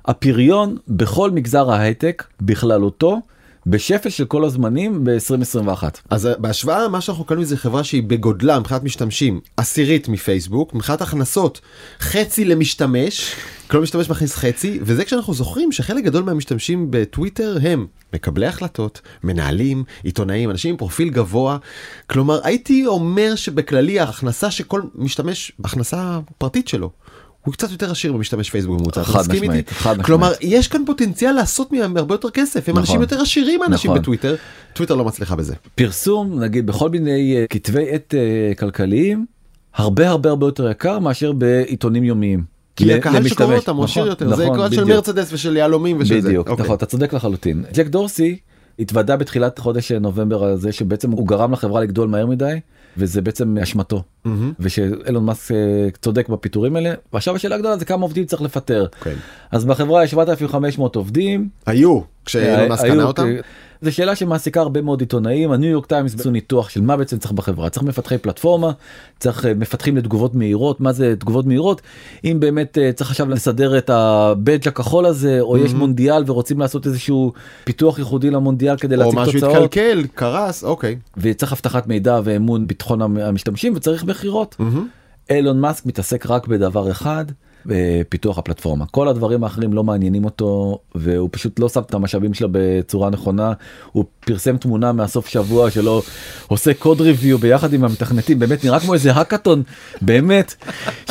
הפריון 0.05 0.77
בכל 0.87 1.31
מגזר 1.31 1.71
ההייטק 1.71 2.23
בכללותו 2.41 3.19
בשפל 3.67 4.09
של 4.09 4.25
כל 4.25 4.45
הזמנים 4.45 5.03
ב-2021. 5.03 5.83
אז 6.09 6.29
בהשוואה 6.37 6.87
מה 6.87 7.01
שאנחנו 7.01 7.23
קוראים 7.23 7.45
זה 7.45 7.57
חברה 7.57 7.83
שהיא 7.83 8.03
בגודלה 8.03 8.59
מבחינת 8.59 8.83
משתמשים 8.83 9.39
עשירית 9.57 10.07
מפייסבוק 10.07 10.73
מבחינת 10.73 11.01
הכנסות 11.01 11.61
חצי 11.99 12.45
למשתמש 12.45 13.35
כל 13.67 13.81
משתמש 13.81 14.09
מכניס 14.09 14.35
חצי 14.35 14.79
וזה 14.81 15.05
כשאנחנו 15.05 15.33
זוכרים 15.33 15.71
שחלק 15.71 16.03
גדול 16.03 16.23
מהמשתמשים 16.23 16.87
בטוויטר 16.89 17.57
הם 17.63 17.87
מקבלי 18.13 18.47
החלטות 18.47 19.01
מנהלים 19.23 19.83
עיתונאים 20.03 20.51
אנשים 20.51 20.71
עם 20.71 20.77
פרופיל 20.77 21.09
גבוה 21.09 21.57
כלומר 22.07 22.39
הייתי 22.43 22.85
אומר 22.85 23.35
שבכללי 23.35 23.99
ההכנסה 23.99 24.51
שכל 24.51 24.81
משתמש 24.95 25.51
הכנסה 25.63 26.19
פרטית 26.37 26.67
שלו. 26.67 26.91
הוא 27.45 27.53
קצת 27.53 27.71
יותר 27.71 27.91
עשיר 27.91 28.13
במשתמש 28.13 28.49
פייסבוק 28.49 28.81
ממוצע, 28.81 29.01
אתה 29.01 29.19
מסכים 29.19 29.35
איתי? 29.35 29.47
משמעית, 29.47 29.69
חד 29.69 29.89
משמעית. 29.91 30.05
כלומר 30.05 30.31
יש 30.41 30.67
כאן 30.67 30.83
פוטנציאל 30.85 31.31
לעשות 31.31 31.71
מהם 31.71 31.97
הרבה 31.97 32.13
יותר 32.13 32.29
כסף, 32.29 32.55
הם 32.55 32.61
נכון. 32.61 32.79
אנשים 32.79 33.01
יותר 33.01 33.21
עשירים 33.21 33.59
מאנשים 33.59 33.91
נכון. 33.91 34.01
בטוויטר, 34.01 34.35
טוויטר 34.73 34.95
לא 34.95 35.05
מצליחה 35.05 35.35
בזה. 35.35 35.55
פרסום 35.75 36.39
נגיד 36.39 36.67
בכל 36.67 36.89
מיני 36.89 37.35
אה, 37.37 37.45
כתבי 37.49 37.85
עת 37.89 38.13
אה, 38.17 38.55
כלכליים 38.55 39.25
הרבה 39.75 40.09
הרבה 40.09 40.29
הרבה 40.29 40.47
יותר 40.47 40.69
יקר 40.69 40.99
מאשר 40.99 41.31
בעיתונים 41.31 42.03
יומיים. 42.03 42.55
כי 42.75 42.93
הקהל. 42.93 43.27
שקורא 43.27 43.55
אותם 43.55 43.75
הוא 43.75 43.85
עשיר 43.85 44.03
נכון, 44.03 44.09
יותר, 44.09 44.35
זה 44.35 44.43
נכון, 44.45 44.57
קהל 44.57 44.71
של 44.71 44.83
בדיוק. 44.83 44.95
מרצדס 44.95 45.33
ושל 45.33 45.57
יהלומים 45.57 45.97
ושל 45.99 46.21
זה. 46.21 46.27
בדיוק, 46.27 46.49
אוקיי. 46.49 46.65
נכון, 46.65 46.75
אתה 46.75 46.85
צודק 46.85 47.13
לחלוטין. 47.13 47.63
ג'ק 47.73 47.87
דורסי 47.87 48.37
התוודה 48.79 49.17
בתחילת 49.17 49.59
חודש 49.59 49.91
נובמבר 49.91 50.43
הזה 50.43 50.71
שבעצם 50.71 51.11
הוא 51.11 51.27
גרם 51.27 51.51
לחברה 51.51 51.81
לגדול 51.81 52.09
מהר 52.09 52.25
מדי 52.25 52.59
וזה 52.97 53.21
בעצם 53.21 53.57
אשמתו 53.57 54.03
מהמם. 54.25 54.53
ושאילון 54.59 55.25
מאסק 55.25 55.51
אה, 55.51 55.87
צודק 56.01 56.29
בפיטורים 56.29 56.75
האלה 56.75 56.93
ועכשיו 57.13 57.35
השאלה 57.35 57.55
הגדולה 57.55 57.77
זה 57.77 57.85
כמה 57.85 58.01
עובדים 58.01 58.25
צריך 58.25 58.41
לפטר 58.41 58.87
כן. 59.01 59.13
אז 59.51 59.65
בחברה 59.65 60.03
יש 60.03 60.11
7,500 60.11 60.95
עובדים. 60.95 61.49
היו 61.65 62.01
כשאילון 62.25 62.69
מאסק 62.69 62.87
קנה 62.87 63.03
אותם. 63.03 63.27
זו 63.85 63.91
שאלה 63.91 64.15
שמעסיקה 64.15 64.61
הרבה 64.61 64.81
מאוד 64.81 64.99
עיתונאים 64.99 65.51
הניו 65.51 65.69
יורק 65.71 65.85
טיימס 65.85 66.15
עשו 66.19 66.31
ניתוח 66.31 66.69
של 66.69 66.81
מה 66.81 66.97
בעצם 66.97 67.17
צריך 67.17 67.31
בחברה 67.31 67.69
צריך 67.69 67.83
מפתחי 67.85 68.17
פלטפורמה 68.17 68.71
צריך 69.19 69.45
אה, 69.45 69.53
מפתחים 69.53 69.97
לתגובות 69.97 70.35
מהירות 70.35 70.81
מה 70.81 70.93
זה 70.93 71.15
תגובות 71.19 71.45
מהירות 71.45 71.81
אם 72.25 72.37
באמת 72.39 72.77
אה, 72.77 72.91
צריך 72.93 73.09
עכשיו 73.09 73.29
לסדר 73.29 73.77
את 73.77 73.89
הבדג' 73.89 74.67
הכחול 74.67 75.05
הזה 75.05 75.37
או 75.41 75.57
יש 75.57 75.73
מונדיאל 75.73 76.23
ורוצים 76.27 76.59
לעשות 76.59 76.85
איזשהו 76.85 77.31
פיתוח 77.63 77.99
ייחודי 77.99 78.29
למונדיאל 78.29 78.77
כדי 78.77 78.95
או 78.95 78.99
להציג 78.99 79.19
משהו 79.19 79.33
תוצאות 79.33 79.55
התקלקל, 79.55 80.03
קרס, 80.15 80.63
אוקיי. 80.63 80.95
וצריך 81.17 81.51
אבטחת 81.53 81.87
מידע 81.87 82.19
ואמון 82.23 82.67
ביטחון 82.67 83.01
המ- 83.01 83.17
המשתמשים 83.17 83.73
וצריך 83.75 84.03
מכירות. 84.03 84.55
אילון 85.29 85.59
מאסק 85.59 85.85
מתעסק 85.85 86.25
רק 86.25 86.47
בדבר 86.47 86.91
אחד. 86.91 87.25
בפיתוח 87.65 88.37
הפלטפורמה 88.37 88.85
כל 88.91 89.07
הדברים 89.07 89.43
האחרים 89.43 89.73
לא 89.73 89.83
מעניינים 89.83 90.25
אותו 90.25 90.79
והוא 90.95 91.29
פשוט 91.31 91.59
לא 91.59 91.69
שם 91.69 91.81
את 91.81 91.93
המשאבים 91.93 92.33
שלו 92.33 92.47
בצורה 92.51 93.09
נכונה 93.09 93.53
הוא 93.91 94.05
פרסם 94.19 94.57
תמונה 94.57 94.91
מהסוף 94.91 95.27
שבוע 95.27 95.71
שלו 95.71 96.01
עושה 96.47 96.73
code 96.73 97.01
review 97.01 97.37
ביחד 97.37 97.73
עם 97.73 97.83
המתכנתים 97.83 98.39
באמת 98.39 98.63
נראה 98.63 98.79
כמו 98.79 98.93
איזה 98.93 99.11
האקתון 99.11 99.63
באמת 100.01 100.55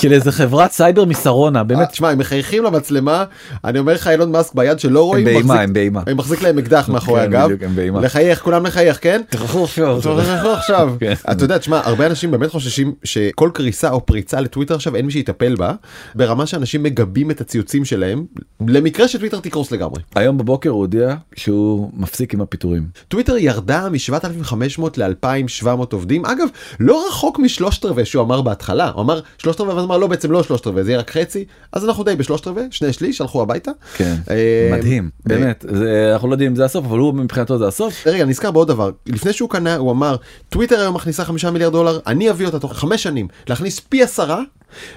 של 0.00 0.12
איזה 0.12 0.32
חברת 0.32 0.72
סייבר 0.72 1.04
משרונה 1.04 1.64
באמת 1.64 1.78
באמת, 1.84 1.90
תשמע, 1.92 2.10
הם 2.10 2.18
מחייכים 2.18 2.64
למצלמה, 2.64 3.24
אני 3.64 3.78
אומר 3.78 3.92
לך, 3.94 4.08
אילון 4.08 4.32
מאסק 4.32 4.54
ביד 4.54 4.78
שלא 4.80 5.04
רואים, 5.04 5.24
באימה, 5.24 5.40
מחזיק- 5.54 5.60
הם 5.62 5.72
באימה. 5.72 6.02
הם 6.06 6.16
מחזיק 6.16 6.42
להם 6.42 6.58
אקדח 6.58 6.88
מאחורי 6.88 7.20
כן, 7.20 7.26
הגב, 7.26 7.50
הם 7.64 7.76
באימה. 7.76 8.00
לחייך, 8.00 8.40
כולם 8.42 8.66
לחייך, 8.66 8.98
כן? 9.02 9.20
עכשיו. 9.64 10.00
תחכו 10.36 10.50
עכשיו. 10.50 10.94
כן. 11.00 11.12
אתה 11.32 11.44
יודע, 11.44 11.58
תשמע, 11.58 11.80
הרבה 11.84 12.06
אנשים 12.06 12.30
באמת 12.30 12.50
חוששים 12.50 12.94
שכל 13.04 13.50
קריסה 13.54 13.90
או 13.90 14.06
פריצה 14.06 14.40
לטוויטר 14.40 14.74
עכשיו 14.74 14.96
אין 14.96 15.06
מי 15.06 15.12
שיטפל 15.12 15.54
בה, 15.54 15.72
ברמה 16.14 16.43
שאנשים 16.46 16.82
מגבים 16.82 17.30
את 17.30 17.40
הציוצים 17.40 17.84
שלהם, 17.84 18.24
למקרה 18.68 19.08
שטוויטר 19.08 19.40
תקרוס 19.40 19.70
לגמרי. 19.72 20.02
היום 20.14 20.38
בבוקר 20.38 20.70
הוא 20.70 20.78
הודיע 20.78 21.14
שהוא 21.36 21.90
מפסיק 21.96 22.34
עם 22.34 22.40
הפיטורים. 22.40 22.86
טוויטר 23.08 23.36
ירדה 23.36 23.88
מ-7,500 23.88 24.82
ל-2,700 24.96 25.66
עובדים, 25.92 26.24
אגב, 26.26 26.48
לא 26.80 27.06
רחוק 27.08 27.38
משלושת 27.38 27.84
רבעי 27.84 28.04
שהוא 28.04 28.22
אמר 28.22 28.42
בהתחלה, 28.42 28.90
הוא 28.94 29.02
אמר 29.02 29.20
שלושת 29.38 29.60
רבעי, 29.60 29.74
ואז 29.74 29.84
אמר 29.84 29.98
לא, 29.98 30.06
בעצם 30.06 30.32
לא 30.32 30.42
שלושת 30.42 30.66
רבעי, 30.66 30.84
זה 30.84 30.90
יהיה 30.90 30.98
רק 31.00 31.10
חצי, 31.10 31.44
אז 31.72 31.84
אנחנו 31.84 32.04
די 32.04 32.16
בשלושת 32.16 32.46
רבעי, 32.46 32.64
שני 32.70 32.92
שליש, 32.92 33.20
הלכו 33.20 33.42
הביתה. 33.42 33.70
כן, 33.96 34.14
אה, 34.30 34.70
מדהים, 34.78 35.10
באמת, 35.26 35.64
זה- 35.70 36.10
אנחנו 36.12 36.28
לא 36.28 36.34
יודעים 36.34 36.50
אם 36.50 36.56
זה 36.56 36.64
הסוף, 36.64 36.84
אבל 36.84 36.98
הוא 36.98 37.14
מבחינתו 37.14 37.58
זה 37.58 37.68
הסוף. 37.68 38.06
רגע, 38.06 38.24
נזכר 38.24 38.50
בעוד 38.50 38.68
דבר, 38.68 38.90
לפני 39.06 39.32
שהוא 39.32 39.50
קנה, 39.50 39.76
הוא 39.76 39.90
אמר, 39.92 40.16
טוויטר 40.48 40.80
היום 40.80 40.94
מכניסה 40.94 41.24
חמישה 41.24 41.50
מיליארד 41.50 41.72
דולר, 41.72 41.98
אני 42.06 42.30
אביא 42.30 42.46
אותה 42.46 42.58
תוך 42.58 42.72
חמש 42.78 43.02
שנים, 43.02 43.28
להכניס 43.48 43.80
פי 43.80 44.02
עשרה, 44.02 44.42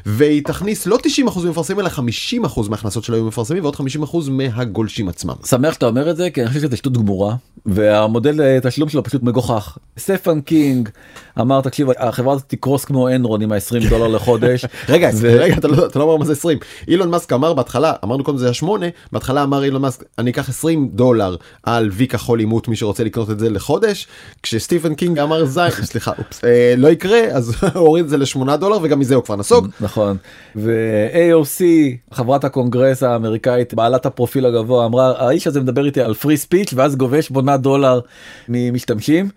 והיא 0.05 0.43
תכניס 0.43 0.85
לא 0.85 0.97
90% 1.27 1.45
ממפרסמים, 1.45 1.79
אלא 1.79 1.89
50% 1.89 2.69
מההכנסות 2.69 3.03
שלו 3.03 3.15
היו 3.15 3.25
מפרסמים, 3.25 3.63
ועוד 3.63 3.75
50% 3.75 3.79
מהגולשים 4.29 5.09
עצמם. 5.09 5.35
שמח 5.45 5.73
שאתה 5.73 5.85
אומר 5.85 6.09
את 6.09 6.17
זה, 6.17 6.29
כי 6.29 6.41
אני 6.41 6.47
חושב 6.47 6.59
שזה 6.61 6.77
שטות 6.77 6.93
גמורה, 6.93 7.35
והמודל 7.65 8.41
אה, 8.41 8.59
תשלום 8.63 8.89
שלו 8.89 9.03
פשוט 9.03 9.23
מגוחך. 9.23 9.77
סטפן 9.97 10.41
קינג 10.41 10.89
אמר, 11.41 11.61
תקשיב, 11.61 11.87
החברה 11.97 12.33
הזאת 12.33 12.45
תקרוס 12.47 12.85
כמו 12.85 13.09
אנרון 13.09 13.41
עם 13.41 13.51
ה-20 13.51 13.89
דולר 13.89 14.07
לחודש. 14.07 14.65
רגע, 14.89 15.09
ו- 15.13 15.35
רגע, 15.39 15.55
אתה 15.57 15.67
לא, 15.67 15.85
אתה 15.85 15.99
לא 15.99 16.03
אומר 16.03 16.17
מה 16.17 16.25
זה 16.25 16.31
20. 16.31 16.57
אילון 16.87 17.09
מאסק 17.09 17.33
אמר 17.33 17.53
בהתחלה, 17.53 17.93
אמרנו 18.03 18.23
קודם 18.23 18.37
זה 18.37 18.45
היה 18.45 18.53
8, 18.53 18.85
בהתחלה 19.11 19.43
אמר 19.43 19.63
אילון 19.63 19.81
מאסק, 19.81 20.03
אני 20.17 20.31
אקח 20.31 20.49
20 20.49 20.89
דולר 20.93 21.35
על 21.63 21.89
וי 21.93 22.07
כחול 22.07 22.39
אימות, 22.39 22.67
מי 22.67 22.75
שרוצה 22.75 23.03
לקנות 23.03 23.29
את 23.29 23.39
זה 23.39 23.49
לחודש, 23.49 24.07
כשסטיפן 24.43 24.95
קינג 24.95 25.19
אמר 25.19 25.45
זין, 25.45 25.71
סליחה, 25.91 26.11
אופס, 26.17 26.43
אה, 26.43 26.73
לא 26.77 26.87
יקרה, 26.87 27.19
אז 27.19 27.53
הוא 27.73 27.81
הוריד 27.87 28.03
את 28.03 28.09
זה 28.09 28.17
ל-8 28.17 28.55
דולר, 28.55 28.77
וגם 28.81 28.99
מזה 28.99 29.15
הוא 29.15 29.23
כבר 29.23 29.35
נסוג. 29.35 29.67
נכון 29.81 30.17
ו-AOC 30.55 31.61
חברת 32.11 32.43
הקונגרס 32.43 33.03
האמריקאית 33.03 33.73
בעלת 33.73 34.05
הפרופיל 34.05 34.45
הגבוה 34.45 34.85
אמרה 34.85 35.13
האיש 35.17 35.47
הזה 35.47 35.61
מדבר 35.61 35.85
איתי 35.85 36.01
על 36.01 36.13
free 36.13 36.37
speech 36.37 36.73
ואז 36.75 36.95
גובה 36.95 37.29
שמונה 37.29 37.57
דולר 37.57 37.99
ממשתמשים. 38.49 39.29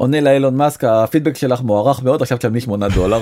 עונה 0.00 0.20
לאילון 0.20 0.56
מאסק 0.56 0.84
הפידבק 0.84 1.36
שלך 1.36 1.60
מוערך 1.60 2.02
מאוד 2.02 2.22
עכשיו 2.22 2.38
תשלמי 2.38 2.60
8 2.60 2.88
דולר. 2.88 3.20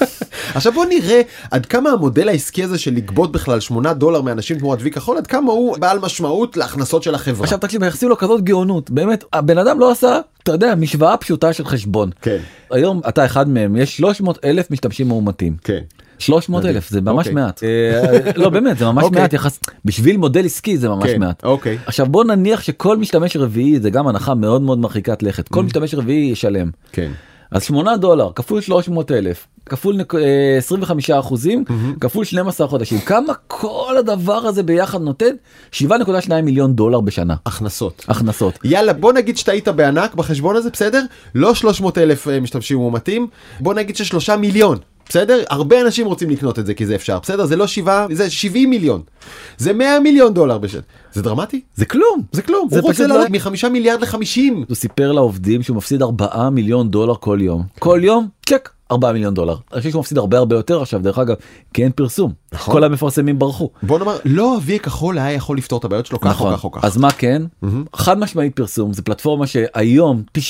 עכשיו 0.54 0.72
בוא 0.72 0.84
נראה 0.84 1.20
עד 1.50 1.66
כמה 1.66 1.90
המודל 1.90 2.28
העסקי 2.28 2.64
הזה 2.64 2.78
של 2.78 2.94
לגבות 2.94 3.32
בכלל 3.32 3.60
8 3.60 3.94
דולר 3.94 4.20
מאנשים 4.20 4.58
תמורת 4.58 4.78
וי 4.82 4.90
כחול, 4.90 5.16
עד 5.16 5.26
כמה 5.26 5.52
הוא 5.52 5.76
בעל 5.78 5.98
משמעות 5.98 6.56
להכנסות 6.56 7.02
של 7.02 7.14
החברה. 7.14 7.44
עכשיו 7.44 7.58
תקשיב 7.58 7.80
מייחסים 7.80 8.08
לו 8.08 8.16
כזאת 8.16 8.44
גאונות 8.44 8.90
באמת 8.90 9.24
הבן 9.32 9.58
אדם 9.58 9.80
לא 9.80 9.90
עשה 9.90 10.20
אתה 10.42 10.52
יודע 10.52 10.74
משוואה 10.74 11.16
פשוטה 11.16 11.52
של 11.52 11.64
חשבון. 11.64 12.10
כן. 12.22 12.38
היום 12.70 13.00
אתה 13.08 13.24
אחד 13.24 13.48
מהם 13.48 13.76
יש 13.76 13.96
300 13.96 14.44
אלף 14.44 14.70
משתמשים 14.70 15.08
מאומתים. 15.08 15.56
כן. 15.64 15.80
300 16.22 16.64
אלף 16.64 16.90
זה 16.90 17.00
ממש 17.00 17.18
אוקיי. 17.18 17.32
מעט. 17.32 17.62
אה, 17.64 18.30
לא 18.36 18.48
באמת 18.48 18.78
זה 18.78 18.84
ממש 18.84 19.04
אוקיי. 19.04 19.20
מעט 19.22 19.32
יחס 19.32 19.58
בשביל 19.84 20.16
מודל 20.16 20.44
עסקי 20.44 20.78
זה 20.78 20.88
ממש 20.88 21.10
כן, 21.10 21.20
מעט. 21.20 21.44
אוקיי. 21.44 21.78
עכשיו 21.86 22.06
בוא 22.06 22.24
נניח 22.24 22.62
שכל 22.62 22.96
משתמש 22.96 23.36
רביעי 23.36 23.80
זה 23.80 23.90
גם 23.90 24.08
הנחה 24.08 24.34
מאוד 24.34 24.62
מאוד 24.62 24.78
מרחיקת 24.78 25.22
לכת 25.22 25.48
כל 25.48 25.62
משתמש 25.62 25.94
רביעי 25.94 26.30
ישלם. 26.30 26.70
כן. 26.92 27.10
אז 27.50 27.62
8 27.62 27.96
דולר 27.96 28.28
כפול 28.34 28.60
300 28.60 29.10
אלף 29.12 29.46
כפול 29.66 29.96
נק- 29.96 30.14
אה, 30.14 30.20
25 30.58 31.10
אחוזים 31.10 31.64
כפול 32.00 32.24
12 32.24 32.66
חודשים 32.68 32.98
כמה 33.00 33.32
כל 33.46 33.94
הדבר 33.98 34.32
הזה 34.36 34.62
ביחד 34.62 35.00
נותן 35.00 35.34
7.2 35.72 35.88
מיליון 36.42 36.74
דולר 36.74 37.00
בשנה 37.00 37.34
הכנסות. 37.46 38.04
הכנסות. 38.08 38.58
יאללה 38.64 38.92
בוא 38.92 39.12
נגיד 39.12 39.36
שטעית 39.38 39.68
בענק 39.68 40.14
בחשבון 40.14 40.56
הזה 40.56 40.70
בסדר 40.70 41.02
לא 41.34 41.54
300 41.54 41.98
אלף 41.98 42.28
אה, 42.28 42.40
משתמשים 42.40 42.78
מאומתים 42.78 43.26
בוא 43.60 43.74
נגיד 43.74 43.96
ששלושה 43.96 44.36
מיליון 44.36 44.78
בסדר? 45.12 45.42
הרבה 45.50 45.80
אנשים 45.80 46.06
רוצים 46.06 46.30
לקנות 46.30 46.58
את 46.58 46.66
זה 46.66 46.74
כי 46.74 46.86
זה 46.86 46.94
אפשר 46.94 47.18
בסדר? 47.22 47.46
זה 47.46 47.56
לא 47.56 47.66
שבעה 47.66 48.06
זה 48.12 48.30
70 48.30 48.70
מיליון. 48.70 49.02
זה 49.58 49.72
100 49.72 50.00
מיליון 50.00 50.34
דולר 50.34 50.58
בשנה 50.58 50.80
זה 51.12 51.22
דרמטי? 51.22 51.60
זה 51.74 51.86
כלום 51.86 52.22
זה 52.32 52.42
כלום. 52.42 52.68
זה 52.70 52.80
הוא 52.80 52.88
רוצה 52.88 53.06
לעלות 53.06 53.24
לא- 53.24 53.30
מחמישה 53.30 53.68
מיליארד 53.68 54.00
לחמישים. 54.02 54.64
הוא 54.68 54.74
סיפר 54.76 55.12
לעובדים 55.12 55.62
שהוא 55.62 55.76
מפסיד 55.76 56.02
4 56.02 56.50
מיליון 56.50 56.90
דולר 56.90 57.14
כל 57.20 57.38
יום. 57.42 57.62
כל 57.78 58.00
יום? 58.02 58.28
צ'ק 58.46 58.68
4 58.92 59.12
מיליון 59.12 59.34
דולר. 59.34 59.56
אני 59.72 59.80
חושב 59.80 59.90
שהוא 59.90 60.00
מפסיד 60.00 60.18
הרבה 60.18 60.38
הרבה 60.38 60.56
יותר 60.56 60.82
עכשיו 60.82 61.00
דרך 61.02 61.18
אגב 61.18 61.36
כי 61.74 61.84
אין 61.84 61.92
פרסום. 61.92 62.32
נכון. 62.52 62.74
כל 62.74 62.84
המפרסמים 62.84 63.38
ברחו. 63.38 63.70
בוא 63.82 63.98
נאמר 63.98 64.16
לא 64.24 64.56
אבי 64.56 64.76
הכחול 64.76 65.18
היה 65.18 65.32
יכול 65.32 65.56
לפתור 65.58 65.78
את 65.78 65.84
הבעיות 65.84 66.06
שלו 66.06 66.20
כך 66.20 66.40
או 66.40 66.50
כך 66.52 66.64
או 66.64 66.72
כך 66.72 66.84
אז 66.84 66.96
מה 66.96 67.10
כן? 67.10 67.42
חד 67.96 68.18
משמעי 68.18 68.50
פרסום 68.50 68.92
זה 68.92 69.02
פלטפורמה 69.02 69.46
שהיום 69.46 70.22
90% 70.38 70.40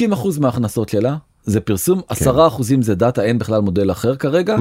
מההכנסות 0.40 0.88
שלה 0.88 1.16
זה 1.44 1.60
פרסום 1.60 2.00
10% 2.10 2.14
זה 2.80 2.94
דאטה 2.94 3.22
אין 3.22 3.38
בכלל 3.38 3.60
מודל 3.60 3.90
אחר 3.90 4.16
כרגע 4.16 4.56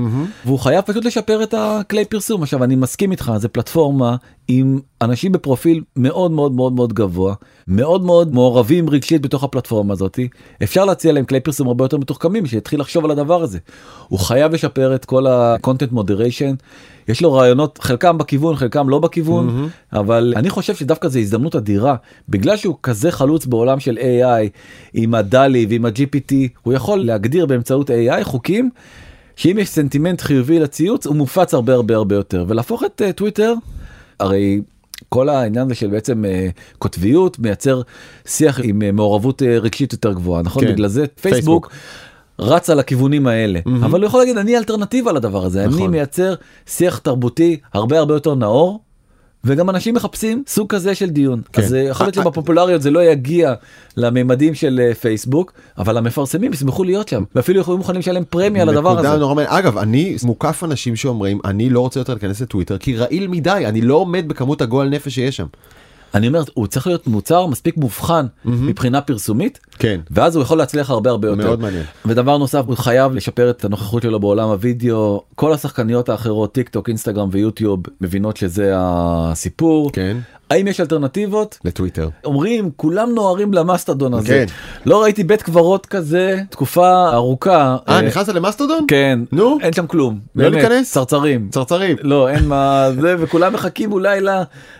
והוא 0.45 0.59
חייב 0.59 0.81
פשוט 0.81 1.05
לשפר 1.05 1.43
את 1.43 1.53
הכלי 1.57 2.05
פרסום. 2.05 2.43
עכשיו 2.43 2.63
אני 2.63 2.75
מסכים 2.75 3.11
איתך 3.11 3.31
זה 3.37 3.47
פלטפורמה 3.47 4.15
עם 4.53 4.79
אנשים 5.01 5.31
בפרופיל 5.31 5.81
מאוד 5.95 6.31
מאוד 6.31 6.51
מאוד 6.51 6.73
מאוד 6.73 6.93
גבוה 6.93 7.33
מאוד 7.67 8.03
מאוד 8.03 8.33
מעורבים 8.33 8.89
רגשית 8.89 9.21
בתוך 9.21 9.43
הפלטפורמה 9.43 9.93
הזאתי 9.93 10.27
אפשר 10.63 10.85
להציע 10.85 11.13
להם 11.13 11.25
כלי 11.25 11.39
פרסום 11.39 11.67
הרבה 11.67 11.85
יותר 11.85 11.97
מתוחכמים 11.97 12.45
שיתחיל 12.45 12.79
לחשוב 12.79 13.05
על 13.05 13.11
הדבר 13.11 13.43
הזה. 13.43 13.59
הוא 14.07 14.19
חייב 14.19 14.53
לשפר 14.53 14.95
את 14.95 15.05
כל 15.05 15.27
ה-content 15.27 15.93
moderation. 15.93 16.55
יש 17.07 17.21
לו 17.21 17.33
רעיונות 17.33 17.79
חלקם 17.81 18.17
בכיוון 18.17 18.55
חלקם 18.55 18.89
לא 18.89 18.99
בכיוון 18.99 19.69
אבל 19.93 20.33
אני 20.35 20.49
חושב 20.49 20.75
שדווקא 20.75 21.07
זו 21.07 21.19
הזדמנות 21.19 21.55
אדירה. 21.55 21.95
בגלל 22.29 22.57
שהוא 22.57 22.75
כזה 22.83 23.11
חלוץ 23.11 23.45
בעולם 23.45 23.79
של 23.79 23.97
AI 23.97 24.49
עם 24.93 25.15
הדלי 25.15 25.65
ועם 25.69 25.85
ה-GPT 25.85 26.33
הוא 26.63 26.73
יכול 26.73 27.05
להגדיר 27.05 27.45
באמצעות 27.45 27.89
AI 27.89 28.23
חוקים 28.23 28.69
שאם 29.35 29.57
יש 29.59 29.69
סנטימנט 29.69 30.21
חיובי 30.21 30.59
לציוץ 30.59 31.07
הוא 31.07 31.15
מופץ 31.15 31.53
הרבה 31.53 31.73
הרבה 31.73 31.95
הרבה 31.95 32.15
יותר. 32.15 32.45
ולהפוך 32.47 32.83
את 32.83 33.01
אה, 33.01 33.13
טוויטר 33.13 33.53
הרי. 34.21 34.61
כל 35.09 35.29
העניין 35.29 35.65
הזה 35.65 35.75
של 35.75 35.87
בעצם 35.87 36.25
אה, 36.25 36.49
קוטביות 36.77 37.39
מייצר 37.39 37.81
שיח 38.25 38.59
עם 38.63 38.81
אה, 38.81 38.91
מעורבות 38.91 39.43
אה, 39.43 39.57
רגשית 39.57 39.93
יותר 39.93 40.13
גבוהה 40.13 40.41
נכון 40.41 40.65
כן. 40.65 40.73
בגלל 40.73 40.87
זה 40.87 41.05
פייסבוק. 41.07 41.67
פייסבוק 41.67 41.71
רץ 42.39 42.69
על 42.69 42.79
הכיוונים 42.79 43.27
האלה 43.27 43.59
אבל 43.65 43.99
הוא 43.99 44.07
יכול 44.07 44.19
להגיד 44.19 44.37
אני 44.37 44.57
אלטרנטיבה 44.57 45.11
לדבר 45.11 45.45
הזה 45.45 45.63
אני 45.63 45.75
נכון. 45.75 45.91
מייצר 45.91 46.33
שיח 46.65 46.97
תרבותי 46.97 47.57
הרבה 47.73 47.99
הרבה 47.99 48.13
יותר 48.13 48.35
נאור. 48.35 48.79
וגם 49.43 49.69
אנשים 49.69 49.95
מחפשים 49.95 50.43
סוג 50.47 50.69
כזה 50.69 50.95
של 50.95 51.09
דיון 51.09 51.41
כן. 51.53 51.61
אז 51.61 51.73
אה, 51.73 51.79
יכול 51.79 52.05
להיות 52.05 52.17
אה, 52.17 52.23
שבפופולריות 52.23 52.81
זה 52.81 52.91
לא 52.91 53.03
יגיע 53.03 53.53
לממדים 53.97 54.55
של 54.55 54.79
אה, 54.83 54.93
פייסבוק 54.93 55.53
אבל 55.77 55.97
המפרסמים 55.97 56.53
ישמחו 56.53 56.83
להיות 56.83 57.07
שם 57.07 57.23
ואפילו 57.35 57.61
יכולים 57.61 57.77
מוכנים 57.77 57.99
לשלם 57.99 58.23
פרמיה 58.29 58.65
נקודה 58.65 58.99
הזה. 58.99 59.17
נורא. 59.17 59.43
אגב 59.47 59.77
אני 59.77 60.15
מוקף 60.23 60.63
אנשים 60.63 60.95
שאומרים 60.95 61.39
אני 61.45 61.69
לא 61.69 61.79
רוצה 61.79 61.99
יותר 61.99 62.13
להיכנס 62.13 62.41
לטוויטר 62.41 62.77
כי 62.77 62.97
רעיל 62.97 63.27
מדי 63.27 63.63
אני 63.65 63.81
לא 63.81 63.95
עומד 63.95 64.27
בכמות 64.27 64.61
הגועל 64.61 64.89
נפש 64.89 65.15
שיש 65.15 65.37
שם. 65.37 65.47
אני 66.15 66.27
אומר 66.27 66.43
הוא 66.53 66.67
צריך 66.67 66.87
להיות 66.87 67.07
מוצר 67.07 67.45
מספיק 67.45 67.77
מובחן 67.77 68.25
מבחינה 68.45 69.01
פרסומית 69.01 69.59
כן. 69.81 69.99
ואז 70.11 70.35
הוא 70.35 70.43
יכול 70.43 70.57
להצליח 70.57 70.89
הרבה 70.89 71.09
הרבה 71.09 71.27
יותר. 71.27 71.43
מאוד 71.43 71.61
מעניין. 71.61 71.83
ודבר 72.05 72.37
נוסף 72.37 72.63
הוא 72.67 72.77
חייב 72.77 73.13
לשפר 73.13 73.49
את 73.49 73.65
הנוכחות 73.65 74.03
שלו 74.03 74.19
בעולם 74.19 74.49
הוידאו 74.49 75.23
כל 75.35 75.53
השחקניות 75.53 76.09
האחרות 76.09 76.53
טיק 76.53 76.69
טוק 76.69 76.89
אינסטגרם 76.89 77.29
ויוטיוב 77.31 77.79
מבינות 78.01 78.37
שזה 78.37 78.71
הסיפור. 78.75 79.91
כן. 79.91 80.17
האם 80.51 80.67
יש 80.67 80.79
אלטרנטיבות? 80.79 81.59
לטוויטר. 81.65 82.09
אומרים 82.25 82.69
כולם 82.75 83.09
נוהרים 83.15 83.53
למאסטודון 83.53 84.13
הזה. 84.13 84.27
כן. 84.27 84.45
לא 84.85 85.01
ראיתי 85.03 85.23
בית 85.23 85.41
קברות 85.41 85.85
כזה 85.85 86.41
תקופה 86.49 87.09
ארוכה. 87.13 87.77
אה, 87.89 88.01
נכנסת 88.01 88.33
למאסטודון? 88.33 88.85
כן. 88.87 89.19
נו? 89.31 89.57
אין 89.61 89.73
שם 89.73 89.87
כלום. 89.87 90.19
לא 90.35 90.43
באמת, 90.43 90.63
להיכנס? 90.63 90.91
צרצרים. 90.91 91.49
צרצרים. 91.51 91.97
לא 92.01 92.29
אין 92.29 92.45
מה 92.47 92.87
זה 93.01 93.15
וכולם 93.19 93.53
מחכים 93.53 93.91
אולי 93.91 94.19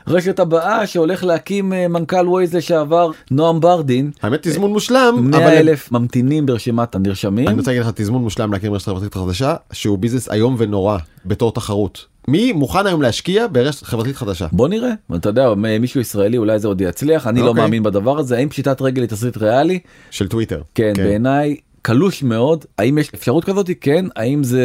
לרשת 0.08 0.40
הבאה 0.40 0.88
שהולך 0.88 1.24
להקים 1.24 1.74
אה, 1.74 1.88
מנכ"ל 1.88 2.28
ווייז 2.28 2.56
לשעבר 2.56 3.12
נועם 3.32 3.60
ברדין. 3.60 4.12
האמת 4.22 4.40
תזמון 4.48 4.72
מושלם, 4.72 4.91
100 4.92 5.10
אבל 5.38 5.48
אלף 5.48 5.92
ממתינים 5.92 6.46
ברשימת 6.46 6.96
הנרשמים. 6.96 7.48
אני 7.48 7.58
רוצה 7.58 7.72
להגיד 7.72 7.86
לך 7.86 7.92
תזמון 7.96 8.22
מושלם 8.22 8.54
להקים 8.54 8.74
רשת 8.74 8.86
חברתית 8.86 9.14
חדשה 9.14 9.56
שהוא 9.72 9.98
business 9.98 10.30
איום 10.30 10.56
ונורא 10.58 10.98
בתור 11.26 11.52
תחרות. 11.52 12.06
מי 12.28 12.52
מוכן 12.52 12.88
היום 12.88 13.02
להשקיע 13.02 13.48
ברשת 13.52 13.84
חברתית 13.84 14.16
חדשה? 14.16 14.48
בוא 14.52 14.68
נראה 14.68 14.92
אתה 15.16 15.30
יודע 15.30 15.54
מישהו 15.80 16.02
ישראלי 16.02 16.38
אולי 16.38 16.60
זה 16.60 16.68
עוד 16.68 16.82
יצליח 16.82 17.28
אני 17.28 17.42
לא 17.42 17.48
אוקיי. 17.48 17.64
מאמין 17.64 17.84
בדבר 17.84 18.20
הזה 18.20 18.38
האם 18.38 18.50
פשיטת 18.50 18.82
רגל 18.82 19.02
היא 19.02 19.10
תסריט 19.10 19.38
ריאלי 19.38 19.80
של 20.12 20.28
טוויטר. 20.28 20.62
כן 20.76 20.94
בעיניי 20.98 21.56
קלוש 21.82 22.24
מאוד 22.24 22.66
האם 22.78 22.98
יש 22.98 23.12
אפשרות 23.16 23.44
כזאת 23.44 23.70
כן 23.82 24.06
האם 24.16 24.44
זה 24.44 24.64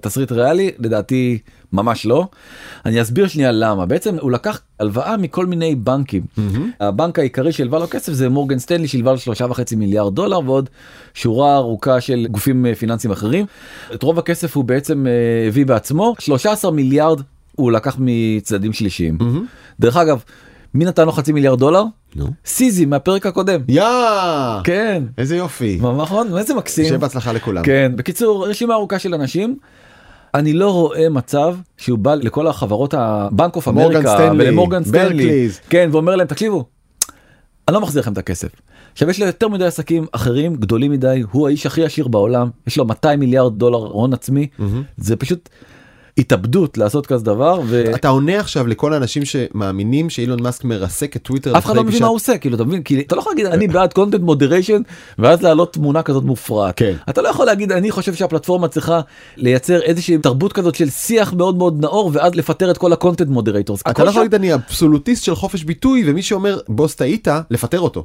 תסריט 0.00 0.32
ריאלי 0.32 0.70
לדעתי 0.78 1.38
ממש 1.72 2.06
לא. 2.06 2.26
אני 2.86 3.02
אסביר 3.02 3.28
שנייה 3.28 3.52
למה 3.52 3.86
בעצם 3.86 4.16
הוא 4.20 4.30
לקח 4.30 4.60
הלוואה 4.80 5.16
מכל 5.16 5.46
מיני 5.46 5.74
בנקים 5.74 6.22
הבנק 6.80 7.18
העיקרי 7.18 7.52
שהלווה 7.52 7.78
לו 7.78 7.86
כסף 7.90 8.12
זה 8.12 8.28
מורגן 8.28 8.58
סטנלי 8.58 8.88
שהלווה 8.88 9.12
לו 9.12 9.18
שלושה 9.18 9.46
וחצי 9.50 9.76
מיליארד 9.76 10.14
דולר 10.14 10.38
ועוד 10.44 10.70
שורה 11.14 11.56
ארוכה 11.56 12.00
של 12.00 12.26
גופים 12.30 12.66
אה, 12.66 12.74
פיננסיים 12.74 13.12
אחרים. 13.12 13.46
את 13.94 14.02
רוב 14.02 14.18
הכסף 14.18 14.56
הוא 14.56 14.64
בעצם 14.64 15.06
אה, 15.06 15.48
הביא 15.48 15.66
בעצמו 15.66 16.14
13 16.18 16.70
מיליארד 16.70 17.20
הוא 17.56 17.72
לקח 17.72 17.96
מצדדים 17.98 18.72
שלישיים. 18.72 19.18
דרך 19.80 19.96
אגב 19.96 20.22
מי 20.74 20.84
נתן 20.84 21.06
לו 21.06 21.12
חצי 21.12 21.32
מיליארד 21.32 21.58
דולר? 21.58 21.84
נו. 22.16 22.26
CZ 22.46 22.86
מהפרק 22.86 23.26
הקודם. 23.26 23.60
יא! 23.68 23.82
כן. 24.64 25.02
איזה 25.18 25.36
יופי. 25.36 25.80
נכון 25.96 26.38
איזה 26.38 26.54
מקסים. 26.54 26.84
שיהיה 26.84 26.98
בהצלחה 26.98 27.32
לכולם. 27.32 27.62
כן 27.62 27.92
בקיצור 27.96 28.48
רשימה 28.48 28.74
ארוכה 28.74 28.98
של 28.98 29.14
אנשים. 29.14 29.56
אני 30.34 30.52
לא 30.52 30.72
רואה 30.72 31.08
מצב 31.08 31.56
שהוא 31.76 31.98
בא 31.98 32.14
לכל 32.14 32.46
החברות 32.46 32.94
ה 32.98 33.10
Bank 33.10 33.56
of 33.56 33.68
Morgan 33.68 34.06
America 34.06 34.32
ולמורגן 34.38 34.84
סטנלי. 34.84 35.48
כן 35.70 35.88
ואומר 35.92 36.16
להם 36.16 36.26
תקשיבו. 36.26 36.64
אני 37.68 37.74
לא 37.74 37.80
מחזיר 37.80 38.02
לכם 38.02 38.12
את 38.12 38.18
הכסף. 38.18 38.48
עכשיו 38.92 39.10
יש 39.10 39.20
לו 39.20 39.26
יותר 39.26 39.48
מדי 39.48 39.64
עסקים 39.64 40.06
אחרים 40.12 40.56
גדולים 40.56 40.92
מדי 40.92 41.22
הוא 41.32 41.48
האיש 41.48 41.66
הכי 41.66 41.84
עשיר 41.84 42.08
בעולם 42.08 42.50
יש 42.66 42.76
לו 42.76 42.84
200 42.84 43.20
מיליארד 43.20 43.58
דולר 43.58 43.78
הון 43.78 44.12
עצמי 44.12 44.46
זה 44.96 45.16
פשוט 45.16 45.48
התאבדות 46.18 46.78
לעשות 46.78 47.06
כזה 47.06 47.24
דבר 47.24 47.60
אתה 47.94 48.08
עונה 48.08 48.40
עכשיו 48.40 48.66
לכל 48.66 48.92
האנשים 48.92 49.24
שמאמינים 49.24 50.10
שאילון 50.10 50.42
מאסק 50.42 50.64
מרסק 50.64 51.16
את 51.16 51.22
טוויטר. 51.22 51.52
ואף 51.54 51.66
אחד 51.66 51.76
לא 51.76 51.84
מבין 51.84 52.02
מה 52.02 52.08
הוא 52.08 52.16
עושה 52.16 52.38
כאילו 52.38 52.56
אתה 52.56 52.64
מבין 52.64 52.82
כי 52.82 53.00
אתה 53.00 53.14
לא 53.14 53.20
יכול 53.20 53.32
להגיד 53.32 53.46
אני 53.46 53.68
בעד 53.68 53.92
content 53.92 54.20
moderation 54.20 54.82
ואז 55.18 55.42
להעלות 55.42 55.72
תמונה 55.72 56.02
כזאת 56.02 56.24
מופרעת 56.24 56.76
כן. 56.76 56.94
אתה 57.08 57.22
לא 57.22 57.28
יכול 57.28 57.46
להגיד 57.46 57.72
אני 57.72 57.90
חושב 57.90 58.14
שהפלטפורמה 58.14 58.68
צריכה 58.68 59.00
לייצר 59.36 59.80
איזושהי 59.82 60.18
תרבות 60.18 60.52
כזאת 60.52 60.74
של 60.74 60.90
שיח 60.90 61.32
מאוד 61.32 61.56
מאוד 61.56 61.80
נאור 61.80 62.10
ואז 62.14 62.34
לפטר 62.34 62.70
את 62.70 62.78
כל 62.78 62.92
ה 62.92 62.96
content 62.96 63.28
moderators. 63.28 63.82
אתה 63.90 64.04
לא 64.04 64.08
יכול 64.08 64.22
להגיד 64.22 64.34
אני 64.34 64.54
אבסולוטיסט 64.54 65.24
של 65.24 65.34
חופש 65.34 65.64
ביטוי 65.64 66.02
ומי 66.06 66.22
שאומר 66.22 66.58
בוס 66.68 66.94
טעית 66.94 67.28
לפטר 67.50 67.80
אותו. 67.80 68.04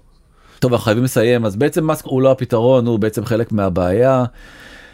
טוב 0.60 0.72
אנחנו 0.72 0.86
חייבים 0.86 1.03
לסיים 1.03 1.45
אז 1.45 1.55
בעצם 1.55 1.84
מאסק 1.84 2.05
הוא 2.05 2.22
לא 2.22 2.32
הפתרון 2.32 2.88
הוא 2.88 2.99
בעצם 2.99 3.26
חלק 3.26 3.51
מהבעיה 3.51 4.26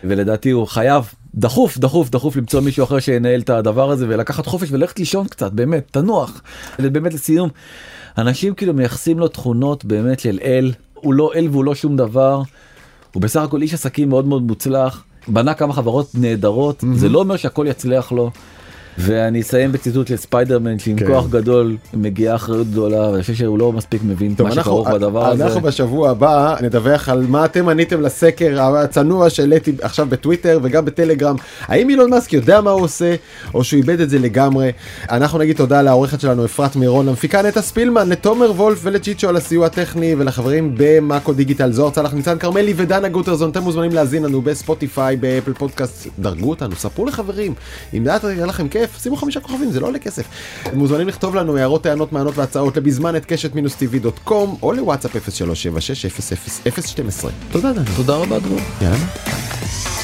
ולדעתי 0.04 0.52
הוא 0.52 0.68
חייב 0.68 1.06
דחוף 1.36 1.78
דחוף 1.78 2.10
דחוף 2.10 2.36
למצוא 2.36 2.62
מישהו 2.62 2.84
אחר 2.84 3.00
שינהל 3.00 3.40
את 3.40 3.50
הדבר 3.50 3.92
הזה 3.92 4.06
ולקחת 4.10 4.46
חופש 4.46 4.72
וללכת 4.72 5.00
לישון 5.00 5.28
קצת 5.28 5.52
באמת 5.52 5.88
תנוח. 5.92 6.42
באמת 6.80 7.14
לסיום 7.14 7.50
אנשים 8.18 8.54
כאילו 8.54 8.74
מייחסים 8.74 9.20
לו 9.20 9.28
תכונות 9.28 9.86
באמת 9.86 10.20
של 10.20 10.40
אל 10.44 10.72
הוא 10.94 11.14
לא 11.14 11.32
אל 11.36 11.48
והוא 11.52 11.66
לא 11.66 11.76
שום 11.76 11.98
דבר. 11.98 12.42
הוא 13.14 13.22
בסך 13.22 13.42
הכל 13.42 13.62
איש 13.62 13.74
עסקים 13.74 14.10
מאוד 14.10 14.26
מאוד 14.26 14.42
מוצלח 14.44 15.04
בנה 15.28 15.54
כמה 15.54 15.74
חברות 15.74 16.10
נהדרות 16.14 16.84
זה 16.94 17.10
לא 17.10 17.20
אומר 17.20 17.38
שהכל 17.38 17.66
יצליח 17.70 18.12
לו. 18.12 18.32
ואני 18.98 19.42
אסיים 19.42 19.72
בציטוט 19.72 20.08
של 20.08 20.16
ספיידרמן 20.16 20.80
שעם 20.80 20.96
כן. 20.96 21.08
כוח 21.08 21.28
גדול 21.30 21.78
מגיעה 21.94 22.36
אחריות 22.36 22.68
גדולה 22.68 23.10
ואני 23.10 23.22
חושב 23.22 23.34
שהוא 23.34 23.60
לא 23.60 23.72
מספיק 23.72 24.02
מבין 24.04 24.36
טוב, 24.36 24.48
מה 24.48 24.56
שכרוך 24.56 24.90
בדבר 24.90 25.26
הזה. 25.26 25.46
אנחנו 25.46 25.62
בשבוע 25.62 26.10
הבא 26.10 26.56
נדווח 26.62 27.10
על 27.10 27.26
מה 27.30 27.46
אתם 27.46 27.70
עניתם 27.70 28.02
לסקר 28.02 28.62
הצנוע 28.62 29.30
שהעליתי 29.30 29.72
עכשיו 29.82 30.06
בטוויטר 30.10 30.60
וגם 30.64 30.86
בטלגרם. 30.86 31.36
האם 31.62 31.90
אילון 31.90 32.10
מאסק 32.10 32.34
יודע 32.34 32.62
מה 32.62 32.72
הוא 32.72 32.82
עושה 32.82 33.16
או 33.54 33.64
שהוא 33.64 33.78
איבד 33.78 34.00
את 34.00 34.10
זה 34.10 34.20
לגמרי. 34.20 34.72
אנחנו 35.10 35.40
נגיד 35.40 35.58
תודה 35.58 35.82
לעורכת 35.82 36.22
שלנו 36.22 36.46
אפרת 36.46 36.76
מירון, 36.76 37.06
למפיקה 37.06 37.42
נטע 37.42 37.62
ספילמן, 37.62 38.10
לתומר 38.10 38.52
וולף 38.52 38.80
ולצ'יצ'ו 38.84 39.30
על 39.30 39.36
הסיוע 39.36 39.66
הטכני 39.66 40.16
ולחברים 40.18 40.74
במאקו 40.78 41.34
דיגיטל 41.34 41.72
זוהר 41.72 41.92
צלח 41.92 42.14
ניצן 42.14 42.38
כרמלי 42.38 42.74
ודנה 42.76 43.10
גוטרזון. 43.10 43.50
אתם 43.50 43.64
מוזמנים 43.64 43.92
להאזין 43.92 44.24
לנו 44.24 44.42
בספוטיפיי, 44.42 45.16
באפל 45.16 45.54
פודקאסט, 45.54 46.08
דרגו 46.20 46.50
אותנו, 46.50 46.76
ספרו 46.76 47.06
לחברים. 47.06 47.54
אם 47.94 48.08
היה 48.08 48.46
לכם 48.46 48.68
כיף, 48.68 48.85
שימו 49.00 49.16
חמישה 49.16 49.40
כוכבים, 49.40 49.72
זה 49.72 49.80
לא 49.80 49.88
עולה 49.88 50.00
כסף. 50.00 50.26
אתם 50.64 50.78
מוזמנים 50.78 51.08
לכתוב 51.08 51.36
לנו 51.36 51.58
הערות, 51.58 51.84
טענות, 51.84 52.12
מענות 52.12 52.38
והצעות 52.38 52.78
ל 52.78 52.83
bizman 52.83 53.16
at 53.16 53.26
קשת 53.26 53.56
מינוס 53.56 53.76
TV 53.76 54.00
dot 54.00 54.20
com 54.24 54.58
או 54.62 54.74
לוואטסאפ 54.74 55.12
0376 55.16 56.06
00 56.06 56.82
012. 56.82 57.32
תודה 57.52 57.74
דנה. 57.74 57.86
תודה 57.96 58.16
רבה 58.16 58.40
דרור. 58.40 58.60
יאללה. 58.82 59.95